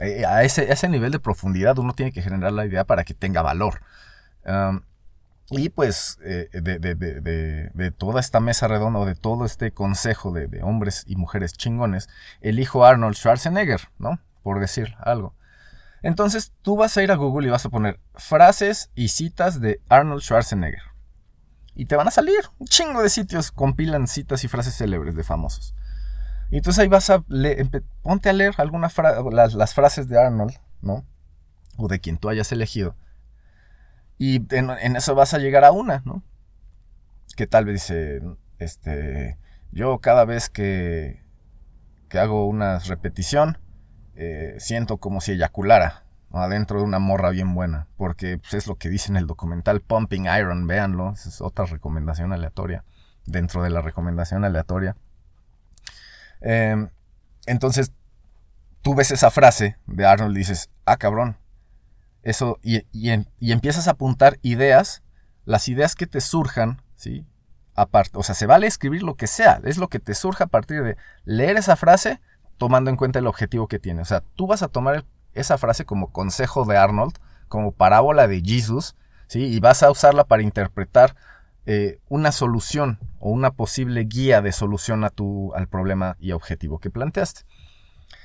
Eh, 0.00 0.24
a, 0.24 0.42
ese, 0.42 0.88
nivel 0.88 1.12
de 1.12 1.20
profundidad 1.20 1.78
uno 1.78 1.92
tiene 1.92 2.12
que 2.12 2.22
generar 2.22 2.52
la 2.52 2.64
idea 2.64 2.84
para 2.84 3.04
que 3.04 3.14
tenga 3.14 3.42
valor. 3.42 3.82
y 5.50 5.68
pues 5.68 6.18
eh, 6.24 6.48
de, 6.50 7.90
toda 7.92 8.20
esta 8.20 8.40
mesa 8.40 8.68
redonda 8.68 8.98
o 8.98 9.06
de 9.06 9.14
todo 9.14 9.44
este 9.44 9.70
consejo 9.70 10.32
de, 10.32 10.62
hombres 10.62 11.04
y 11.06 11.16
mujeres 11.16 11.52
chingones, 11.52 12.08
elijo 12.40 12.86
Arnold 12.86 13.14
Schwarzenegger, 13.14 13.82
¿no? 13.98 14.18
Por 14.42 14.60
decir 14.60 14.94
algo. 14.98 15.34
Entonces 16.02 16.54
tú 16.62 16.76
vas 16.76 16.96
a 16.96 17.02
ir 17.02 17.12
a 17.12 17.16
Google 17.16 17.48
y 17.48 17.50
vas 17.50 17.66
a 17.66 17.70
poner 17.70 18.00
frases 18.14 18.90
y 18.94 19.08
citas 19.08 19.60
de 19.60 19.82
Arnold 19.90 20.22
Schwarzenegger. 20.22 20.95
Y 21.76 21.84
te 21.84 21.94
van 21.94 22.08
a 22.08 22.10
salir 22.10 22.38
un 22.58 22.66
chingo 22.66 23.02
de 23.02 23.10
sitios, 23.10 23.52
compilan 23.52 24.08
citas 24.08 24.42
y 24.44 24.48
frases 24.48 24.74
célebres 24.76 25.14
de 25.14 25.22
famosos. 25.22 25.74
Y 26.50 26.56
entonces 26.56 26.82
ahí 26.82 26.88
vas 26.88 27.10
a 27.10 27.22
leer, 27.28 27.68
ponte 28.02 28.30
a 28.30 28.32
leer 28.32 28.54
alguna 28.56 28.90
las, 29.30 29.74
frases 29.74 30.08
de 30.08 30.18
Arnold, 30.18 30.54
¿no? 30.80 31.04
O 31.76 31.86
de 31.86 32.00
quien 32.00 32.16
tú 32.16 32.30
hayas 32.30 32.50
elegido. 32.50 32.96
Y 34.16 34.42
en, 34.54 34.96
eso 34.96 35.14
vas 35.14 35.34
a 35.34 35.38
llegar 35.38 35.64
a 35.64 35.72
una, 35.72 36.02
¿no? 36.06 36.22
Que 37.36 37.46
tal 37.46 37.66
vez 37.66 37.74
dice, 37.74 38.22
este, 38.58 39.36
yo 39.70 39.98
cada 39.98 40.24
vez 40.24 40.48
que, 40.48 41.22
que 42.08 42.18
hago 42.18 42.46
una 42.46 42.78
repetición, 42.78 43.58
eh, 44.14 44.56
siento 44.58 44.96
como 44.96 45.20
si 45.20 45.32
eyaculara 45.32 46.05
adentro 46.32 46.78
de 46.78 46.84
una 46.84 46.98
morra 46.98 47.30
bien 47.30 47.54
buena, 47.54 47.86
porque 47.96 48.38
pues, 48.38 48.54
es 48.54 48.66
lo 48.66 48.76
que 48.76 48.88
dice 48.88 49.10
en 49.10 49.16
el 49.16 49.26
documental 49.26 49.80
Pumping 49.80 50.26
Iron, 50.26 50.66
véanlo, 50.66 51.12
es 51.12 51.40
otra 51.40 51.66
recomendación 51.66 52.32
aleatoria, 52.32 52.84
dentro 53.24 53.62
de 53.62 53.70
la 53.70 53.80
recomendación 53.80 54.44
aleatoria. 54.44 54.96
Em, 56.40 56.90
entonces, 57.46 57.92
tú 58.82 58.94
ves 58.94 59.10
esa 59.10 59.30
frase 59.30 59.76
de 59.86 60.06
Arnold 60.06 60.36
y 60.36 60.40
dices, 60.40 60.70
ah, 60.84 60.96
cabrón, 60.96 61.36
eso, 62.22 62.58
y, 62.62 62.82
y, 62.92 63.52
empiezas 63.52 63.86
a 63.86 63.92
apuntar 63.92 64.38
ideas, 64.42 65.02
las 65.44 65.68
ideas 65.68 65.94
que 65.94 66.08
te 66.08 66.20
surjan, 66.20 66.82
¿sí? 66.96 67.24
Aparte, 67.74 68.18
o 68.18 68.22
sea, 68.24 68.34
se 68.34 68.46
vale 68.46 68.66
escribir 68.66 69.02
lo 69.04 69.14
que 69.14 69.28
sea, 69.28 69.60
es 69.64 69.78
lo 69.78 69.88
que 69.88 70.00
te 70.00 70.14
surja 70.14 70.44
a 70.44 70.48
partir 70.48 70.82
de 70.82 70.96
leer 71.24 71.56
esa 71.56 71.76
frase 71.76 72.20
tomando 72.56 72.90
en 72.90 72.96
cuenta 72.96 73.20
el 73.20 73.26
objetivo 73.26 73.68
que 73.68 73.78
tiene. 73.78 74.02
O 74.02 74.04
sea, 74.04 74.22
tú 74.34 74.46
vas 74.46 74.62
a 74.62 74.68
tomar 74.68 74.96
el 74.96 75.04
esa 75.36 75.58
frase 75.58 75.84
como 75.84 76.12
consejo 76.12 76.64
de 76.64 76.76
Arnold, 76.76 77.14
como 77.48 77.72
parábola 77.72 78.26
de 78.26 78.40
Jesus, 78.40 78.96
¿sí? 79.28 79.44
y 79.44 79.60
vas 79.60 79.82
a 79.82 79.90
usarla 79.90 80.24
para 80.24 80.42
interpretar 80.42 81.16
eh, 81.66 81.98
una 82.08 82.32
solución 82.32 82.98
o 83.18 83.30
una 83.30 83.50
posible 83.50 84.04
guía 84.04 84.40
de 84.40 84.52
solución 84.52 85.04
a 85.04 85.10
tu, 85.10 85.52
al 85.54 85.68
problema 85.68 86.16
y 86.20 86.32
objetivo 86.32 86.78
que 86.78 86.90
planteaste. 86.90 87.42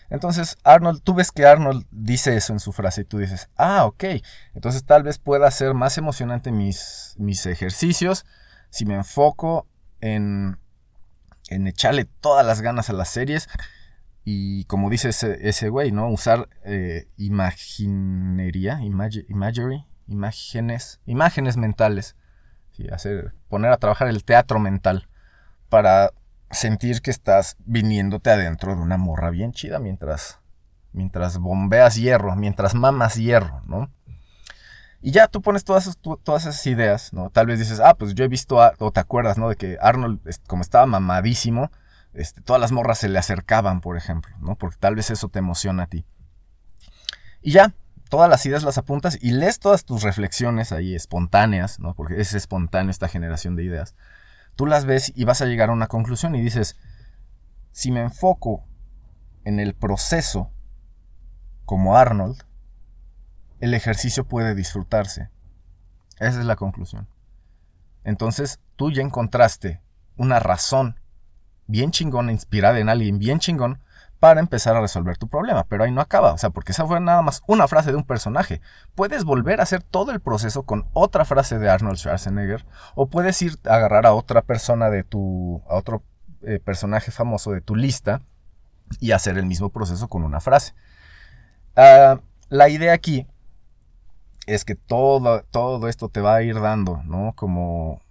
Entonces, 0.09 0.57
Arnold, 0.64 1.01
tú 1.03 1.14
ves 1.14 1.32
que 1.32 1.45
Arnold 1.45 1.86
dice 1.89 2.36
eso 2.36 2.51
en 2.51 2.59
su 2.59 2.74
frase 2.74 3.01
y 3.01 3.05
tú 3.05 3.18
dices, 3.18 3.49
ah, 3.55 3.86
ok, 3.86 4.03
entonces 4.53 4.84
tal 4.84 5.03
vez 5.03 5.18
pueda 5.18 5.49
ser 5.49 5.74
más 5.74 5.97
emocionante 5.97 6.51
mis, 6.51 7.16
mis 7.18 7.45
ejercicios 7.45 8.26
si 8.70 8.86
me 8.86 8.95
enfoco 8.95 9.68
en, 10.01 10.57
en 11.49 11.68
echarle 11.68 12.05
todas 12.05 12.45
las 12.45 12.62
ganas 12.62 12.89
a 12.89 12.93
las 12.93 13.09
series 13.09 13.47
y 14.24 14.65
como 14.65 14.89
dice 14.89 15.09
ese, 15.09 15.69
güey, 15.69 15.91
¿no? 15.91 16.09
Usar 16.09 16.47
eh, 16.63 17.07
imaginería, 17.17 18.80
imagery, 18.82 19.86
imágenes, 20.07 20.99
imágenes 21.05 21.57
mentales. 21.57 22.15
Hacer, 22.91 23.36
poner 23.47 23.72
a 23.72 23.78
trabajar 23.78 24.07
el 24.07 24.24
teatro 24.24 24.59
mental 24.59 25.07
para 25.69 26.11
sentir 26.49 27.01
que 27.01 27.11
estás 27.11 27.55
viniéndote 27.59 28.32
adentro 28.32 28.76
de 28.76 28.82
una 28.82 28.97
morra 28.97 29.30
bien 29.30 29.51
chida 29.51 29.78
mientras, 29.78 30.39
mientras 30.91 31.38
bombeas 31.38 31.95
hierro, 31.95 32.36
mientras 32.36 32.74
mamas 32.74 33.15
hierro, 33.15 33.61
¿no? 33.67 33.91
Y 34.99 35.11
ya 35.11 35.28
tú 35.28 35.41
pones 35.41 35.63
todas, 35.63 35.95
todas 36.24 36.45
esas 36.45 36.65
ideas, 36.67 37.13
¿no? 37.13 37.30
Tal 37.30 37.47
vez 37.47 37.59
dices, 37.59 37.80
ah, 37.80 37.95
pues 37.95 38.13
yo 38.15 38.24
he 38.24 38.28
visto, 38.28 38.57
o 38.80 38.91
te 38.91 38.99
acuerdas, 38.99 39.38
¿no? 39.38 39.49
De 39.49 39.55
que 39.55 39.78
Arnold, 39.82 40.19
como 40.47 40.61
estaba 40.61 40.86
mamadísimo, 40.86 41.72
este, 42.14 42.41
todas 42.41 42.62
las 42.62 42.72
morras 42.72 42.97
se 42.99 43.09
le 43.09 43.20
acercaban, 43.20 43.82
por 43.82 43.97
ejemplo, 43.97 44.36
¿no? 44.39 44.55
Porque 44.55 44.78
tal 44.80 44.95
vez 44.95 45.09
eso 45.09 45.30
te 45.30 45.39
emociona 45.39 45.84
a 45.84 45.88
ti. 45.88 46.05
Y 47.41 47.51
ya, 47.51 47.74
todas 48.09 48.30
las 48.30 48.45
ideas 48.45 48.64
las 48.64 48.78
apuntas 48.78 49.18
y 49.22 49.32
lees 49.32 49.59
todas 49.59 49.86
tus 49.86 50.03
reflexiones 50.03 50.72
ahí 50.72 50.95
espontáneas, 50.95 51.80
¿no? 51.80 51.93
Porque 51.95 52.20
es 52.20 52.34
espontáneo 52.34 52.91
esta 52.91 53.07
generación 53.07 53.55
de 53.55 53.64
ideas. 53.64 53.95
Tú 54.55 54.66
las 54.66 54.86
ves 54.86 55.12
y 55.16 55.24
vas 55.24 55.41
a 55.41 55.45
llegar 55.45 55.70
a 55.70 55.74
una 55.74 55.88
conclusión 55.88 56.36
y 56.36 56.41
dices, 56.41 56.78
si 57.72 57.91
me 57.91 58.01
enfoco 58.01 58.66
en 59.45 59.59
el 59.59 59.74
proceso 59.74 60.51
como 61.66 61.95
Arnold, 61.95 62.43
el 63.62 63.74
ejercicio 63.74 64.28
puede 64.28 64.55
disfrutarse. 64.55 65.30
Esa 66.20 66.39
es 66.39 66.45
la 66.45 66.57
conclusión. 66.57 67.07
Entonces, 68.03 68.59
tú 68.76 68.91
ya 68.91 69.01
encontraste 69.01 69.82
una 70.18 70.39
razón 70.39 70.99
bien 71.68 71.91
chingona, 71.91 72.32
inspirada 72.32 72.80
en 72.80 72.89
alguien 72.89 73.20
bien 73.20 73.39
chingón, 73.39 73.80
para 74.20 74.39
empezar 74.39 74.76
a 74.76 74.82
resolver 74.82 75.18
tu 75.18 75.28
problema. 75.28 75.66
Pero 75.68 75.84
ahí 75.84 75.91
no 75.91 75.99
acaba, 75.99 76.34
o 76.34 76.38
sea, 76.38 76.51
porque 76.51 76.74
esa 76.74 76.86
fue 76.86 76.99
nada 76.99 77.24
más 77.24 77.41
una 77.47 77.68
frase 77.68 77.91
de 77.91 77.97
un 77.97 78.03
personaje. 78.03 78.62
Puedes 78.93 79.24
volver 79.24 79.59
a 79.59 79.64
hacer 79.64 79.82
todo 79.82 80.12
el 80.12 80.20
proceso 80.20 80.64
con 80.64 80.86
otra 80.93 81.26
frase 81.26 81.57
de 81.57 81.70
Arnold 81.70 81.97
Schwarzenegger, 81.97 82.66
o 82.93 83.07
puedes 83.07 83.41
ir 83.41 83.57
a 83.66 83.76
agarrar 83.76 84.05
a 84.05 84.14
otra 84.14 84.43
persona 84.43 84.89
de 84.91 85.03
tu, 85.03 85.64
a 85.68 85.76
otro 85.76 86.03
eh, 86.43 86.59
personaje 86.59 87.12
famoso 87.12 87.51
de 87.51 87.62
tu 87.62 87.76
lista 87.76 88.22
y 88.99 89.12
hacer 89.12 89.38
el 89.38 89.45
mismo 89.45 89.70
proceso 89.70 90.07
con 90.07 90.24
una 90.24 90.39
frase. 90.39 90.74
Ah, 91.76 92.20
la 92.49 92.70
idea 92.70 92.93
aquí 92.93 93.26
es 94.45 94.66
que 94.66 94.76
todo, 94.76 95.43
todo 95.49 95.88
esto 95.88 96.09
te 96.09 96.22
va 96.22 96.36
a 96.36 96.43
ir 96.43 96.59
dando, 96.59 97.01
¿no? 97.05 97.34
Como 97.36 98.01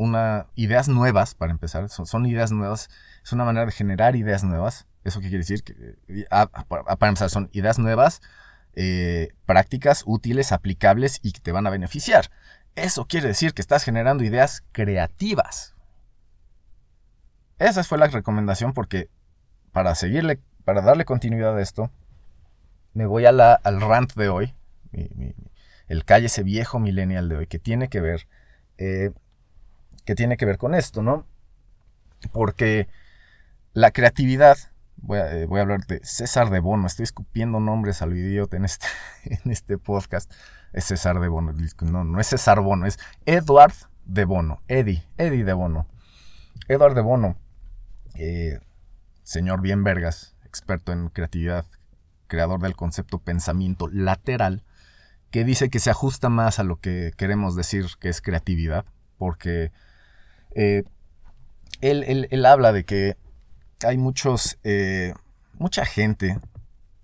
una, 0.00 0.46
ideas 0.54 0.88
nuevas, 0.88 1.34
para 1.34 1.52
empezar, 1.52 1.90
son, 1.90 2.24
ideas 2.24 2.50
nuevas, 2.52 2.88
es 3.22 3.32
una 3.32 3.44
manera 3.44 3.66
de 3.66 3.72
generar 3.72 4.16
ideas 4.16 4.42
nuevas. 4.42 4.86
¿Eso 5.04 5.20
qué 5.20 5.28
quiere 5.28 5.44
decir? 5.44 5.62
Que, 5.62 5.74
eh, 6.08 6.26
para 6.66 7.08
empezar, 7.08 7.28
son 7.28 7.50
ideas 7.52 7.78
nuevas, 7.78 8.22
eh, 8.72 9.28
prácticas, 9.44 10.02
útiles, 10.06 10.52
aplicables 10.52 11.20
y 11.22 11.32
que 11.32 11.40
te 11.40 11.52
van 11.52 11.66
a 11.66 11.70
beneficiar. 11.70 12.30
Eso 12.76 13.04
quiere 13.04 13.28
decir 13.28 13.52
que 13.52 13.60
estás 13.60 13.84
generando 13.84 14.24
ideas 14.24 14.64
creativas. 14.72 15.74
Esa 17.58 17.84
fue 17.84 17.98
la 17.98 18.06
recomendación 18.06 18.72
porque 18.72 19.10
para 19.70 19.94
seguirle, 19.94 20.40
para 20.64 20.80
darle 20.80 21.04
continuidad 21.04 21.58
a 21.58 21.60
esto, 21.60 21.90
me 22.94 23.04
voy 23.04 23.26
a 23.26 23.32
la, 23.32 23.52
al 23.52 23.82
rant 23.82 24.14
de 24.14 24.30
hoy, 24.30 24.54
el 25.88 26.04
calle 26.06 26.26
ese 26.26 26.42
viejo 26.42 26.78
millennial 26.78 27.28
de 27.28 27.36
hoy, 27.36 27.46
que 27.46 27.58
tiene 27.58 27.88
que 27.88 28.00
ver, 28.00 28.26
eh, 28.78 29.10
que 30.04 30.14
tiene 30.14 30.36
que 30.36 30.46
ver 30.46 30.58
con 30.58 30.74
esto, 30.74 31.02
¿no? 31.02 31.26
Porque 32.32 32.88
la 33.72 33.90
creatividad, 33.90 34.56
voy 34.96 35.18
a, 35.18 35.32
eh, 35.34 35.48
a, 35.50 35.60
hablar 35.60 35.86
de 35.86 36.00
César 36.04 36.50
de 36.50 36.60
Bono, 36.60 36.86
estoy 36.86 37.04
escupiendo 37.04 37.60
nombres 37.60 38.02
al 38.02 38.16
idiota 38.16 38.56
en 38.56 38.64
este, 38.64 38.86
en 39.24 39.50
este 39.50 39.78
podcast, 39.78 40.30
es 40.72 40.84
César 40.84 41.20
de 41.20 41.28
Bono, 41.28 41.54
no, 41.82 42.04
no 42.04 42.20
es 42.20 42.26
César 42.26 42.60
Bono, 42.60 42.86
es 42.86 42.98
Edward 43.26 43.74
de 44.04 44.24
Bono, 44.24 44.62
Eddie, 44.68 45.04
Eddie 45.18 45.44
de 45.44 45.52
Bono, 45.52 45.86
Edward 46.68 46.94
de 46.94 47.02
Bono, 47.02 47.36
eh, 48.14 48.60
señor 49.22 49.60
bien 49.60 49.84
vergas, 49.84 50.36
experto 50.44 50.92
en 50.92 51.08
creatividad, 51.08 51.64
creador 52.26 52.60
del 52.60 52.76
concepto 52.76 53.18
pensamiento 53.18 53.88
lateral, 53.88 54.64
que 55.30 55.44
dice 55.44 55.70
que 55.70 55.78
se 55.78 55.90
ajusta 55.90 56.28
más 56.28 56.58
a 56.58 56.64
lo 56.64 56.80
que 56.80 57.12
queremos 57.16 57.54
decir 57.54 57.86
que 58.00 58.08
es 58.08 58.20
creatividad, 58.20 58.84
porque 59.16 59.70
eh, 60.54 60.84
él, 61.80 62.46
habla 62.46 62.72
de 62.72 62.84
que 62.84 63.16
hay 63.86 63.98
muchos, 63.98 64.58
eh, 64.64 65.14
mucha 65.58 65.84
gente 65.84 66.38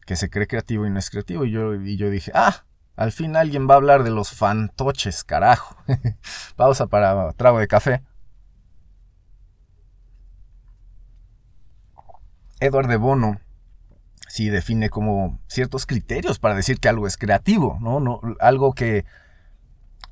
que 0.07 0.17
se 0.17 0.31
cree 0.31 0.47
creativo 0.47 0.87
y 0.87 0.91
no 0.91 0.99
es 0.99 1.11
creativo, 1.11 1.45
y 1.45 1.51
yo, 1.51 1.75
y 1.75 1.97
yo 1.97 2.11
dije, 2.11 2.31
ah, 2.35 2.65
al 2.97 3.13
fin 3.13 3.37
alguien 3.37 3.69
va 3.69 3.75
a 3.75 3.77
hablar 3.77 4.05
de 4.05 4.11
los 4.11 4.31
fantoches, 4.31 5.25
carajo. 5.25 5.77
Pausa 6.57 6.87
para 6.87 7.33
trago 7.33 7.59
de 7.59 7.69
café. 7.69 8.03
Edward 12.59 12.89
de 12.89 12.97
Bono 12.97 13.41
sí 14.29 14.49
define 14.49 14.89
como 14.89 15.39
ciertos 15.47 15.87
criterios 15.87 16.39
para 16.39 16.55
decir 16.55 16.81
que 16.81 16.89
algo 16.89 17.07
es 17.07 17.19
creativo, 17.19 17.79
¿no? 17.81 18.01
no 18.01 18.21
algo 18.41 18.73
que 18.73 19.05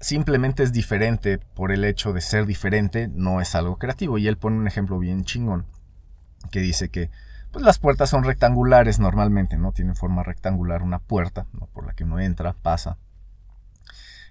simplemente 0.04 0.62
es 0.62 0.70
diferente 0.70 1.38
por 1.38 1.72
el 1.72 1.82
hecho 1.82 2.12
de 2.12 2.20
ser 2.20 2.44
diferente 2.44 3.08
no 3.08 3.40
es 3.40 3.54
algo 3.54 3.78
creativo. 3.78 4.18
Y 4.18 4.28
él 4.28 4.36
pone 4.36 4.58
un 4.58 4.66
ejemplo 4.68 4.98
bien 4.98 5.24
chingón 5.24 5.64
que 6.50 6.60
dice 6.60 6.90
que 6.90 7.10
pues 7.50 7.64
las 7.64 7.78
puertas 7.78 8.10
son 8.10 8.22
rectangulares 8.22 8.98
normalmente, 8.98 9.56
¿no? 9.56 9.72
Tienen 9.72 9.96
forma 9.96 10.22
rectangular 10.22 10.82
una 10.82 10.98
puerta 10.98 11.46
¿no? 11.54 11.68
por 11.68 11.86
la 11.86 11.94
que 11.94 12.04
uno 12.04 12.20
entra, 12.20 12.52
pasa. 12.52 12.98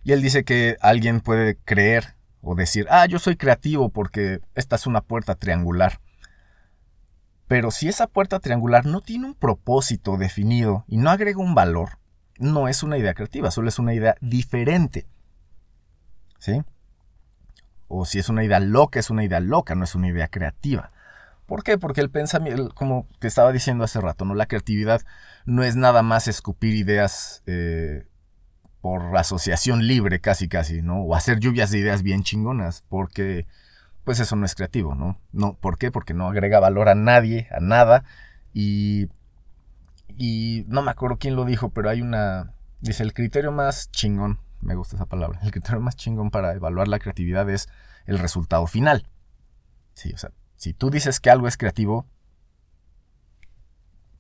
Y 0.03 0.11
él 0.11 0.21
dice 0.21 0.43
que 0.43 0.77
alguien 0.79 1.21
puede 1.21 1.55
creer 1.55 2.13
o 2.41 2.53
decir, 2.53 2.85
ah, 2.91 3.07
yo 3.07 3.17
soy 3.17 3.35
creativo 3.35 3.89
porque 3.89 4.41
esta 4.53 4.75
es 4.75 4.85
una 4.85 5.01
puerta 5.01 5.33
triangular. 5.33 6.01
Pero 7.47 7.71
si 7.71 7.87
esa 7.87 8.05
puerta 8.05 8.39
triangular 8.39 8.85
no 8.85 9.01
tiene 9.01 9.25
un 9.25 9.33
propósito 9.33 10.17
definido 10.17 10.85
y 10.87 10.97
no 10.97 11.09
agrega 11.09 11.39
un 11.39 11.55
valor, 11.55 11.97
no 12.37 12.67
es 12.67 12.83
una 12.83 12.99
idea 12.99 13.15
creativa, 13.15 13.49
solo 13.49 13.69
es 13.69 13.79
una 13.79 13.95
idea 13.95 14.15
diferente. 14.21 15.07
O 17.87 18.05
si 18.05 18.19
es 18.19 18.29
una 18.29 18.43
idea 18.43 18.59
loca, 18.59 18.99
es 18.99 19.09
una 19.09 19.23
idea 19.23 19.39
loca, 19.39 19.75
no 19.75 19.83
es 19.83 19.95
una 19.95 20.07
idea 20.07 20.27
creativa. 20.27 20.91
¿Por 21.45 21.63
qué? 21.63 21.77
Porque 21.77 22.01
el 22.01 22.09
pensamiento, 22.09 22.73
como 22.73 23.07
te 23.19 23.27
estaba 23.27 23.51
diciendo 23.51 23.83
hace 23.83 24.01
rato, 24.01 24.25
¿no? 24.25 24.33
La 24.33 24.45
creatividad 24.45 25.01
no 25.45 25.63
es 25.63 25.75
nada 25.75 26.01
más 26.01 26.27
escupir 26.27 26.73
ideas 26.73 27.43
eh, 27.45 28.07
por 28.81 29.15
asociación 29.17 29.85
libre, 29.85 30.19
casi 30.19 30.47
casi, 30.47 30.81
¿no? 30.81 31.01
O 31.01 31.15
hacer 31.15 31.39
lluvias 31.39 31.71
de 31.71 31.79
ideas 31.79 32.01
bien 32.01 32.23
chingonas, 32.23 32.83
porque 32.89 33.45
pues 34.03 34.19
eso 34.19 34.35
no 34.35 34.45
es 34.45 34.55
creativo, 34.55 34.95
¿no? 34.95 35.19
no 35.31 35.53
¿Por 35.53 35.77
qué? 35.77 35.91
Porque 35.91 36.13
no 36.13 36.27
agrega 36.27 36.59
valor 36.59 36.89
a 36.89 36.95
nadie, 36.95 37.47
a 37.51 37.59
nada. 37.59 38.03
Y, 38.53 39.09
y 40.09 40.65
no 40.67 40.81
me 40.81 40.91
acuerdo 40.91 41.17
quién 41.17 41.35
lo 41.35 41.45
dijo, 41.45 41.69
pero 41.69 41.89
hay 41.89 42.01
una... 42.01 42.53
Dice, 42.81 43.03
el 43.03 43.13
criterio 43.13 43.51
más 43.53 43.91
chingón, 43.91 44.39
me 44.63 44.75
gusta 44.75 44.95
esa 44.95 45.05
palabra, 45.05 45.39
el 45.43 45.51
criterio 45.51 45.79
más 45.81 45.95
chingón 45.95 46.31
para 46.31 46.53
evaluar 46.53 46.87
la 46.87 46.99
creatividad 46.99 47.49
es 47.49 47.69
el 48.05 48.19
resultado 48.19 48.67
final. 48.67 49.07
Sí, 49.93 50.11
o 50.13 50.17
sea, 50.17 50.31
si 50.55 50.73
tú 50.73 50.89
dices 50.89 51.19
que 51.19 51.29
algo 51.29 51.47
es 51.47 51.57
creativo, 51.57 52.07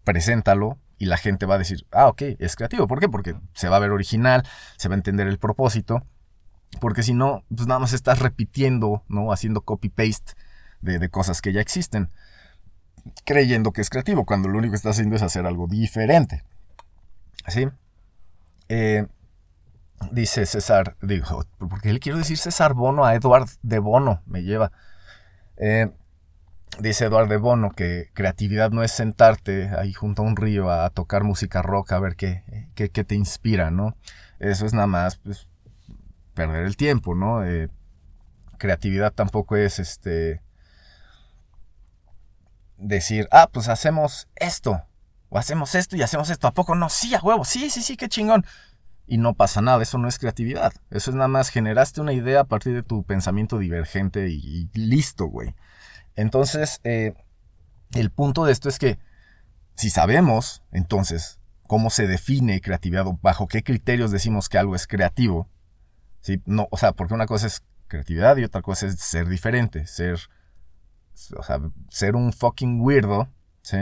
preséntalo 0.03 0.77
y 0.97 1.05
la 1.05 1.17
gente 1.17 1.45
va 1.45 1.55
a 1.55 1.57
decir, 1.59 1.87
ah, 1.91 2.07
ok, 2.07 2.21
es 2.39 2.55
creativo. 2.55 2.87
¿Por 2.87 2.99
qué? 2.99 3.09
Porque 3.09 3.35
se 3.53 3.69
va 3.69 3.77
a 3.77 3.79
ver 3.79 3.91
original, 3.91 4.43
se 4.77 4.89
va 4.89 4.95
a 4.95 4.97
entender 4.97 5.27
el 5.27 5.39
propósito 5.39 6.05
porque 6.79 7.03
si 7.03 7.13
no, 7.13 7.43
pues 7.55 7.67
nada 7.67 7.79
más 7.79 7.93
estás 7.93 8.19
repitiendo, 8.19 9.03
¿no? 9.07 9.31
Haciendo 9.31 9.61
copy-paste 9.61 10.33
de, 10.81 11.09
cosas 11.09 11.41
que 11.41 11.53
ya 11.53 11.61
existen. 11.61 12.09
Creyendo 13.25 13.71
que 13.71 13.81
es 13.81 13.89
creativo, 13.89 14.25
cuando 14.25 14.49
lo 14.49 14.57
único 14.57 14.71
que 14.71 14.77
estás 14.77 14.95
haciendo 14.95 15.15
es 15.15 15.21
hacer 15.21 15.45
algo 15.45 15.67
diferente. 15.67 16.43
¿Sí? 17.47 17.67
Eh, 18.69 19.07
dice 20.11 20.45
César, 20.45 20.95
digo, 21.01 21.45
porque 21.57 21.93
le 21.93 21.99
quiero 21.99 22.17
decir 22.17 22.37
César 22.37 22.73
Bono 22.73 23.05
a 23.05 23.15
Eduard 23.15 23.47
de 23.61 23.79
Bono, 23.79 24.21
me 24.25 24.43
lleva. 24.43 24.71
Eh, 25.57 25.89
dice 26.79 27.05
Eduard 27.05 27.29
de 27.29 27.37
Bono 27.37 27.71
que 27.71 28.09
creatividad 28.13 28.71
no 28.71 28.83
es 28.83 28.91
sentarte 28.91 29.69
ahí 29.77 29.93
junto 29.93 30.21
a 30.21 30.25
un 30.25 30.35
río 30.35 30.71
a, 30.71 30.89
tocar 30.89 31.23
música 31.23 31.61
rock 31.61 31.91
a 31.91 31.99
ver 31.99 32.15
qué, 32.15 32.43
qué, 32.75 32.89
qué, 32.89 33.03
te 33.03 33.15
inspira, 33.15 33.71
¿no? 33.71 33.95
Eso 34.39 34.65
es 34.65 34.73
nada 34.73 34.87
más 34.87 35.17
pues, 35.17 35.47
perder 36.33 36.65
el 36.65 36.77
tiempo, 36.77 37.15
¿no? 37.15 37.45
Eh, 37.45 37.69
creatividad 38.57 39.13
tampoco 39.13 39.55
es 39.55 39.79
este 39.79 40.41
decir, 42.77 43.27
ah, 43.31 43.49
pues 43.51 43.69
hacemos 43.69 44.27
esto, 44.35 44.83
o 45.29 45.37
hacemos 45.37 45.75
esto 45.75 45.95
y 45.95 46.01
hacemos 46.01 46.29
esto, 46.29 46.47
¿a 46.47 46.53
poco 46.53 46.75
no? 46.75 46.89
Sí, 46.89 47.15
a 47.15 47.19
huevo, 47.19 47.45
sí, 47.45 47.69
sí, 47.69 47.81
sí, 47.81 47.97
qué 47.97 48.09
chingón. 48.09 48.45
Y 49.05 49.17
no 49.17 49.33
pasa 49.33 49.61
nada, 49.61 49.83
eso 49.83 49.97
no 49.97 50.07
es 50.07 50.17
creatividad. 50.17 50.73
Eso 50.89 51.11
es 51.11 51.15
nada 51.15 51.27
más 51.27 51.49
generaste 51.49 52.01
una 52.01 52.13
idea 52.13 52.41
a 52.41 52.45
partir 52.45 52.73
de 52.73 52.83
tu 52.83 53.03
pensamiento 53.03 53.59
divergente 53.59 54.29
y, 54.29 54.69
listo, 54.73 55.25
güey. 55.25 55.55
Entonces, 56.15 56.79
eh, 56.83 57.13
el 57.93 58.11
punto 58.11 58.45
de 58.45 58.53
esto 58.53 58.69
es 58.69 58.79
que 58.79 58.97
si 59.75 59.89
sabemos, 59.89 60.63
entonces, 60.71 61.39
cómo 61.67 61.89
se 61.89 62.07
define 62.07 62.61
creatividad 62.61 63.07
o 63.07 63.19
bajo 63.21 63.47
qué 63.47 63.63
criterios 63.63 64.11
decimos 64.11 64.49
que 64.49 64.57
algo 64.57 64.75
es 64.75 64.87
creativo, 64.87 65.49
no, 66.45 66.67
o 66.71 66.77
sea, 66.77 66.93
porque 66.93 67.13
una 67.13 67.25
cosa 67.25 67.47
es 67.47 67.63
creatividad 67.87 68.37
y 68.37 68.43
otra 68.43 68.61
cosa 68.61 68.87
es 68.87 68.99
ser 68.99 69.27
diferente, 69.27 69.85
ser, 69.87 70.19
o 71.37 71.43
sea, 71.43 71.59
ser 71.89 72.15
un 72.15 72.33
fucking 72.33 72.81
weirdo, 72.81 73.27
¿sí? 73.61 73.77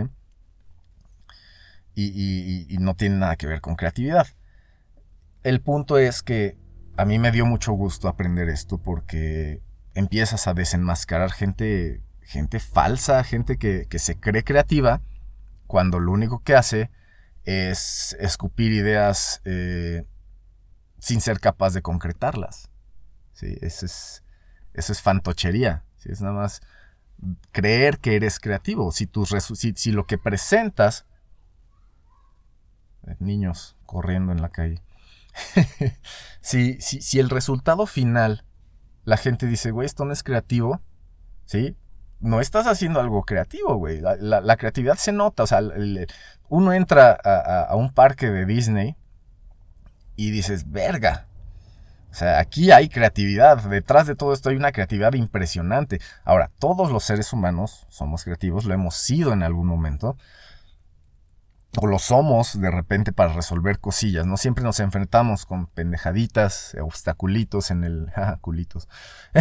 Y, 1.93 2.77
no 2.79 2.95
tiene 2.95 3.17
nada 3.17 3.35
que 3.35 3.45
ver 3.45 3.61
con 3.61 3.75
creatividad. 3.75 4.27
El 5.43 5.61
punto 5.61 5.97
es 5.97 6.21
que 6.23 6.57
a 6.97 7.05
mí 7.05 7.19
me 7.19 7.31
dio 7.31 7.45
mucho 7.45 7.73
gusto 7.73 8.07
aprender 8.07 8.49
esto 8.49 8.77
porque 8.77 9.61
empiezas 9.93 10.47
a 10.47 10.53
desenmascarar 10.53 11.31
gente, 11.31 12.01
gente 12.21 12.59
falsa, 12.59 13.23
gente 13.23 13.57
que, 13.57 13.87
que 13.89 13.99
se 13.99 14.19
cree 14.19 14.43
creativa, 14.43 15.01
cuando 15.67 15.99
lo 15.99 16.11
único 16.11 16.43
que 16.43 16.55
hace 16.55 16.91
es 17.45 18.15
escupir 18.19 18.71
ideas 18.71 19.41
eh, 19.45 20.05
sin 20.99 21.21
ser 21.21 21.39
capaz 21.39 21.73
de 21.73 21.81
concretarlas. 21.81 22.69
¿sí? 23.33 23.57
Eso, 23.61 23.85
es, 23.85 24.23
eso 24.73 24.91
es 24.91 25.01
fantochería. 25.01 25.83
Es 26.03 26.21
nada 26.21 26.33
más 26.33 26.61
creer 27.51 27.99
que 27.99 28.15
eres 28.15 28.39
creativo. 28.39 28.91
Si, 28.91 29.07
tus 29.07 29.29
si, 29.55 29.91
lo 29.91 30.05
que 30.05 30.17
presentas... 30.17 31.05
Eh, 33.07 33.15
niños 33.19 33.77
corriendo 33.85 34.31
en 34.31 34.41
la 34.41 34.49
calle. 34.49 34.83
si, 36.41 36.79
si, 36.81 37.19
el 37.19 37.29
resultado 37.29 37.85
final, 37.85 38.45
la 39.05 39.17
gente 39.17 39.47
dice, 39.47 39.71
güey, 39.71 39.85
esto 39.85 40.05
no 40.05 40.13
es 40.13 40.23
creativo, 40.23 40.81
¿sí? 41.45 41.75
no 42.21 42.39
estás 42.39 42.67
haciendo 42.67 42.99
algo 42.99 43.23
creativo, 43.23 43.75
güey. 43.75 43.99
La, 43.99 44.57
creatividad 44.57 44.95
se 44.95 45.11
nota. 45.11 45.43
O 45.43 45.47
sea, 45.47 45.59
uno 46.49 46.73
entra 46.73 47.13
a, 47.13 47.75
un 47.75 47.91
parque 47.91 48.29
de 48.29 48.45
Disney 48.45 48.95
y 50.15 50.31
dices, 50.31 50.71
verga. 50.71 51.25
O 52.11 52.13
sea, 52.13 52.39
aquí 52.39 52.71
hay 52.71 52.89
creatividad. 52.89 53.57
Detrás 53.63 54.05
de 54.05 54.15
todo 54.15 54.33
esto 54.33 54.49
hay 54.49 54.55
una 54.55 54.71
creatividad 54.71 55.13
impresionante. 55.13 55.99
Ahora, 56.23 56.51
todos 56.59 56.91
los 56.91 57.03
seres 57.03 57.33
humanos 57.33 57.87
somos 57.89 58.23
creativos, 58.23 58.65
lo 58.65 58.73
hemos 58.73 58.95
sido 58.95 59.33
en 59.33 59.43
algún 59.43 59.67
momento. 59.67 60.15
O 61.77 61.87
lo 61.87 61.99
somos 61.99 62.59
de 62.59 62.69
repente 62.69 63.13
para 63.13 63.33
resolver 63.33 63.79
cosillas, 63.79 64.25
¿no? 64.25 64.35
Siempre 64.35 64.63
nos 64.63 64.81
enfrentamos 64.81 65.45
con 65.45 65.67
pendejaditas, 65.67 66.75
obstaculitos 66.81 67.71
en 67.71 67.83
el... 67.83 68.11
culitos. 68.41 68.89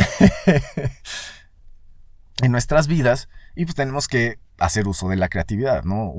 en 2.42 2.52
nuestras 2.52 2.86
vidas 2.86 3.28
y 3.54 3.64
pues 3.64 3.74
tenemos 3.74 4.08
que 4.08 4.38
hacer 4.58 4.86
uso 4.86 5.08
de 5.08 5.16
la 5.16 5.28
creatividad, 5.28 5.84
¿no? 5.84 6.14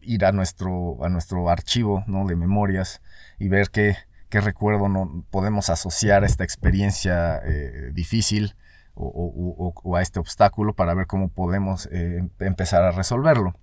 Ir 0.00 0.24
a 0.24 0.32
nuestro, 0.32 1.02
a 1.04 1.08
nuestro 1.08 1.48
archivo, 1.48 2.04
¿no? 2.06 2.26
De 2.26 2.36
memorias 2.36 3.00
y 3.38 3.48
ver 3.48 3.70
qué, 3.70 3.96
qué 4.28 4.40
recuerdo 4.40 4.88
no 4.88 5.24
podemos 5.30 5.70
asociar 5.70 6.22
a 6.22 6.26
esta 6.26 6.44
experiencia 6.44 7.40
eh, 7.44 7.90
difícil 7.92 8.56
o, 8.94 9.96
a 9.96 10.02
este 10.02 10.18
obstáculo 10.18 10.74
para 10.74 10.94
ver 10.94 11.06
cómo 11.06 11.28
podemos 11.28 11.86
eh, 11.92 12.26
empezar 12.38 12.82
a 12.82 12.92
resolverlo. 12.92 13.54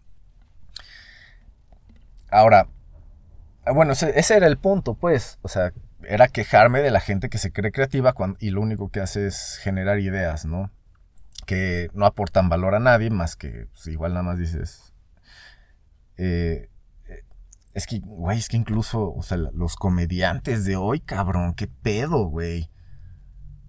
Ahora, 2.34 2.68
bueno, 3.74 3.94
ese, 3.94 4.36
era 4.36 4.48
el 4.48 4.58
punto, 4.58 4.96
pues, 4.96 5.40
o 5.42 5.48
sea, 5.48 5.72
era 6.04 6.28
quejarme 6.28 6.82
de 6.82 6.92
la 6.92 7.00
gente 7.00 7.30
que 7.30 7.38
se 7.38 7.52
cree 7.52 7.72
creativa 7.72 8.14
y 8.40 8.50
lo 8.50 8.62
único 8.62 8.90
que 8.90 9.00
hace 9.00 9.28
es 9.28 9.60
generar 9.62 10.00
ideas, 10.00 10.46
¿no? 10.46 10.72
que 11.46 11.90
no 11.94 12.06
aportan 12.06 12.50
valor 12.50 12.76
a 12.76 12.80
nadie, 12.80 13.10
más 13.10 13.36
que 13.36 13.68
pues, 13.74 13.88
igual 13.88 14.14
nada 14.14 14.24
más 14.24 14.38
dices... 14.38 14.94
Eh, 16.18 16.70
eh, 17.08 17.24
es 17.74 17.88
que, 17.88 18.00
güey, 18.00 18.38
es 18.38 18.48
que 18.48 18.58
incluso, 18.58 19.14
o 19.14 19.24
sea, 19.24 19.38
los 19.38 19.76
comediantes 19.76 20.66
de 20.66 20.76
hoy, 20.76 21.00
cabrón, 21.00 21.56
qué 21.56 21.68
pedo, 21.68 22.26
güey. 22.26 22.70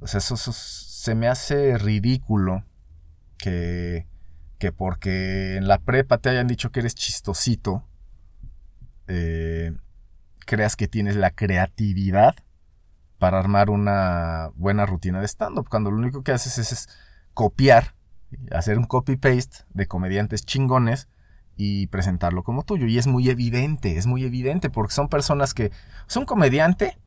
O 0.01 0.07
sea, 0.07 0.19
eso, 0.19 0.37
se 0.37 1.15
me 1.15 1.27
hace 1.29 1.79
ridículo 1.79 2.65
que, 3.39 4.07
que 4.59 4.73
porque 4.73 5.57
en 5.57 5.69
la 5.69 5.79
prepa 5.79 6.19
te 6.19 6.29
hayan 6.29 6.47
dicho 6.47 6.71
que 6.71 6.81
eres 6.81 6.95
chistosito, 6.95 7.89
eh, 9.09 9.73
creas 10.47 10.77
que 10.77 10.89
tienes 10.89 11.17
la 11.17 11.31
creatividad 11.31 12.35
para 13.19 13.39
armar 13.39 13.71
una 13.71 14.51
buena 14.55 14.87
rutina 14.87 15.21
de 15.21 15.29
stand-up, 15.29 15.69
cuando 15.69 15.91
lo 15.91 15.97
único 15.97 16.23
que 16.23 16.33
haces 16.33 16.59
es 16.59 16.89
copiar, 17.33 17.95
hacer 18.51 18.79
un 18.79 18.85
copy-paste 18.85 19.65
de 19.71 19.87
comediantes 19.87 20.45
chingones 20.45 21.09
y 21.57 21.87
presentarlo 21.87 22.43
como 22.43 22.65
tuyo. 22.65 22.87
Y 22.87 22.99
es 22.99 23.07
muy 23.07 23.31
evidente, 23.31 23.97
es 23.97 24.07
muy 24.07 24.25
evidente, 24.25 24.71
porque 24.71 24.95
son 24.95 25.09
personas 25.09 25.55
que... 25.55 25.71
Son 26.07 26.25
comediante, 26.25 26.99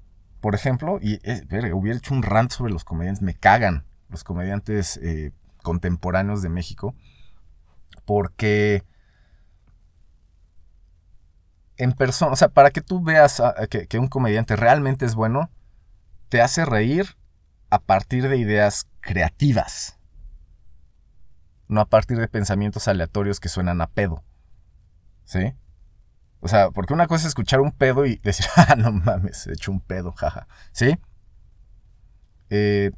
por 0.41 0.55
ejemplo, 0.55 0.99
y 1.01 1.19
eh, 1.23 1.73
hubiera 1.73 1.97
hecho 1.97 2.13
un 2.13 2.23
rant 2.23 2.51
sobre 2.51 2.71
los 2.71 2.83
comediantes, 2.83 3.21
me 3.21 3.35
cagan 3.35 3.85
los 4.09 4.23
comediantes 4.23 4.97
eh, 4.97 5.31
contemporáneos 5.61 6.41
de 6.41 6.49
México, 6.49 6.95
porque 8.05 8.83
en 11.77 11.93
persona, 11.93 12.31
o 12.31 12.35
sea, 12.35 12.49
para 12.49 12.71
que 12.71 12.81
tú 12.81 13.01
veas 13.01 13.41
que, 13.69 13.87
que, 13.87 13.99
un 13.99 14.07
comediante 14.07 14.55
realmente 14.55 15.05
es 15.05 15.15
bueno, 15.15 15.51
te 16.29 16.41
hace 16.41 16.65
reír 16.65 17.17
a 17.69 17.79
partir 17.79 18.27
de 18.27 18.37
ideas 18.37 18.87
creativas 18.99 19.97
no 21.67 21.81
a 21.81 21.85
partir 21.85 22.17
de 22.17 22.27
pensamientos 22.27 22.87
aleatorios 22.87 23.39
que 23.39 23.49
suenan 23.49 23.81
a 23.81 23.87
pedo. 23.87 24.23
¿Sí? 25.25 25.53
O 26.39 26.47
sea, 26.47 26.69
porque 26.69 26.93
una 26.93 27.07
cosa 27.07 27.23
es 27.23 27.29
escuchar 27.29 27.59
un 27.61 27.71
pedo 27.71 28.05
y 28.05 28.17
decir, 28.17 28.45
ah, 28.55 28.75
no 28.77 28.91
mames, 28.91 29.47
he 29.47 29.53
hecho 29.53 29.71
un 29.71 29.81
pedo, 29.81 30.13
jaja. 30.13 30.47
¿Sí? 30.71 30.97
Eh, 32.49 32.91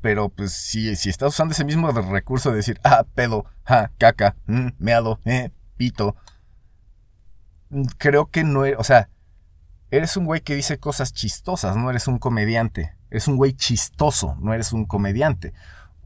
pero 0.00 0.28
pues 0.28 0.52
si, 0.52 0.94
si 0.94 1.08
estás 1.08 1.30
usando 1.30 1.52
ese 1.52 1.64
mismo 1.64 1.90
recurso 1.90 2.50
de 2.50 2.56
decir, 2.56 2.80
ah, 2.84 3.04
pedo, 3.14 3.44
ja, 3.64 3.90
caca, 3.98 4.36
mm, 4.46 4.68
meado, 4.78 5.18
eh, 5.24 5.50
pito, 5.76 6.14
creo 7.98 8.30
que 8.30 8.44
no, 8.44 8.62
o 8.78 8.84
sea, 8.84 9.08
eres 9.90 10.16
un 10.16 10.24
güey 10.24 10.40
que 10.40 10.54
dice 10.54 10.78
cosas 10.78 11.12
chistosas, 11.12 11.76
no 11.76 11.90
eres 11.90 12.08
un 12.08 12.18
comediante. 12.18 12.96
Eres 13.10 13.28
un 13.28 13.36
güey 13.36 13.52
chistoso, 13.52 14.36
no 14.40 14.52
eres 14.52 14.72
un 14.72 14.84
comediante 14.84 15.52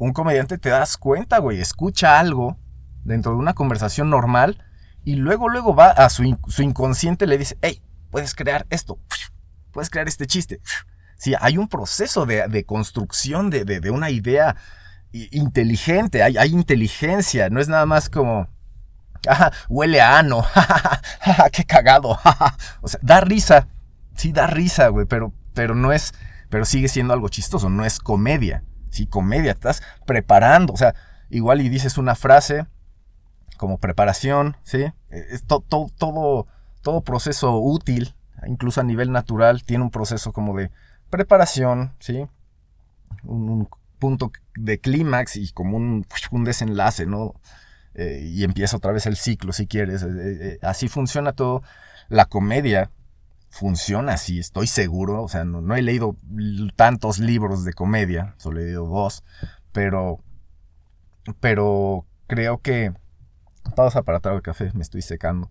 un 0.01 0.15
comediante 0.15 0.57
te 0.57 0.71
das 0.71 0.97
cuenta, 0.97 1.39
güey, 1.39 1.61
escucha 1.61 2.19
algo 2.19 2.57
dentro 3.05 3.33
de 3.33 3.39
una 3.39 3.53
conversación 3.53 4.09
normal 4.09 4.65
y 5.05 5.17
luego, 5.17 5.51
luego 5.51 5.75
va 5.75 5.91
a 5.91 6.09
su, 6.09 6.25
inconsciente 6.25 7.27
y 7.27 7.29
le 7.29 7.37
dice, 7.37 7.59
hey, 7.61 7.83
puedes 8.11 8.35
crear 8.35 8.67
esto, 8.71 8.99
puedes 9.73 9.91
crear 9.91 10.09
este 10.09 10.27
chiste. 10.27 10.61
Sí, 11.19 11.35
hay 11.39 11.59
un 11.59 11.69
proceso 11.69 12.25
de, 12.25 12.65
construcción 12.65 13.51
de, 13.51 13.91
una 13.91 14.09
idea 14.09 14.57
inteligente, 15.13 16.23
hay, 16.23 16.39
hay, 16.39 16.51
inteligencia, 16.51 17.51
no 17.51 17.61
es 17.61 17.69
nada 17.69 17.85
más 17.85 18.09
como, 18.09 18.49
ah, 19.29 19.53
huele 19.69 20.01
a 20.01 20.19
ano, 20.19 20.45
qué 21.53 21.65
cagado, 21.65 22.19
o 22.81 22.89
sea, 22.89 23.01
da 23.03 23.21
risa, 23.21 23.69
sí, 24.15 24.33
da 24.33 24.47
risa, 24.47 24.89
güey, 24.89 25.07
pero, 25.07 25.33
pero 25.55 25.75
no 25.75 25.93
es, 25.93 26.15
pero 26.49 26.65
sigue 26.65 26.89
siendo 26.89 27.15
algo 27.15 27.29
chistoso, 27.29 27.69
no 27.69 27.85
es 27.85 27.99
comedia. 27.99 28.65
Sí, 28.91 29.07
comedia, 29.07 29.53
estás 29.53 29.83
preparando. 30.05 30.73
O 30.73 30.77
sea, 30.77 30.95
igual 31.29 31.61
y 31.61 31.69
dices 31.69 31.97
una 31.97 32.17
frase 32.17 32.67
como 33.57 33.79
preparación, 33.79 34.57
¿sí? 34.65 34.93
Es 35.11 35.45
todo, 35.45 36.47
todo 36.83 37.01
proceso 37.03 37.57
útil, 37.59 38.15
incluso 38.47 38.81
a 38.81 38.85
nivel 38.85 39.13
natural, 39.13 39.63
tiene 39.63 39.85
un 39.85 39.91
proceso 39.91 40.33
como 40.33 40.57
de 40.57 40.71
preparación, 41.09 41.95
¿sí? 42.01 42.27
Un, 43.23 43.69
punto 44.01 44.33
de 44.57 44.81
clímax 44.81 45.37
y 45.37 45.53
como 45.53 45.77
un, 45.77 46.07
un 46.31 46.45
desenlace, 46.45 47.05
¿no? 47.05 47.35
Eh, 47.95 48.23
y 48.25 48.45
empieza 48.45 48.77
otra 48.77 48.93
vez 48.93 49.07
el 49.07 49.17
ciclo, 49.17 49.53
si 49.53 49.67
quieres. 49.67 50.03
Eh, 50.03 50.09
eh, 50.09 50.59
así 50.63 50.89
funciona 50.89 51.33
todo. 51.33 51.63
La 52.09 52.27
comedia 52.27 52.91
funciona 53.51 54.15
así, 54.15 54.39
estoy 54.39 54.67
seguro. 54.67 55.23
O 55.23 55.29
sea, 55.29 55.45
no, 55.45 55.75
he 55.77 55.83
leído 55.83 56.17
tantos 56.77 57.19
libros 57.19 57.65
de 57.65 57.73
comedia, 57.73 58.35
solo 58.39 58.61
he 58.61 58.65
leído 58.65 58.87
dos, 58.87 59.25
pero, 59.73 60.21
pero 61.41 62.07
creo 62.27 62.59
que... 62.59 62.93
Pausa 63.77 64.03
para 64.03 64.21
traer 64.21 64.37
el 64.37 64.43
café, 64.43 64.71
me 64.75 64.83
estoy 64.83 65.03
secando. 65.03 65.51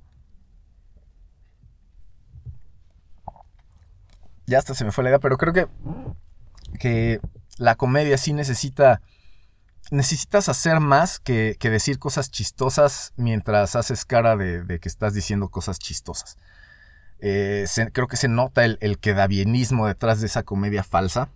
Ya 4.47 4.57
hasta 4.57 4.73
se 4.73 4.83
me 4.83 4.91
fue 4.91 5.03
la 5.03 5.11
idea, 5.11 5.19
pero 5.19 5.37
creo 5.37 5.53
que, 5.53 5.67
que 6.79 7.21
la 7.57 7.75
comedia 7.75 8.17
sí 8.17 8.33
necesita... 8.33 9.01
Necesitas 9.91 10.49
hacer 10.49 10.79
más 10.79 11.19
que, 11.19 11.57
decir 11.59 11.99
cosas 11.99 12.29
chistosas 12.31 13.13
mientras 13.15 13.75
haces 13.75 14.05
cara 14.05 14.35
de 14.35 14.79
que 14.79 14.89
estás 14.89 15.13
diciendo 15.13 15.49
cosas 15.49 15.79
chistosas. 15.79 16.37
Eh, 17.21 17.65
creo 17.91 18.07
que 18.07 18.17
se 18.17 18.27
nota 18.27 18.63
el, 18.63 18.77
el 18.81 18.99
detrás 19.87 20.21
de 20.21 20.27
esa 20.27 20.43
comedia 20.43 20.83
falsa, 20.83 21.29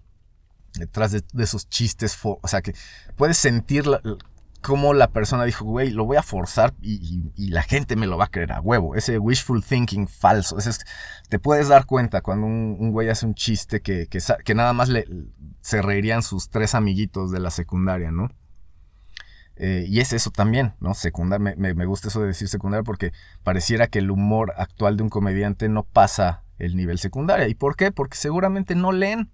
detrás 0.76 1.12
de, 1.12 1.24
esos 1.38 1.70
chistes, 1.70 2.18
o 2.24 2.40
sea 2.48 2.62
que 2.62 2.74
puedes 3.18 3.38
sentir 3.38 3.86
cómo 4.62 4.94
la 4.94 5.12
persona 5.12 5.44
dijo, 5.44 5.66
güey, 5.66 5.92
lo 5.92 6.06
voy 6.06 6.16
a 6.16 6.24
forzar 6.24 6.74
y, 6.82 7.22
la 7.50 7.64
gente 7.64 7.98
me 7.98 8.08
lo 8.08 8.18
va 8.18 8.26
a 8.26 8.32
creer 8.32 8.54
a 8.54 8.62
huevo. 8.62 8.96
Ese 8.96 9.20
wishful 9.20 9.64
thinking 9.64 10.08
falso. 10.08 10.58
te 11.28 11.38
puedes 11.38 11.68
dar 11.68 11.86
cuenta 11.86 12.22
cuando 12.22 12.48
un, 12.48 12.92
güey 12.92 13.10
hace 13.10 13.26
un 13.26 13.36
chiste 13.36 13.82
que, 13.82 14.08
que, 14.08 14.56
nada 14.56 14.72
más 14.72 14.88
le, 14.88 15.06
se 15.62 15.82
reirían 15.82 16.24
sus 16.24 16.50
tres 16.50 16.76
amiguitos 16.76 17.32
de 17.32 17.42
la 17.42 17.52
secundaria, 17.52 18.12
¿no? 18.12 18.30
Eh, 19.56 19.86
y 19.88 20.00
es 20.00 20.14
eso 20.14 20.32
también, 20.32 20.74
¿no? 20.80 20.94
Secundaria, 20.94 21.56
me, 21.56 21.74
me, 21.74 21.86
gusta 21.86 22.08
eso 22.08 22.22
de 22.22 22.28
decir 22.28 22.48
secundaria 22.48 22.84
porque 22.84 23.14
pareciera 23.44 23.88
que 23.88 24.00
el 24.00 24.10
humor 24.10 24.54
actual 24.58 24.98
de 24.98 25.04
un 25.04 25.10
comediante 25.10 25.70
no 25.70 25.84
pasa 25.84 26.44
el 26.58 26.76
nivel 26.76 26.98
secundaria. 26.98 27.48
¿Y 27.48 27.56
por 27.56 27.76
qué? 27.76 27.92
Porque 27.92 28.18
seguramente 28.18 28.76
no 28.76 28.92
leen. 28.92 29.30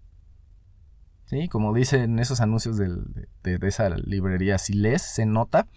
¿Sí? 1.26 1.48
Como 1.48 1.74
dicen 1.74 2.20
esos 2.20 2.42
anuncios 2.42 2.78
de, 2.78 2.90
de, 3.44 3.68
esa 3.68 3.90
librería, 3.90 4.58
si 4.58 4.74
lees, 4.74 5.04
se 5.04 5.26
nota. 5.26 5.68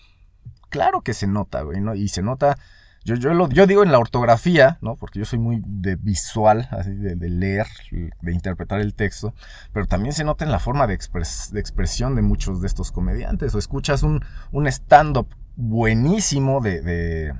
Claro 0.71 1.03
que 1.03 1.13
se 1.13 1.27
nota, 1.27 1.61
güey, 1.63 1.81
¿no? 1.81 1.95
Y 1.95 2.09
se 2.09 2.23
nota 2.23 2.57
yo, 3.05 3.17
yo, 3.17 3.35
lo, 3.35 3.49
yo 3.49 3.67
digo 3.67 3.83
en 3.83 3.93
la 3.93 3.99
ortografía, 3.99 4.79
¿no? 4.81 4.97
Porque 4.97 5.19
yo 5.19 5.25
soy 5.25 5.39
muy 5.39 5.63
de 5.67 5.97
visual, 5.97 6.69
así 6.71 6.91
de, 6.95 7.29
leer, 7.29 7.67
de 7.91 8.33
interpretar 8.33 8.81
el 8.81 8.95
texto, 8.95 9.35
pero 9.73 9.87
también 9.87 10.13
se 10.13 10.25
nota 10.25 10.45
en 10.45 10.53
la 10.53 10.59
forma 10.59 10.87
de, 10.87 10.99
de 10.99 11.61
expresión 11.61 12.15
de 12.15 12.23
muchos 12.23 12.61
de 12.61 12.67
estos 12.67 12.93
comediantes. 12.93 13.55
O 13.55 13.59
escuchas 13.59 14.03
un, 14.03 14.25
un 14.53 14.67
stand-up 14.67 15.29
buenísimo 15.57 16.61
de, 16.61 16.81
de, 16.81 17.35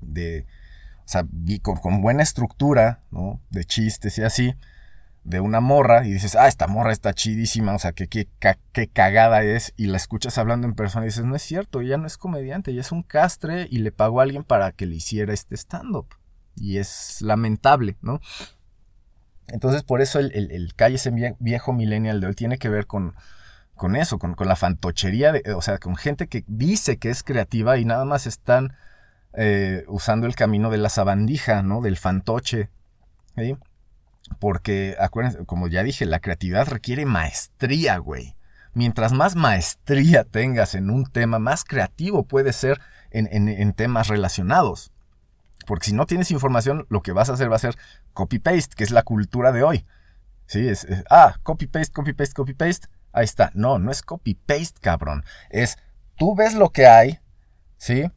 de 0.00 0.46
o 1.04 1.08
sea, 1.08 1.26
con, 1.62 1.76
con, 1.76 2.00
buena 2.02 2.22
estructura, 2.22 3.00
¿no? 3.10 3.40
De 3.50 3.64
chistes 3.64 4.18
y 4.18 4.22
así. 4.22 4.54
De 5.24 5.40
una 5.40 5.60
morra 5.60 6.06
y 6.06 6.12
dices, 6.12 6.34
ah, 6.34 6.48
esta 6.48 6.66
morra 6.66 6.92
está 6.92 7.12
chidísima, 7.14 7.74
o 7.74 7.78
sea, 7.78 7.92
qué, 7.92 8.08
qué, 8.08 8.28
qué 8.72 8.88
cagada 8.88 9.42
es, 9.42 9.72
y 9.76 9.86
la 9.86 9.96
escuchas 9.96 10.36
hablando 10.38 10.66
en 10.66 10.74
persona 10.74 11.04
y 11.04 11.08
dices, 11.08 11.24
no 11.24 11.36
es 11.36 11.42
cierto, 11.42 11.80
ella 11.80 11.96
no 11.96 12.06
es 12.06 12.18
comediante, 12.18 12.72
ella 12.72 12.80
es 12.80 12.92
un 12.92 13.02
castre 13.02 13.68
y 13.70 13.78
le 13.78 13.92
pagó 13.92 14.20
a 14.20 14.24
alguien 14.24 14.42
para 14.42 14.72
que 14.72 14.86
le 14.86 14.96
hiciera 14.96 15.32
este 15.32 15.56
stand-up. 15.56 16.06
Y 16.56 16.78
es 16.78 17.22
lamentable, 17.22 17.96
¿no? 18.02 18.20
Entonces, 19.48 19.82
por 19.82 20.00
eso 20.00 20.18
el, 20.18 20.32
el, 20.32 20.74
calle 20.74 20.96
ese 20.96 21.12
viejo 21.38 21.72
millennial 21.72 22.20
de 22.20 22.26
hoy 22.26 22.34
tiene 22.34 22.58
que 22.58 22.68
ver 22.68 22.86
con, 22.86 23.14
con 23.74 23.96
eso, 23.96 24.18
con, 24.18 24.34
con, 24.34 24.48
la 24.48 24.56
fantochería, 24.56 25.32
de, 25.32 25.54
o 25.54 25.62
sea, 25.62 25.78
con 25.78 25.96
gente 25.96 26.26
que 26.26 26.44
dice 26.46 26.98
que 26.98 27.10
es 27.10 27.22
creativa 27.22 27.78
y 27.78 27.84
nada 27.84 28.04
más 28.04 28.26
están 28.26 28.74
eh, 29.34 29.84
usando 29.88 30.26
el 30.26 30.34
camino 30.34 30.70
de 30.70 30.78
la 30.78 30.88
sabandija, 30.88 31.62
¿no? 31.62 31.80
Del 31.80 31.96
fantoche. 31.96 32.70
Porque, 34.38 34.96
acuérdense, 34.98 35.44
como 35.44 35.68
ya 35.68 35.82
dije, 35.82 36.06
la 36.06 36.20
creatividad 36.20 36.68
requiere 36.68 37.06
maestría, 37.06 37.98
güey. 37.98 38.36
Mientras 38.74 39.12
más 39.12 39.36
maestría 39.36 40.24
tengas 40.24 40.74
en 40.74 40.90
un 40.90 41.04
tema, 41.04 41.38
más 41.38 41.64
creativo 41.64 42.24
puedes 42.24 42.56
ser 42.56 42.80
en, 43.10 43.72
temas 43.74 44.08
relacionados. 44.08 44.92
Porque 45.66 45.86
si 45.86 45.92
no 45.92 46.06
tienes 46.06 46.30
información, 46.30 46.86
lo 46.88 47.02
que 47.02 47.12
vas 47.12 47.28
a 47.28 47.34
hacer 47.34 47.50
va 47.50 47.56
a 47.56 47.60
ser 47.60 47.76
copy-paste, 48.14 48.74
que 48.74 48.84
es 48.84 48.90
la 48.90 49.02
cultura 49.02 49.52
de 49.52 49.62
hoy. 49.62 49.86
¿Sí? 50.46 50.68
Es, 50.68 50.86
ah, 51.10 51.36
copy-paste, 51.42 51.92
copy-paste, 51.92 52.34
copy-paste. 52.34 52.88
Ahí 53.12 53.24
está. 53.24 53.50
No, 53.54 53.78
no 53.78 53.90
es 53.90 54.02
copy-paste, 54.02 54.80
cabrón. 54.80 55.24
Es, 55.50 55.76
tú 56.16 56.34
ves 56.34 56.54
lo 56.54 56.70
que 56.70 56.86
hay, 56.86 57.20
¿sí? 57.76 58.10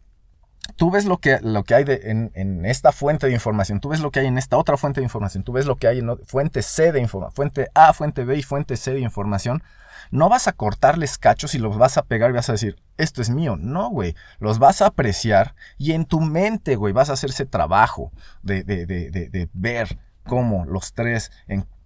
Tú 0.75 0.91
ves 0.91 1.05
lo 1.05 1.17
que, 1.17 1.39
lo 1.41 1.63
que 1.63 1.75
hay 1.75 1.85
en, 1.87 2.65
esta 2.65 2.91
fuente 2.91 3.27
de 3.27 3.33
información, 3.33 3.79
tú 3.79 3.89
ves 3.89 3.99
lo 3.99 4.11
que 4.11 4.21
hay 4.21 4.27
en 4.27 4.37
esta 4.37 4.57
otra 4.57 4.77
fuente 4.77 4.99
de 4.99 5.05
información, 5.05 5.43
tú 5.43 5.53
ves 5.53 5.65
lo 5.65 5.77
que 5.77 5.87
hay 5.87 5.99
en 5.99 6.17
fuente 6.25 6.61
C 6.61 6.91
de 6.91 6.99
información, 6.99 7.33
fuente 7.33 7.69
A, 7.73 7.93
fuente 7.93 8.23
B 8.23 8.37
y 8.37 8.43
fuente 8.43 8.77
C 8.77 8.93
de 8.93 8.99
información, 8.99 9.63
no 10.11 10.29
vas 10.29 10.47
a 10.47 10.53
cortarles 10.53 11.17
cachos 11.17 11.55
y 11.55 11.59
los 11.59 11.77
vas 11.77 11.97
a 11.97 12.03
pegar 12.03 12.29
y 12.29 12.33
vas 12.33 12.49
a 12.49 12.53
decir, 12.53 12.77
esto 12.97 13.21
es 13.21 13.29
mío. 13.29 13.57
No, 13.59 13.89
güey. 13.89 14.15
Los 14.39 14.59
vas 14.59 14.81
a 14.81 14.87
apreciar 14.87 15.55
y 15.77 15.93
en 15.93 16.05
tu 16.05 16.21
mente, 16.21 16.75
güey, 16.75 16.93
vas 16.93 17.09
a 17.09 17.13
hacer 17.13 17.31
ese 17.31 17.45
trabajo 17.45 18.11
de, 18.43 18.63
de, 18.63 18.85
de, 18.85 19.09
de 19.09 19.49
ver 19.53 19.97
cómo 20.23 20.65
los 20.65 20.93
tres 20.93 21.31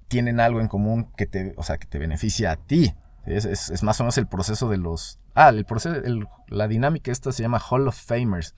tienen 0.08 0.40
algo 0.40 0.60
en 0.60 0.68
común 0.68 1.08
que 1.16 1.26
te, 1.26 1.54
o 1.56 1.64
sea, 1.64 1.78
que 1.78 1.88
te 1.88 2.00
beneficia 2.00 2.52
a 2.52 2.56
ti. 2.58 2.94
Es, 3.26 3.46
es, 3.46 3.84
más 3.84 4.00
o 4.00 4.04
menos 4.04 4.18
el 4.18 4.28
proceso 4.28 4.70
de 4.70 4.78
los... 4.78 5.20
Ah, 5.42 5.52
el 5.52 5.64
proceso, 5.64 6.02
la 6.50 6.68
dinámica 6.68 7.14
esta 7.14 7.32
se 7.32 7.42
llama 7.42 7.62
Hall 7.62 7.88
of 7.88 7.96
Famers. 7.96 8.56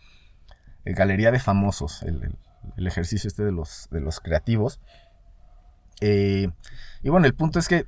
Eh, 0.83 0.93
galería 0.93 1.29
de 1.29 1.37
famosos, 1.37 2.01
el, 2.01 2.35
ejercicio 2.87 3.27
este 3.27 3.43
de 3.43 3.51
los, 3.51 3.87
de 3.91 4.03
creativos. 4.23 4.79
Eh, 5.99 6.49
y 7.03 7.09
bueno, 7.09 7.27
el 7.27 7.35
punto 7.35 7.59
es 7.59 7.67
que 7.67 7.85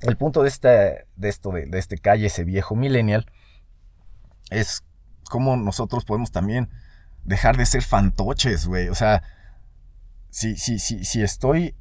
el 0.00 0.16
punto 0.16 0.42
de, 0.42 0.48
esta, 0.48 0.70
de 0.70 1.28
esto, 1.28 1.50
de, 1.52 1.68
este 1.78 1.98
calle, 1.98 2.28
ese 2.28 2.44
viejo 2.44 2.74
millennial, 2.74 3.26
es 4.48 4.82
cómo 5.28 5.58
nosotros 5.58 6.06
podemos 6.06 6.30
también 6.30 6.70
dejar 7.24 7.58
de 7.58 7.66
ser 7.66 7.82
fantoches, 7.82 8.66
güey. 8.66 8.88
O 8.88 8.94
sea, 8.94 9.22
si, 10.30 10.56
si, 10.56 10.78
si, 10.78 11.04
si 11.04 11.22
estoy... 11.22 11.74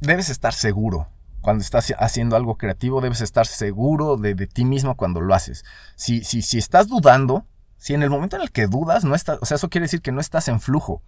Debes 0.00 0.30
estar 0.30 0.52
seguro. 0.52 1.11
Cuando 1.42 1.62
estás 1.62 1.92
haciendo 1.98 2.36
algo 2.36 2.56
creativo, 2.56 3.00
debes 3.00 3.20
estar 3.20 3.46
seguro 3.46 4.16
de, 4.16 4.34
ti 4.46 4.64
mismo 4.64 4.96
cuando 4.96 5.20
lo 5.20 5.34
haces. 5.34 5.64
Si, 5.96 6.24
si, 6.24 6.40
si 6.40 6.58
estás 6.58 6.88
dudando, 6.88 7.46
si 7.76 7.94
en 7.94 8.02
el 8.02 8.10
momento 8.10 8.36
en 8.36 8.42
el 8.42 8.52
que 8.52 8.68
dudas, 8.68 9.04
no 9.04 9.14
estás, 9.14 9.38
o 9.42 9.44
sea, 9.44 9.56
eso 9.56 9.68
quiere 9.68 9.84
decir 9.84 10.00
que 10.00 10.12
no 10.12 10.20
estás 10.20 10.48
en 10.48 10.60
flujo. 10.60 11.02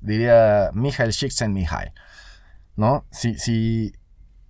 Diría 0.00 0.70
Michael 0.74 1.12
Csikszentmihalyi, 1.12 1.92
¿no? 2.76 3.06
Si, 3.10 3.38
si, 3.38 3.94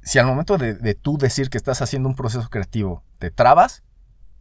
si 0.03 0.19
al 0.19 0.27
momento 0.27 0.59
de, 0.59 0.95
tú 0.95 1.19
decir 1.19 1.51
que 1.51 1.59
estás 1.59 1.81
haciendo 1.83 2.09
un 2.09 2.17
proceso 2.17 2.49
creativo, 2.51 3.05
te 3.19 3.31
trabas, 3.31 3.85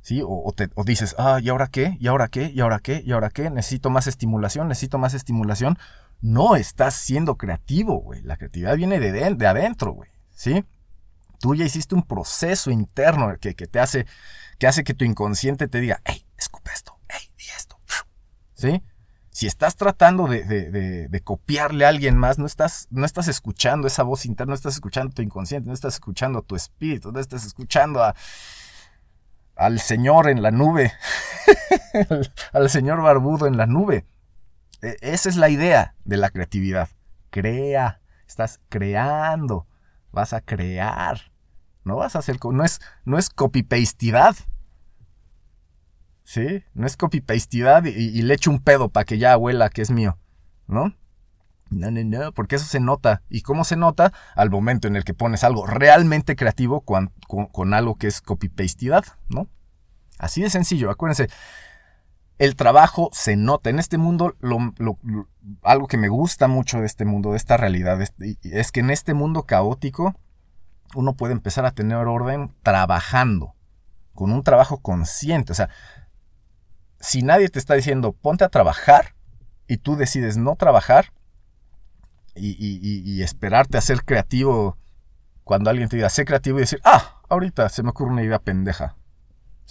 ¿sí? 0.02 0.22
O, 0.26 0.52
te, 0.54 0.70
dices, 0.86 1.16
ah, 1.20 1.40
¿y 1.42 1.50
ahora 1.50 1.68
qué? 1.68 1.98
¿Y 2.00 2.08
ahora 2.08 2.28
qué? 2.28 2.52
¿Y 2.54 2.62
ahora 2.62 2.80
qué? 2.80 3.04
¿Y 3.06 3.12
ahora 3.12 3.30
qué? 3.30 3.50
Necesito 3.50 3.90
más 3.90 4.08
estimulación, 4.08 4.68
necesito 4.68 4.98
más 4.98 5.14
estimulación. 5.14 5.78
No 6.22 6.56
estás 6.56 6.96
siendo 6.96 7.38
creativo, 7.38 8.00
güey. 8.00 8.22
La 8.24 8.38
creatividad 8.38 8.76
viene 8.78 9.00
de, 9.00 9.12
de, 9.12 9.48
adentro, 9.48 9.92
güey, 9.92 10.10
¿sí? 10.42 10.66
Tú 11.39 11.54
ya 11.54 11.66
hiciste 11.66 11.94
un 11.94 12.02
proceso 12.02 12.72
interno 12.72 13.36
que, 13.39 13.54
que, 13.54 13.68
te 13.68 13.80
hace, 13.80 14.08
que 14.58 14.66
hace 14.66 14.84
que 14.84 14.96
tu 14.96 15.06
inconsciente 15.06 15.68
te 15.68 15.80
diga, 15.80 16.02
hey, 16.04 16.26
escupe 16.36 16.72
esto, 16.74 17.00
¿sí? 18.56 18.84
Si 19.30 19.46
estás 19.46 19.76
tratando 19.76 20.28
de, 20.28 21.22
copiarle 21.24 21.86
a 21.86 21.89
alguien 21.89 22.18
más, 22.18 22.39
no 22.39 22.48
estás, 22.48 22.88
no 22.89 23.06
estás 23.06 23.28
escuchando 23.28 23.88
esa 23.88 24.04
voz 24.04 24.26
interna, 24.26 24.52
no 24.52 24.56
estás 24.56 24.74
escuchando 24.74 25.14
tu 25.14 25.22
inconsciente, 25.22 25.68
no 25.68 25.74
estás 25.74 25.96
escuchando 25.96 26.42
tu 26.42 26.56
espíritu, 26.56 27.12
no 27.12 27.20
estás 27.20 27.46
escuchando 27.46 28.04
a, 28.04 28.16
al 29.56 29.80
Señor 29.80 30.28
en 30.28 30.42
la 30.42 30.52
nube, 30.52 30.92
al, 32.54 32.70
Señor 32.70 33.02
barbudo 33.02 33.46
en 33.46 33.58
la 33.58 33.68
nube. 33.68 34.06
E, 34.82 34.98
esa 35.02 35.30
es 35.30 35.36
la 35.38 35.50
idea 35.50 35.96
de 36.04 36.18
la 36.18 36.30
creatividad. 36.32 36.89
Crea, 37.30 38.02
estás 38.28 38.60
creando, 38.70 39.68
vas 40.12 40.34
a 40.34 40.41
crear. 40.41 41.32
No 41.84 41.95
vas 41.95 42.16
a 42.16 42.20
hacer, 42.20 42.38
no 42.43 42.64
es, 42.64 42.80
no 43.05 43.18
es 43.18 43.30
copy-pastidad, 43.30 44.36
¿Sí? 46.32 46.64
No 46.74 46.88
es 46.88 46.95
copy-pastidad 46.95 47.84
y, 47.84 48.22
le 48.22 48.34
echo 48.34 48.51
un 48.51 48.59
pedo 48.59 48.88
para 48.88 49.03
que 49.03 49.18
ya 49.18 49.36
huela 49.36 49.70
que 49.70 49.82
es 49.82 49.91
mío, 49.91 50.18
¿no? 50.66 50.95
No, 51.70 51.91
no, 51.91 52.03
no, 52.05 52.32
porque 52.32 52.55
eso 52.55 52.64
se 52.64 52.80
nota. 52.80 53.22
¿Y 53.30 53.41
cómo 53.41 53.66
se 53.66 53.76
nota? 53.76 54.14
Al 54.36 54.49
momento 54.49 54.88
en 54.88 54.95
el 54.95 55.03
que 55.03 55.14
pones 55.14 55.43
algo 55.43 55.66
realmente 55.66 56.38
creativo 56.38 56.86
con, 56.86 57.12
algo 57.74 57.95
que 57.95 58.07
es 58.07 58.22
copy-pastidad, 58.22 59.03
¿no? 59.28 59.49
Así 60.20 60.41
de 60.41 60.49
sencillo, 60.49 60.89
acuérdense. 60.89 61.28
El 62.42 62.56
trabajo 62.56 63.12
se 63.14 63.36
nota. 63.36 63.70
En 63.70 63.78
este 63.78 64.00
mundo, 64.00 64.36
algo 65.62 65.88
que 65.88 65.98
me 65.98 66.08
gusta 66.08 66.48
mucho 66.48 66.80
de 66.80 66.88
este 66.88 67.06
mundo, 67.06 67.30
de 67.30 67.38
esta 67.38 67.56
realidad, 67.56 68.02
es, 68.02 68.72
que 68.72 68.80
en 68.80 68.89
este 68.89 69.14
mundo 69.14 69.44
caótico, 69.44 70.16
uno 70.96 71.14
puede 71.14 71.34
empezar 71.34 71.68
a 71.68 71.72
tener 71.72 71.98
orden 71.98 72.52
trabajando, 72.64 73.54
con 74.16 74.32
un 74.32 74.42
trabajo 74.42 74.80
consciente. 74.80 75.52
O 75.52 75.56
sea, 75.56 75.70
si 77.00 77.22
nadie 77.22 77.48
te 77.50 77.60
está 77.60 77.76
diciendo 77.76 78.12
ponte 78.12 78.44
a 78.44 78.50
trabajar 78.50 79.14
y 79.68 79.78
tú 79.78 79.96
decides 79.96 80.36
no 80.36 80.56
trabajar 80.56 81.14
y, 82.34 83.22
esperarte 83.22 83.78
a 83.78 83.82
ser 83.82 84.04
creativo 84.04 84.80
cuando 85.44 85.70
alguien 85.70 85.89
te 85.89 85.96
diga 85.96 86.10
sé 86.10 86.26
creativo 86.26 86.58
y 86.58 86.62
decir, 86.62 86.82
ah, 86.86 87.22
ahorita 87.30 87.70
se 87.70 87.84
me 87.84 87.89
ocurre 87.89 88.14
una 88.14 88.24
idea 88.24 88.39
pendeja. 88.39 88.96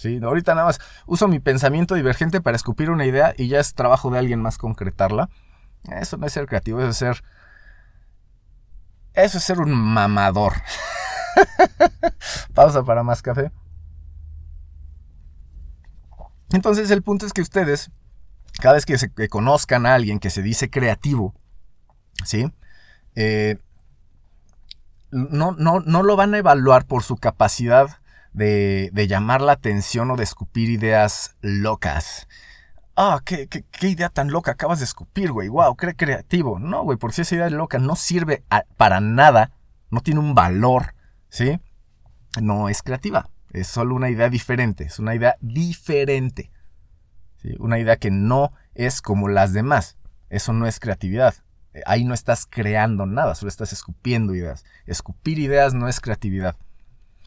¿Sí? 0.01 0.19
Ahorita 0.23 0.55
nada 0.55 0.65
más 0.65 0.79
uso 1.05 1.27
mi 1.27 1.37
pensamiento 1.37 1.93
divergente 1.93 2.41
para 2.41 2.55
escupir 2.55 2.89
una 2.89 3.05
idea 3.05 3.35
y 3.37 3.49
ya 3.49 3.59
es 3.59 3.75
trabajo 3.75 4.09
de 4.09 4.17
alguien 4.17 4.41
más 4.41 4.57
concretarla. 4.57 5.29
Eso 5.91 6.17
no 6.17 6.25
es 6.25 6.33
ser 6.33 6.47
creativo, 6.47 6.79
eso 6.79 6.89
es 6.89 6.97
ser... 6.97 7.23
Eso 9.13 9.37
es 9.37 9.43
ser 9.43 9.59
un 9.59 9.71
mamador. 9.71 10.53
Pausa 12.55 12.81
para 12.81 13.03
más 13.03 13.21
café. 13.21 13.51
Entonces 16.51 16.89
el 16.89 17.03
punto 17.03 17.27
es 17.27 17.33
que 17.33 17.43
ustedes, 17.43 17.91
cada 18.59 18.73
vez 18.73 18.87
que, 18.87 19.29
conozcan 19.29 19.85
a 19.85 19.93
alguien 19.93 20.17
que 20.17 20.31
se 20.31 20.41
dice 20.41 20.71
creativo, 20.71 21.35
¿sí? 22.25 22.51
Eh, 23.13 23.59
no, 25.11 25.51
no, 25.51 25.79
no, 25.79 26.01
lo 26.01 26.15
van 26.15 26.33
a 26.33 26.39
evaluar 26.39 26.87
por 26.87 27.03
su 27.03 27.17
capacidad 27.17 28.00
de, 28.33 29.07
llamar 29.07 29.41
la 29.41 29.53
atención 29.53 30.11
o 30.11 30.15
de 30.15 30.23
escupir 30.23 30.69
ideas 30.69 31.35
locas. 31.41 32.27
Ah, 32.95 33.21
¿qué, 33.23 33.47
qué, 33.47 33.87
idea 33.87 34.09
tan 34.09 34.31
loca 34.31 34.51
acabas 34.51 34.79
de 34.79 34.85
escupir, 34.85 35.31
güey. 35.31 35.47
Wow, 35.47 35.75
qué 35.75 35.95
creativo. 35.95 36.59
No, 36.59 36.83
güey, 36.83 36.97
porque 36.97 37.15
si 37.15 37.21
esa 37.21 37.35
idea 37.35 37.49
loca 37.49 37.79
no 37.79 37.95
sirve 37.95 38.43
para 38.77 38.99
nada, 38.99 39.51
no 39.89 40.01
tiene 40.01 40.19
un 40.19 40.35
valor, 40.35 40.93
¿sí? 41.29 41.59
No 42.41 42.69
es 42.69 42.83
creativa. 42.83 43.29
Es 43.51 43.67
solo 43.67 43.95
una 43.95 44.09
idea 44.09 44.29
diferente, 44.29 44.85
es 44.85 44.99
una 44.99 45.15
idea 45.15 45.35
diferente. 45.41 46.51
Una 47.59 47.79
idea 47.79 47.97
que 47.97 48.11
no 48.11 48.51
es 48.75 49.01
como 49.01 49.27
las 49.27 49.51
demás. 49.51 49.97
Eso 50.29 50.53
no 50.53 50.67
es 50.67 50.79
creatividad. 50.79 51.35
Ahí 51.85 52.03
no 52.03 52.13
estás 52.13 52.45
creando 52.49 53.05
nada, 53.05 53.35
solo 53.35 53.49
estás 53.49 53.73
escupiendo 53.73 54.35
ideas. 54.35 54.63
Escupir 54.85 55.39
ideas 55.39 55.73
no 55.73 55.87
es 55.87 55.99
creatividad. 55.99 56.55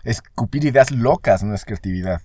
Escupir 0.05 0.65
ideas 0.65 0.91
locas 0.91 1.43
no 1.43 1.55
es 1.55 1.65
creatividad. 1.65 2.23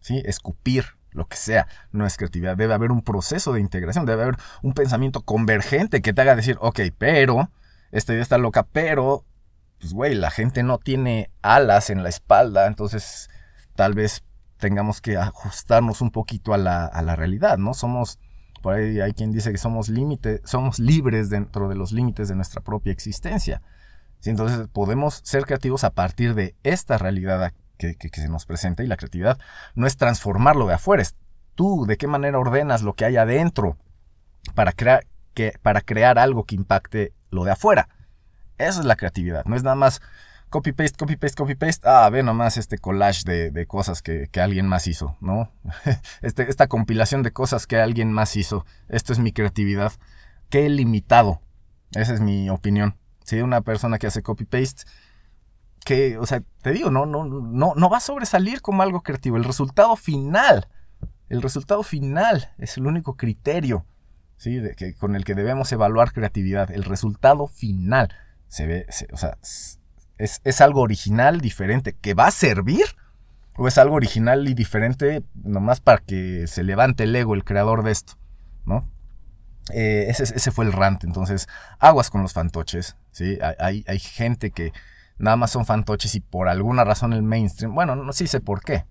¿sí? 0.00 0.22
Escupir 0.24 0.84
lo 1.12 1.26
que 1.26 1.36
sea 1.36 1.66
no 1.90 2.06
es 2.06 2.16
creatividad. 2.16 2.56
Debe 2.56 2.74
haber 2.74 2.90
un 2.90 3.02
proceso 3.02 3.52
de 3.52 3.60
integración, 3.60 4.06
debe 4.06 4.22
haber 4.22 4.36
un 4.62 4.72
pensamiento 4.72 5.22
convergente 5.22 6.02
que 6.02 6.12
te 6.12 6.20
haga 6.20 6.36
decir, 6.36 6.56
ok, 6.60 6.80
pero 6.98 7.50
esta 7.90 8.12
idea 8.12 8.22
está 8.22 8.38
loca, 8.38 8.64
pero, 8.64 9.24
pues 9.78 9.92
güey, 9.92 10.14
la 10.14 10.30
gente 10.30 10.62
no 10.62 10.78
tiene 10.78 11.30
alas 11.42 11.90
en 11.90 12.02
la 12.02 12.08
espalda, 12.08 12.66
entonces 12.66 13.28
tal 13.74 13.94
vez 13.94 14.24
tengamos 14.58 15.00
que 15.00 15.16
ajustarnos 15.16 16.00
un 16.00 16.10
poquito 16.10 16.54
a 16.54 16.58
la, 16.58 16.86
a 16.86 17.02
la 17.02 17.16
realidad, 17.16 17.58
¿no? 17.58 17.74
Somos, 17.74 18.18
por 18.62 18.74
ahí 18.74 19.00
hay 19.00 19.12
quien 19.12 19.32
dice 19.32 19.50
que 19.50 19.58
somos 19.58 19.88
límite, 19.88 20.40
somos 20.44 20.78
libres 20.78 21.30
dentro 21.30 21.68
de 21.68 21.74
los 21.74 21.92
límites 21.92 22.28
de 22.28 22.36
nuestra 22.36 22.62
propia 22.62 22.92
existencia. 22.92 23.60
Entonces 24.30 24.68
podemos 24.68 25.20
ser 25.24 25.44
creativos 25.44 25.84
a 25.84 25.90
partir 25.90 26.34
de 26.34 26.54
esta 26.62 26.98
realidad 26.98 27.52
que, 27.76 27.96
que, 27.96 28.20
se 28.20 28.28
nos 28.28 28.46
presenta 28.46 28.84
y 28.84 28.86
la 28.86 28.96
creatividad 28.96 29.38
no 29.74 29.86
es 29.86 29.96
transformarlo 29.96 30.66
de 30.66 30.74
afuera, 30.74 31.02
es 31.02 31.16
tú 31.54 31.84
de 31.86 31.96
qué 31.96 32.06
manera 32.06 32.38
ordenas 32.38 32.82
lo 32.82 32.94
que 32.94 33.04
hay 33.04 33.16
adentro 33.16 33.76
para 34.54 34.72
crear, 34.72 35.06
que, 35.34 35.54
para 35.62 35.80
crear 35.80 36.18
algo 36.18 36.44
que 36.44 36.54
impacte 36.54 37.12
lo 37.30 37.44
de 37.44 37.52
afuera. 37.52 37.88
Eso 38.58 38.80
es 38.80 38.86
la 38.86 38.96
creatividad, 38.96 39.44
no 39.46 39.56
es 39.56 39.64
nada 39.64 39.76
más 39.76 40.00
copy 40.52 40.72
paste, 40.72 40.98
copy 40.98 41.16
paste, 41.16 41.36
copy 41.36 41.54
paste. 41.54 41.88
Ah, 41.88 42.08
ve 42.10 42.22
nomás 42.22 42.58
este 42.58 42.78
collage 42.78 43.24
de, 43.24 43.66
cosas 43.66 44.02
que, 44.02 44.28
alguien 44.40 44.68
más 44.68 44.86
hizo, 44.86 45.16
¿no? 45.20 45.50
Este, 46.22 46.48
esta 46.48 46.68
compilación 46.68 47.22
de 47.22 47.32
cosas 47.32 47.66
que 47.66 47.80
alguien 47.80 48.12
más 48.12 48.36
hizo. 48.36 48.64
Esto 48.88 49.12
es 49.12 49.18
mi 49.18 49.32
creatividad. 49.32 49.92
Qué 50.50 50.68
limitado. 50.68 51.40
Esa 51.92 52.12
es 52.12 52.20
mi 52.20 52.50
opinión. 52.50 52.96
Si 53.24 53.40
una 53.40 53.60
persona 53.60 53.98
que 53.98 54.06
hace 54.06 54.22
copy 54.22 54.44
paste, 54.44 54.84
que, 55.84 56.18
o 56.18 56.26
sea, 56.26 56.42
te 56.62 56.72
digo, 56.72 56.90
no, 56.90 57.06
no, 57.06 57.24
no, 57.24 57.74
no 57.74 57.90
va 57.90 57.96
a 57.96 58.00
sobresalir 58.00 58.62
como 58.62 58.82
algo 58.82 59.02
creativo. 59.02 59.36
El 59.36 59.44
resultado 59.44 59.96
final, 59.96 60.68
el 61.28 61.42
resultado 61.42 61.82
final 61.82 62.52
es 62.58 62.76
el 62.76 62.86
único 62.86 63.16
criterio, 63.16 63.84
¿sí? 64.36 64.56
De 64.56 64.74
que, 64.74 64.94
con 64.94 65.16
el 65.16 65.24
que 65.24 65.34
debemos 65.34 65.72
evaluar 65.72 66.12
creatividad. 66.12 66.70
El 66.70 66.84
resultado 66.84 67.46
final 67.46 68.14
se 68.48 68.66
ve, 68.66 68.86
o 69.12 69.16
sea, 69.16 69.36
¿Es, 70.22 70.60
algo 70.60 70.82
original, 70.82 71.40
diferente, 71.40 71.96
que 72.00 72.14
va 72.14 72.28
a 72.28 72.30
servir? 72.30 72.84
¿O 73.56 73.66
es 73.66 73.76
algo 73.76 73.96
original 73.96 74.48
y 74.48 74.54
diferente 74.54 75.24
nomás 75.34 75.80
para 75.80 75.98
que 75.98 76.46
se 76.46 76.62
levante 76.62 77.04
el 77.04 77.16
ego, 77.16 77.34
el 77.34 77.42
creador 77.42 77.82
de 77.82 77.90
esto? 77.90 78.14
¿No? 78.64 78.88
Eh, 79.70 80.06
ese, 80.08 80.50
fue 80.50 80.64
el 80.64 80.72
rant. 80.72 81.04
Entonces, 81.04 81.46
aguas 81.78 82.10
con 82.10 82.22
los 82.22 82.32
fantoches. 82.32 82.96
¿sí? 83.10 83.38
Hay, 83.58 83.84
hay, 83.86 83.98
gente 83.98 84.50
que 84.50 84.72
nada 85.18 85.36
más 85.36 85.50
son 85.50 85.66
fantoches 85.66 86.14
y 86.14 86.20
por 86.20 86.48
alguna 86.48 86.84
razón 86.84 87.12
el 87.12 87.22
mainstream, 87.22 87.74
bueno, 87.74 87.94
no, 87.94 88.12
sí 88.12 88.26
sé 88.26 88.40
por 88.40 88.62
qué. 88.62 88.86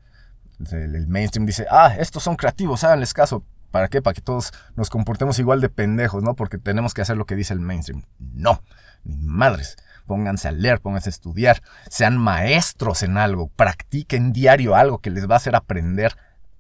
El, 0.72 1.08
mainstream 1.08 1.46
dice, 1.46 1.66
ah, 1.70 1.96
estos 1.98 2.24
son 2.24 2.36
creativos, 2.36 2.84
háganles 2.84 3.14
caso. 3.14 3.44
¿Para 3.72 3.88
qué? 3.88 4.02
Para 4.02 4.14
que 4.14 4.22
todos 4.22 4.52
nos 4.76 4.90
comportemos 4.90 5.40
igual 5.40 5.62
de 5.62 5.70
pendejos, 5.70 6.24
¿no? 6.24 6.36
Porque 6.36 6.58
tenemos 6.58 6.94
que 6.94 7.02
hacer 7.02 7.16
lo 7.16 7.26
que 7.26 7.36
dice 7.36 7.54
el 7.54 7.62
mainstream. 7.62 8.04
No, 8.20 8.62
ni 9.04 9.16
madres 9.16 9.78
pónganse 10.12 10.50
a 10.50 10.52
leer, 10.52 10.82
pónganse 10.82 11.08
a 11.08 11.12
estudiar, 11.12 11.62
sean 11.90 12.18
maestros 12.18 13.02
en 13.02 13.18
algo, 13.18 13.48
practiquen 13.48 14.34
diario 14.34 14.76
algo 14.76 14.98
que 14.98 15.10
les 15.10 15.30
va 15.30 15.36
a 15.36 15.38
hacer 15.38 15.56
aprender 15.56 16.18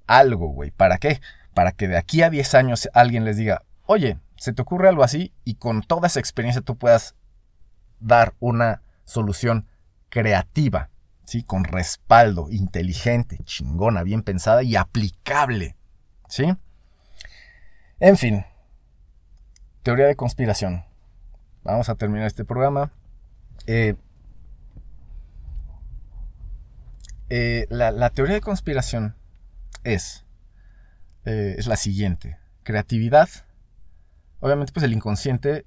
algo, 0.07 0.47
güey. 0.47 0.71
¿Para 0.71 0.99
qué? 0.99 1.19
Para 1.53 1.73
que 1.73 1.89
de 1.89 1.97
aquí 1.97 2.23
a 2.23 2.29
10 2.29 2.55
años 2.55 2.89
alguien 2.93 3.25
les 3.25 3.35
diga, 3.35 3.63
oye, 3.91 4.19
se 4.37 4.53
te 4.53 4.61
ocurre 4.61 4.87
algo 4.87 5.03
así 5.03 5.33
y 5.43 5.55
con 5.55 5.81
toda 5.83 6.07
esa 6.07 6.21
experiencia 6.21 6.61
tú 6.61 6.77
puedas 6.77 7.15
dar 7.99 8.33
una 8.39 8.81
solución 9.03 9.67
creativa, 10.09 10.89
¿sí? 11.25 11.43
Con 11.43 11.65
respaldo, 11.65 12.47
inteligente, 12.49 13.37
chingona, 13.43 14.03
bien 14.03 14.23
pensada 14.23 14.63
y 14.63 14.77
aplicable, 14.77 15.75
¿sí? 16.29 16.55
En 17.99 18.17
fin, 18.17 18.45
teoría 19.83 20.07
de 20.07 20.15
conspiración. 20.15 20.85
Vamos 21.63 21.89
a 21.89 21.95
terminar 21.95 22.27
este 22.27 22.45
programa. 22.45 22.93
Eh, 23.67 23.95
eh, 27.29 27.67
la, 27.69 28.09
teoría 28.09 28.35
de 28.35 28.41
conspiración 28.41 29.15
es, 29.83 30.25
eh, 31.25 31.55
es 31.57 31.67
la 31.67 31.75
siguiente. 31.75 32.37
Creatividad. 32.63 33.29
Obviamente, 34.41 34.73
pues 34.73 34.83
el 34.83 34.91
inconsciente 34.91 35.65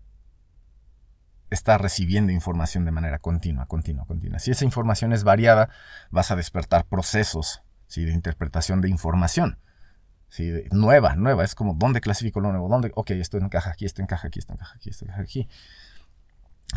está 1.51 1.79
recibiendo 1.79 2.33
información 2.33 2.85
de 2.85 2.91
manera 2.91 3.19
continua, 3.19 3.67
continua, 3.67 4.05
continua. 4.05 4.39
Si 4.39 4.51
esa 4.51 4.65
información 4.65 5.13
es 5.13 5.25
variada, 5.25 5.71
vas 6.11 6.31
a 6.31 6.37
despertar 6.37 6.85
procesos 6.85 7.63
de 8.03 8.13
interpretación 8.13 8.81
de 8.81 8.89
información. 8.89 9.59
¿sí? 10.29 10.51
nueva, 10.73 11.15
nueva. 11.15 11.45
Es 11.45 11.55
como, 11.55 11.75
¿dónde 11.75 12.01
clasifico 12.01 12.41
lo 12.41 12.51
nuevo? 12.51 12.69
¿Dónde? 12.69 12.91
Ok, 12.95 13.11
esto 13.11 13.39
encaja 13.39 13.71
aquí, 13.71 13.85
esto 13.85 14.03
encaja 14.03 14.27
aquí, 14.27 14.41
esto 14.41 14.53
encaja 14.53 14.75
aquí, 14.75 14.91
esto 14.91 15.05
encaja 15.05 15.23
aquí. 15.23 15.49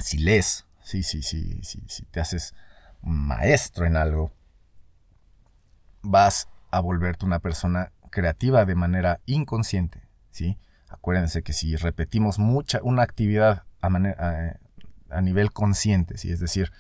Si 0.01 0.19
lees, 0.19 0.67
sí, 0.83 1.01
sí, 1.01 1.23
sí, 1.23 1.61
si 1.63 2.05
te 2.05 2.19
haces 2.19 2.53
maestro 3.01 3.85
en 3.85 3.95
algo, 3.95 4.31
vas 6.03 6.47
a 6.69 6.79
volverte 6.79 7.25
una 7.25 7.39
persona 7.39 7.91
creativa 8.11 8.65
de 8.65 8.75
manera 8.75 9.21
inconsciente, 9.25 10.07
¿sí? 10.31 10.57
Acuérdense 10.89 11.43
que 11.43 11.53
si 11.53 11.75
repetimos 11.75 12.39
mucha, 12.39 12.79
una 12.81 13.03
actividad 13.03 13.63
a, 13.81 15.21
nivel 15.21 15.51
consciente, 15.51 16.17
¿sí? 16.17 16.31
Es 16.31 16.39
decir, 16.39 16.71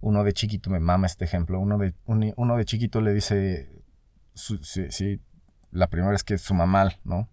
uno 0.00 0.24
de 0.24 0.32
chiquito, 0.32 0.70
me 0.70 0.80
mama 0.80 1.06
este 1.06 1.24
ejemplo, 1.24 1.60
uno 1.60 1.78
de, 1.78 1.94
uno 2.06 2.56
de 2.56 2.64
chiquito 2.64 3.00
le 3.00 3.12
dice, 3.12 3.70
sí, 4.34 5.20
la 5.70 5.88
primera 5.88 6.12
vez 6.12 6.24
que 6.24 6.38
su 6.38 6.54
mamá, 6.54 6.90
¿no? 7.04 7.28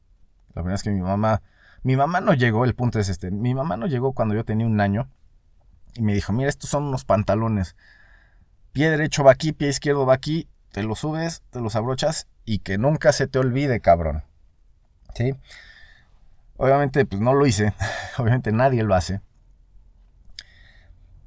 La 0.50 0.62
primera 0.62 0.74
vez 0.74 0.84
que 0.84 0.92
mi 0.92 1.02
mamá, 1.02 1.42
mi 1.84 1.96
mamá 1.96 2.22
no 2.22 2.34
llegó, 2.34 2.66
el 2.66 2.76
punto 2.76 3.00
es 3.00 3.10
este, 3.10 3.32
mi 3.32 3.54
mamá 3.54 3.78
no 3.78 3.88
llegó 3.88 4.14
cuando 4.14 4.36
yo 4.36 4.44
tenía 4.44 4.68
un 4.68 4.82
año, 4.82 5.10
y 5.98 6.02
me 6.02 6.14
dijo, 6.14 6.32
mira, 6.32 6.50
estos 6.50 6.70
son 6.70 6.84
unos 6.84 7.06
pantalones. 7.06 7.76
Pie 8.72 8.90
derecho 8.92 9.24
va 9.24 9.32
aquí, 9.32 9.52
pie 9.52 9.70
izquierdo 9.70 10.06
va 10.06 10.14
aquí, 10.14 10.48
te 10.72 10.84
los 10.84 11.00
subes, 11.00 11.42
te 11.50 11.60
los 11.60 11.76
abrochas 11.76 12.28
y 12.46 12.60
que 12.60 12.78
nunca 12.78 13.12
se 13.12 13.28
te 13.28 13.40
olvide, 13.40 13.80
cabrón. 13.80 14.24
¿Sí? 15.16 15.34
Obviamente, 16.58 17.06
pues 17.06 17.22
no 17.22 17.34
lo 17.34 17.46
hice. 17.46 17.74
Obviamente 18.18 18.52
nadie 18.52 18.84
lo 18.84 18.96
hace. 18.96 19.22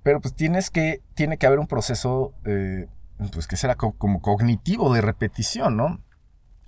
Pero 0.03 0.21
pues 0.21 0.35
tienes 0.35 0.71
que, 0.71 1.03
tiene 1.15 1.37
que 1.37 1.47
haber 1.47 1.59
un 1.59 1.67
proceso, 1.67 2.35
eh, 2.45 2.89
pues 3.33 3.47
que 3.47 3.57
será 3.57 3.75
como 3.75 4.21
cognitivo 4.21 4.93
de 4.95 5.03
repetición, 5.03 5.77
¿no? 5.77 6.01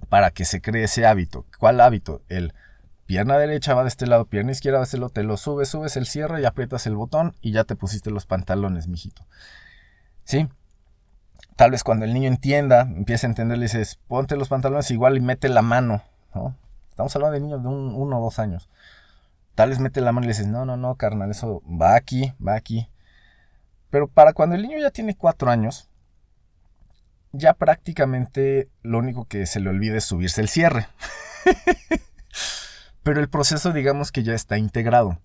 Para 0.08 0.30
que 0.30 0.44
se 0.44 0.60
cree 0.60 0.84
ese 0.84 1.06
hábito. 1.06 1.46
¿Cuál 1.58 1.80
hábito? 1.80 2.22
El 2.28 2.54
pierna 3.06 3.38
derecha 3.38 3.74
va 3.74 3.82
de 3.82 3.88
este 3.88 4.06
lado, 4.06 4.26
pierna 4.26 4.52
izquierda 4.52 4.78
va 4.78 4.82
de 4.82 4.86
este 4.86 4.98
lado, 4.98 5.10
te 5.10 5.22
lo 5.22 5.36
subes, 5.36 5.68
subes 5.68 5.96
el 5.96 6.06
cierre 6.06 6.40
y 6.40 6.44
aprietas 6.44 6.86
el 6.86 6.94
botón 6.94 7.34
y 7.40 7.52
ya 7.52 7.64
te 7.64 7.74
pusiste 7.74 8.10
los 8.10 8.26
pantalones, 8.26 8.86
mijito. 8.86 9.26
¿Sí? 10.24 10.48
Tal 11.56 11.70
vez 11.70 11.84
cuando 11.84 12.04
el 12.04 12.14
niño 12.14 12.28
entienda, 12.28 12.82
empiece 12.82 13.26
a 13.26 13.30
entender, 13.30 13.58
le 13.58 13.64
dices, 13.64 13.98
ponte 14.08 14.36
los 14.36 14.48
pantalones 14.48 14.90
igual 14.90 15.16
y 15.16 15.20
mete 15.20 15.48
la 15.48 15.62
mano, 15.62 16.02
¿no? 16.34 16.56
Estamos 16.92 17.16
hablando 17.16 17.32
de 17.32 17.40
niños 17.40 17.62
de 17.62 17.68
un, 17.68 17.94
uno 17.94 18.18
o 18.18 18.22
dos 18.22 18.38
años. 18.38 18.68
Tal 19.54 19.70
vez 19.70 19.78
mete 19.78 20.02
la 20.02 20.12
mano 20.12 20.26
y 20.26 20.28
le 20.28 20.34
dices, 20.34 20.46
no, 20.46 20.66
no, 20.66 20.76
no, 20.76 20.94
carnal, 20.96 21.30
eso 21.30 21.62
va 21.66 21.94
aquí, 21.94 22.34
va 22.46 22.54
aquí. 22.54 22.90
Pero 23.88 24.08
para 24.08 24.34
cuando 24.34 24.56
el 24.56 24.62
niño 24.62 24.78
ya 24.78 24.90
tiene 24.90 25.16
cuatro 25.16 25.50
años, 25.50 25.88
ya 27.32 27.54
prácticamente 27.54 28.68
lo 28.82 28.98
único 28.98 29.24
que 29.24 29.46
se 29.46 29.58
le 29.58 29.70
olvida 29.70 29.96
es 29.96 30.04
subirse 30.04 30.42
el 30.42 30.50
cierre. 30.50 30.86
Pero 33.02 33.20
el 33.20 33.30
proceso, 33.30 33.72
digamos 33.72 34.12
que 34.12 34.22
ya 34.22 34.34
está 34.34 34.58
integrado. 34.58 35.18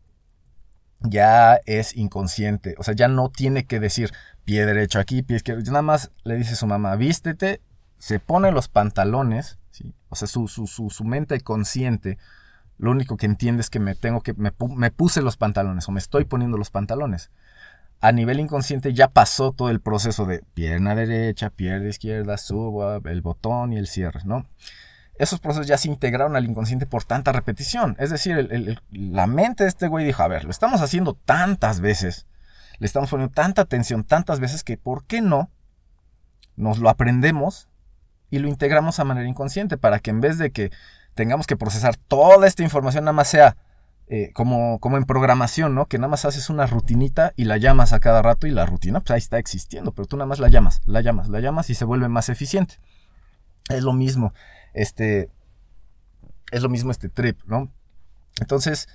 Ya 1.01 1.59
es 1.65 1.97
inconsciente. 1.97 2.76
O 2.78 2.84
sea, 2.84 2.93
ya 2.93 3.09
no 3.09 3.30
tiene 3.30 3.65
que 3.65 3.82
decir 3.82 4.13
pie 4.45 4.65
derecho 4.65 4.99
aquí, 4.99 5.22
pie 5.22 5.36
izquierdo. 5.36 5.63
Nada 5.65 5.82
más 5.82 6.11
le 6.24 6.38
dice 6.38 6.55
su 6.55 6.65
mamá, 6.65 6.95
vístete, 6.95 7.59
se 7.98 8.20
pone 8.20 8.52
los 8.52 8.68
pantalones. 8.68 9.60
¿sí? 9.72 9.93
O 10.10 10.16
sea, 10.16 10.28
su, 10.28 10.48
su, 10.48 10.68
su, 10.68 11.04
mente 11.04 11.39
consciente 11.41 12.18
lo 12.78 12.91
único 12.91 13.18
que 13.18 13.26
entiende 13.26 13.62
es 13.62 13.70
que 13.70 13.80
me 13.80 13.95
tengo 13.95 14.22
que. 14.22 14.34
Me, 14.34 14.52
me, 14.76 14.91
puse 14.91 15.22
los 15.22 15.38
pantalones 15.38 15.88
o 15.88 15.91
me 15.91 16.00
estoy 16.00 16.26
poniendo 16.26 16.58
los 16.58 16.70
pantalones. 16.70 17.32
A 18.00 18.12
nivel 18.12 18.39
inconsciente 18.39 18.93
ya 18.93 19.08
pasó 19.08 19.52
todo 19.52 19.70
el 19.70 19.80
proceso 19.80 20.26
de 20.26 20.43
pierna 20.54 20.93
derecha, 20.93 21.50
pierna 21.50 21.89
izquierda, 21.89 22.38
subo 22.38 22.98
el 22.98 23.22
botón 23.22 23.74
y 23.74 23.78
el 23.78 23.88
cierre, 23.88 24.22
¿no? 24.24 24.45
esos 25.18 25.39
procesos 25.39 25.68
ya 25.68 25.78
se 25.78 25.88
integraron 25.88 26.36
al 26.36 26.45
inconsciente 26.45 26.86
por 26.86 27.04
tanta 27.04 27.32
repetición. 27.32 27.95
Es 28.00 28.10
decir, 28.10 28.80
la 28.91 29.28
mente 29.28 29.64
de 29.64 29.70
este 29.70 29.88
güey 29.88 30.06
dijo, 30.06 30.22
a 30.24 30.28
ver, 30.28 30.45
lo 30.45 30.52
estamos 30.52 30.82
haciendo 30.82 31.14
tantas 31.14 31.80
veces, 31.80 32.28
le 32.80 32.86
estamos 32.86 33.10
poniendo 33.10 33.34
tanta 33.34 33.64
atención 33.64 34.04
tantas 34.04 34.39
veces 34.39 34.64
que, 34.64 34.78
¿por 34.78 35.06
qué 35.06 35.22
no? 35.22 35.50
Nos 36.56 36.80
lo 36.80 36.89
aprendemos 36.89 37.68
y 38.30 38.40
lo 38.40 38.48
integramos 38.48 39.00
a 39.00 39.04
manera 39.04 39.28
inconsciente 39.28 39.78
para 39.78 40.00
que 40.00 40.10
en 40.10 40.22
vez 40.22 40.38
de 40.38 40.52
que 40.52 40.72
tengamos 41.16 41.48
que 41.48 41.58
procesar 41.58 41.96
toda 41.96 42.48
esta 42.48 42.64
información, 42.64 43.06
nada 43.06 43.14
más 43.14 43.28
sea 43.28 43.58
eh, 44.08 44.32
como, 44.34 44.80
como 44.80 44.98
en 44.98 45.06
programación, 45.06 45.76
¿no? 45.76 45.88
Que 45.88 45.98
nada 45.98 46.10
más 46.10 46.26
haces 46.26 46.50
una 46.50 46.66
rutinita 46.66 47.34
y 47.36 47.46
la 47.46 47.58
llamas 47.58 47.94
a 47.94 48.00
cada 48.00 48.22
rato 48.22 48.48
y 48.48 48.52
la 48.52 48.66
rutina, 48.66 49.00
pues 49.02 49.12
ahí 49.12 49.18
está 49.18 49.38
existiendo, 49.38 49.92
pero 49.92 50.08
tú 50.08 50.18
nada 50.18 50.28
más 50.28 50.40
la 50.40 50.50
llamas, 50.50 50.82
la 50.86 51.02
llamas, 51.02 51.30
la 51.30 51.40
llamas 51.40 51.70
y 51.70 51.76
se 51.76 51.86
vuelve 51.86 52.08
más 52.08 52.30
eficiente. 52.30 52.80
Es 53.70 53.84
lo 53.84 53.92
mismo 53.94 54.32
este, 54.78 55.30
es 56.52 56.62
lo 56.62 56.70
mismo 56.70 56.92
este 56.92 57.10
trip, 57.10 57.40
¿no? 57.46 57.72
Entonces, 58.40 58.88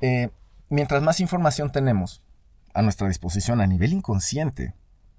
eh, 0.00 0.30
mientras 0.68 1.02
más 1.02 1.20
información 1.20 1.70
tenemos 1.70 2.22
a 2.72 2.82
nuestra 2.82 3.08
disposición 3.08 3.60
a 3.60 3.66
nivel 3.66 3.92
inconsciente, 3.92 4.74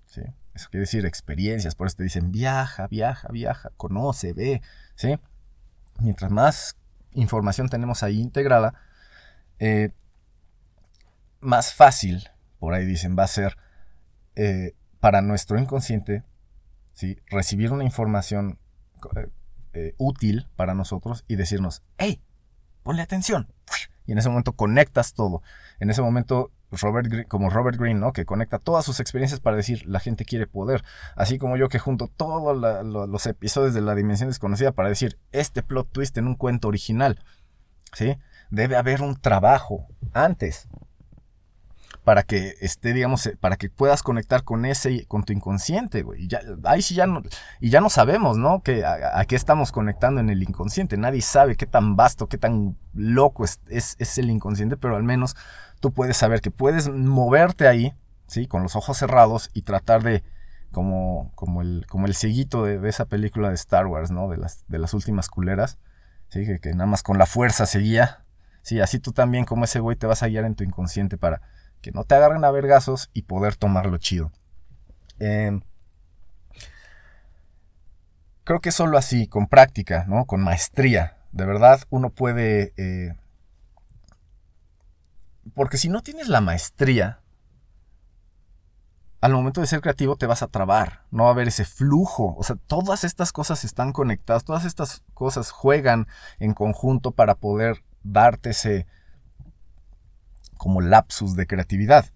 ¿sí? 0.10 0.22
Eso 0.54 0.70
quiere 0.70 0.82
decir 0.82 1.06
experiencias, 1.06 1.76
por 1.76 1.88
eso 1.88 1.98
te 1.98 2.04
dicen 2.04 2.32
viaja, 2.32 2.88
viaja, 2.88 3.30
viaja, 3.32 3.72
conoce, 3.78 4.34
ve, 4.34 4.62
¿sí? 4.96 5.18
Mientras 6.00 6.32
más 6.32 6.76
información 7.14 7.70
tenemos 7.70 8.04
ahí 8.04 8.20
integrada, 8.20 8.74
eh, 9.60 9.92
más 11.40 11.74
fácil 11.74 12.30
por 12.60 12.74
ahí 12.74 12.86
dicen, 12.86 13.16
va 13.18 13.24
a 13.24 13.28
ser 13.28 13.58
eh, 14.36 14.76
para 15.00 15.22
nuestro 15.22 15.58
inconsciente, 15.58 16.24
¿sí? 16.94 17.18
recibir 17.28 17.72
una 17.72 17.86
información 17.86 18.60
eh, 19.74 19.96
útil 19.98 20.48
para 20.56 20.74
nosotros 20.74 21.24
y 21.28 21.38
decirnos, 21.38 21.82
hey, 21.98 22.22
ponle 22.84 23.02
atención. 23.02 23.48
Y 24.06 24.12
en 24.12 24.18
ese 24.18 24.30
momento 24.30 24.54
conectas 24.54 25.14
todo. 25.14 25.42
En 25.80 25.90
ese 25.90 26.02
momento, 26.02 26.52
Robert 26.72 27.28
como 27.28 27.50
Robert 27.50 27.78
Greene, 27.80 28.00
¿no? 28.00 28.14
que 28.14 28.26
conecta 28.26 28.60
todas 28.60 28.86
sus 28.86 29.00
experiencias 29.00 29.40
para 29.40 29.58
decir, 29.58 29.86
la 29.88 30.00
gente 30.00 30.26
quiere 30.26 30.48
poder. 30.48 30.84
Así 31.16 31.38
como 31.38 31.58
yo 31.58 31.70
que 31.70 31.80
junto 31.80 32.08
todos 32.08 32.58
los 32.84 33.26
episodios 33.26 33.74
de 33.74 33.82
la 33.82 33.96
dimensión 33.96 34.30
desconocida 34.30 34.72
para 34.72 34.90
decir, 34.90 35.18
este 35.32 35.64
plot 35.64 35.92
twist 35.92 36.18
en 36.18 36.28
un 36.28 36.36
cuento 36.36 36.68
original. 36.68 37.24
¿Sí? 37.94 38.18
Debe 38.52 38.76
haber 38.78 39.02
un 39.02 39.20
trabajo 39.20 39.88
antes 40.14 40.68
para 42.04 42.24
que 42.24 42.56
esté, 42.62 42.94
digamos, 42.94 43.26
eh, 43.28 43.38
para 43.40 43.56
que 43.56 43.70
puedas 43.70 44.04
conectar 44.04 44.44
con 44.44 44.66
ese, 44.66 45.06
con 45.06 45.24
tu 45.24 45.34
inconsciente, 45.34 46.02
güey. 46.02 46.24
Y 46.24 46.28
ya, 46.28 46.42
ahí 46.64 46.82
sí 46.82 46.96
ya 46.96 47.06
no, 47.06 47.22
y 47.60 47.70
ya 47.70 47.82
no 47.82 47.90
sabemos, 47.90 48.38
¿no? 48.38 48.62
Que 48.62 48.86
a, 48.86 49.24
qué 49.26 49.36
estamos 49.36 49.72
conectando 49.72 50.20
en 50.20 50.30
el 50.30 50.42
inconsciente. 50.42 50.98
Nadie 50.98 51.22
sabe 51.22 51.56
qué 51.56 51.66
tan 51.66 51.96
vasto, 51.96 52.28
qué 52.28 52.38
tan 52.38 52.78
loco 52.94 53.44
es, 53.44 53.60
es, 53.68 54.18
el 54.18 54.30
inconsciente, 54.30 54.78
pero 54.78 54.96
al 54.96 55.04
menos 55.04 55.36
tú 55.80 55.94
puedes 55.94 56.18
saber 56.18 56.42
que 56.42 56.52
puedes 56.52 56.90
moverte 56.90 57.68
ahí, 57.68 57.94
¿sí? 58.28 58.48
Con 58.48 58.64
los 58.64 58.76
ojos 58.76 58.98
cerrados 58.98 59.50
y 59.54 59.62
tratar 59.62 60.02
de, 60.02 60.24
como, 60.72 61.32
como, 61.36 61.62
el, 61.62 61.86
como 61.88 62.08
el 62.08 62.16
cieguito 62.16 62.64
de, 62.64 62.88
esa 62.90 63.06
película 63.06 63.50
de 63.50 63.56
Star 63.56 63.88
Wars, 63.88 64.10
¿no? 64.10 64.30
De 64.30 64.38
las, 64.38 64.64
de 64.68 64.80
las 64.80 64.94
últimas 64.94 65.30
culeras, 65.30 65.78
¿sí? 66.30 66.46
Que, 66.46 66.60
que 66.60 66.72
nada 66.72 66.88
más 66.88 67.04
con 67.04 67.18
la 67.18 67.26
fuerza 67.26 67.66
seguía. 67.66 68.26
Sí, 68.62 68.80
así 68.80 69.00
tú 69.00 69.12
también 69.12 69.46
como 69.46 69.66
ese 69.66 69.80
güey 69.80 69.96
te 69.96 70.08
vas 70.08 70.24
a 70.24 70.28
guiar 70.28 70.46
en 70.46 70.56
tu 70.56 70.64
inconsciente 70.64 71.18
para 71.18 71.42
que 71.82 71.92
no 71.92 72.04
te 72.04 72.16
agarren 72.16 72.44
a 72.46 72.52
vergazos 72.52 73.10
y 73.14 73.24
poder 73.24 73.56
tomarlo 73.56 73.98
chido. 73.98 74.32
Em, 75.20 75.62
creo 78.44 78.60
que 78.62 78.72
solo 78.72 78.98
así, 78.98 79.28
con 79.28 79.48
práctica, 79.48 80.06
¿no? 80.08 80.26
Con 80.26 80.42
maestría, 80.42 81.18
de 81.32 81.46
verdad 81.46 81.82
uno 81.90 82.10
puede... 82.10 82.74
Eh, 82.78 83.14
porque 85.54 85.78
si 85.78 85.90
no 85.90 86.02
tienes 86.02 86.28
la 86.28 86.42
maestría, 86.42 87.22
al 89.22 89.34
momento 89.34 89.62
de 89.62 89.68
ser 89.68 89.82
creativo 89.82 90.16
te 90.16 90.28
vas 90.28 90.44
a 90.44 90.48
trabar, 90.48 91.04
no 91.12 91.24
va 91.24 91.30
a 91.30 91.34
haber 91.34 91.48
ese 91.48 91.66
flujo. 91.66 92.36
O 92.38 92.44
sea, 92.44 92.56
todas 92.56 93.04
estas 93.04 93.32
cosas 93.32 93.64
están 93.66 93.92
conectadas, 93.92 94.46
todas 94.46 94.66
estas 94.66 95.04
cosas 95.14 95.52
juegan 95.52 96.08
en 96.40 96.54
conjunto 96.54 97.12
para 97.12 97.36
poder 97.36 97.84
darte 98.04 98.52
ese, 98.52 98.88
como 100.60 100.82
lapsus 100.82 101.36
de 101.38 101.48
creatividad. 101.48 102.12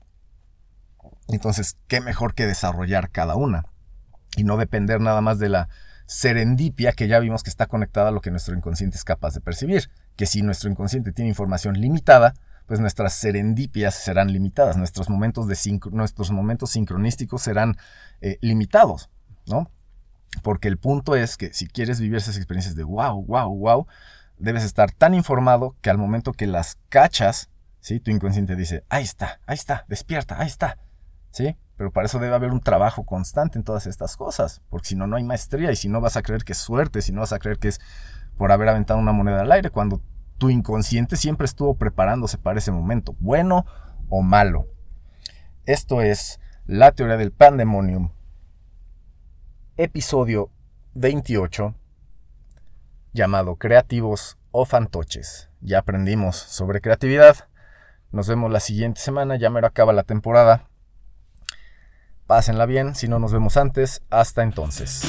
Entonces, 1.30 1.78
¿qué 1.88 2.02
mejor 2.02 2.36
que 2.36 2.46
desarrollar 2.46 3.10
cada 3.10 3.36
una? 3.36 3.66
Y 4.36 4.44
no 4.44 4.58
depender 4.58 5.00
nada 5.00 5.22
más 5.22 5.39
de 5.39 5.48
la 5.48 5.70
serendipia 6.06 6.91
que 6.91 7.08
ya 7.08 7.20
vimos 7.20 7.41
que 7.41 7.50
está 7.50 7.68
conectada 7.68 8.10
a 8.10 8.12
lo 8.12 8.20
que 8.20 8.32
nuestro 8.32 8.54
inconsciente 8.54 8.98
es 8.98 9.06
capaz 9.06 9.34
de 9.34 9.39
percibir. 9.39 9.89
Que 10.18 10.26
si 10.26 10.41
nuestro 10.41 10.70
inconsciente 10.70 11.14
tiene 11.14 11.30
información 11.30 11.80
limitada, 11.80 12.34
pues 12.68 12.82
nuestras 12.82 13.14
serendipias 13.14 13.96
serán 13.96 14.34
limitadas, 14.34 14.76
nuestros 14.76 15.10
momentos, 15.10 15.48
de 15.48 15.80
nuestros 15.91 16.32
momentos 16.32 16.72
sincronísticos 16.72 17.41
serán 17.41 17.78
eh, 18.20 18.38
limitados, 18.41 19.10
¿no? 19.46 19.72
Porque 20.41 20.68
el 20.68 20.78
punto 20.78 21.16
es 21.16 21.38
que 21.38 21.54
si 21.54 21.68
quieres 21.68 22.02
vivir 22.02 22.18
esas 22.18 22.36
experiencias 22.36 22.76
de 22.76 22.84
wow, 22.84 23.24
wow, 23.26 23.58
wow, 23.58 23.88
debes 24.38 24.64
estar 24.64 24.91
tan 24.91 25.14
informado 25.14 25.78
que 25.82 25.89
al 25.89 25.98
momento 25.98 26.34
que 26.34 26.48
las 26.48 26.78
cachas, 26.89 27.50
¿sí? 27.84 28.00
Tu 28.00 28.12
inconsciente 28.12 28.56
dice, 28.56 28.86
ahí 28.88 29.04
está, 29.04 29.42
ahí 29.46 29.56
está, 29.56 29.86
despierta, 29.90 30.40
ahí 30.40 30.48
está, 30.48 30.78
¿sí? 31.32 31.58
Pero 31.76 31.92
para 31.92 32.06
eso 32.06 32.18
debe 32.18 32.34
haber 32.34 32.52
un 32.52 32.62
trabajo 32.62 33.06
constante 33.06 33.58
en 33.58 33.66
todas 33.66 33.88
estas 33.88 34.16
cosas, 34.16 34.62
porque 34.70 34.88
si 34.88 34.96
no, 34.96 35.06
no 35.06 35.18
hay 35.18 35.24
maestría 35.24 35.70
y 35.70 35.76
si 35.76 35.90
no 35.90 36.00
vas 36.00 36.16
a 36.16 36.22
creer 36.22 36.46
que 36.46 36.54
es 36.54 36.58
suerte, 36.58 37.02
si 37.02 37.12
no 37.12 37.20
vas 37.20 37.34
a 37.34 37.40
creer 37.40 37.60
que 37.60 37.68
es 37.68 37.82
por 38.38 38.54
haber 38.54 38.70
aventado 38.70 39.00
una 39.00 39.12
moneda 39.12 39.42
al 39.42 39.52
aire, 39.52 39.70
cuando 39.70 40.02
tu 40.38 40.50
inconsciente 40.50 41.18
siempre 41.18 41.46
estuvo 41.46 41.76
preparándose 41.76 42.38
para 42.38 42.58
ese 42.58 42.72
momento, 42.72 43.18
bueno 43.20 43.66
o 44.08 44.22
malo. 44.22 44.68
Esto 45.66 46.02
es 46.02 46.40
la 46.66 46.94
teoría 46.94 47.18
del 47.18 47.34
pandemonium, 47.34 48.12
episodio 49.76 50.52
28, 50.94 51.76
llamado 53.12 53.58
Creativos 53.58 54.38
o 54.52 54.66
Fantoches. 54.66 55.50
Ya 55.60 55.80
aprendimos 55.80 56.38
sobre 56.38 56.80
creatividad, 56.80 57.50
nos 58.14 58.28
vemos 58.28 58.51
la 58.51 58.59
siguiente 58.59 59.01
semana, 59.01 59.36
ya 59.36 59.49
me 59.49 59.59
acaba 59.59 59.91
la 59.91 60.03
temporada. 60.03 60.70
Pásenla 62.28 62.66
bien, 62.66 62.95
si 62.95 63.07
no 63.07 63.20
nos 63.20 63.34
vemos 63.34 63.57
antes, 63.57 64.01
hasta 64.09 64.43
entonces. 64.43 65.01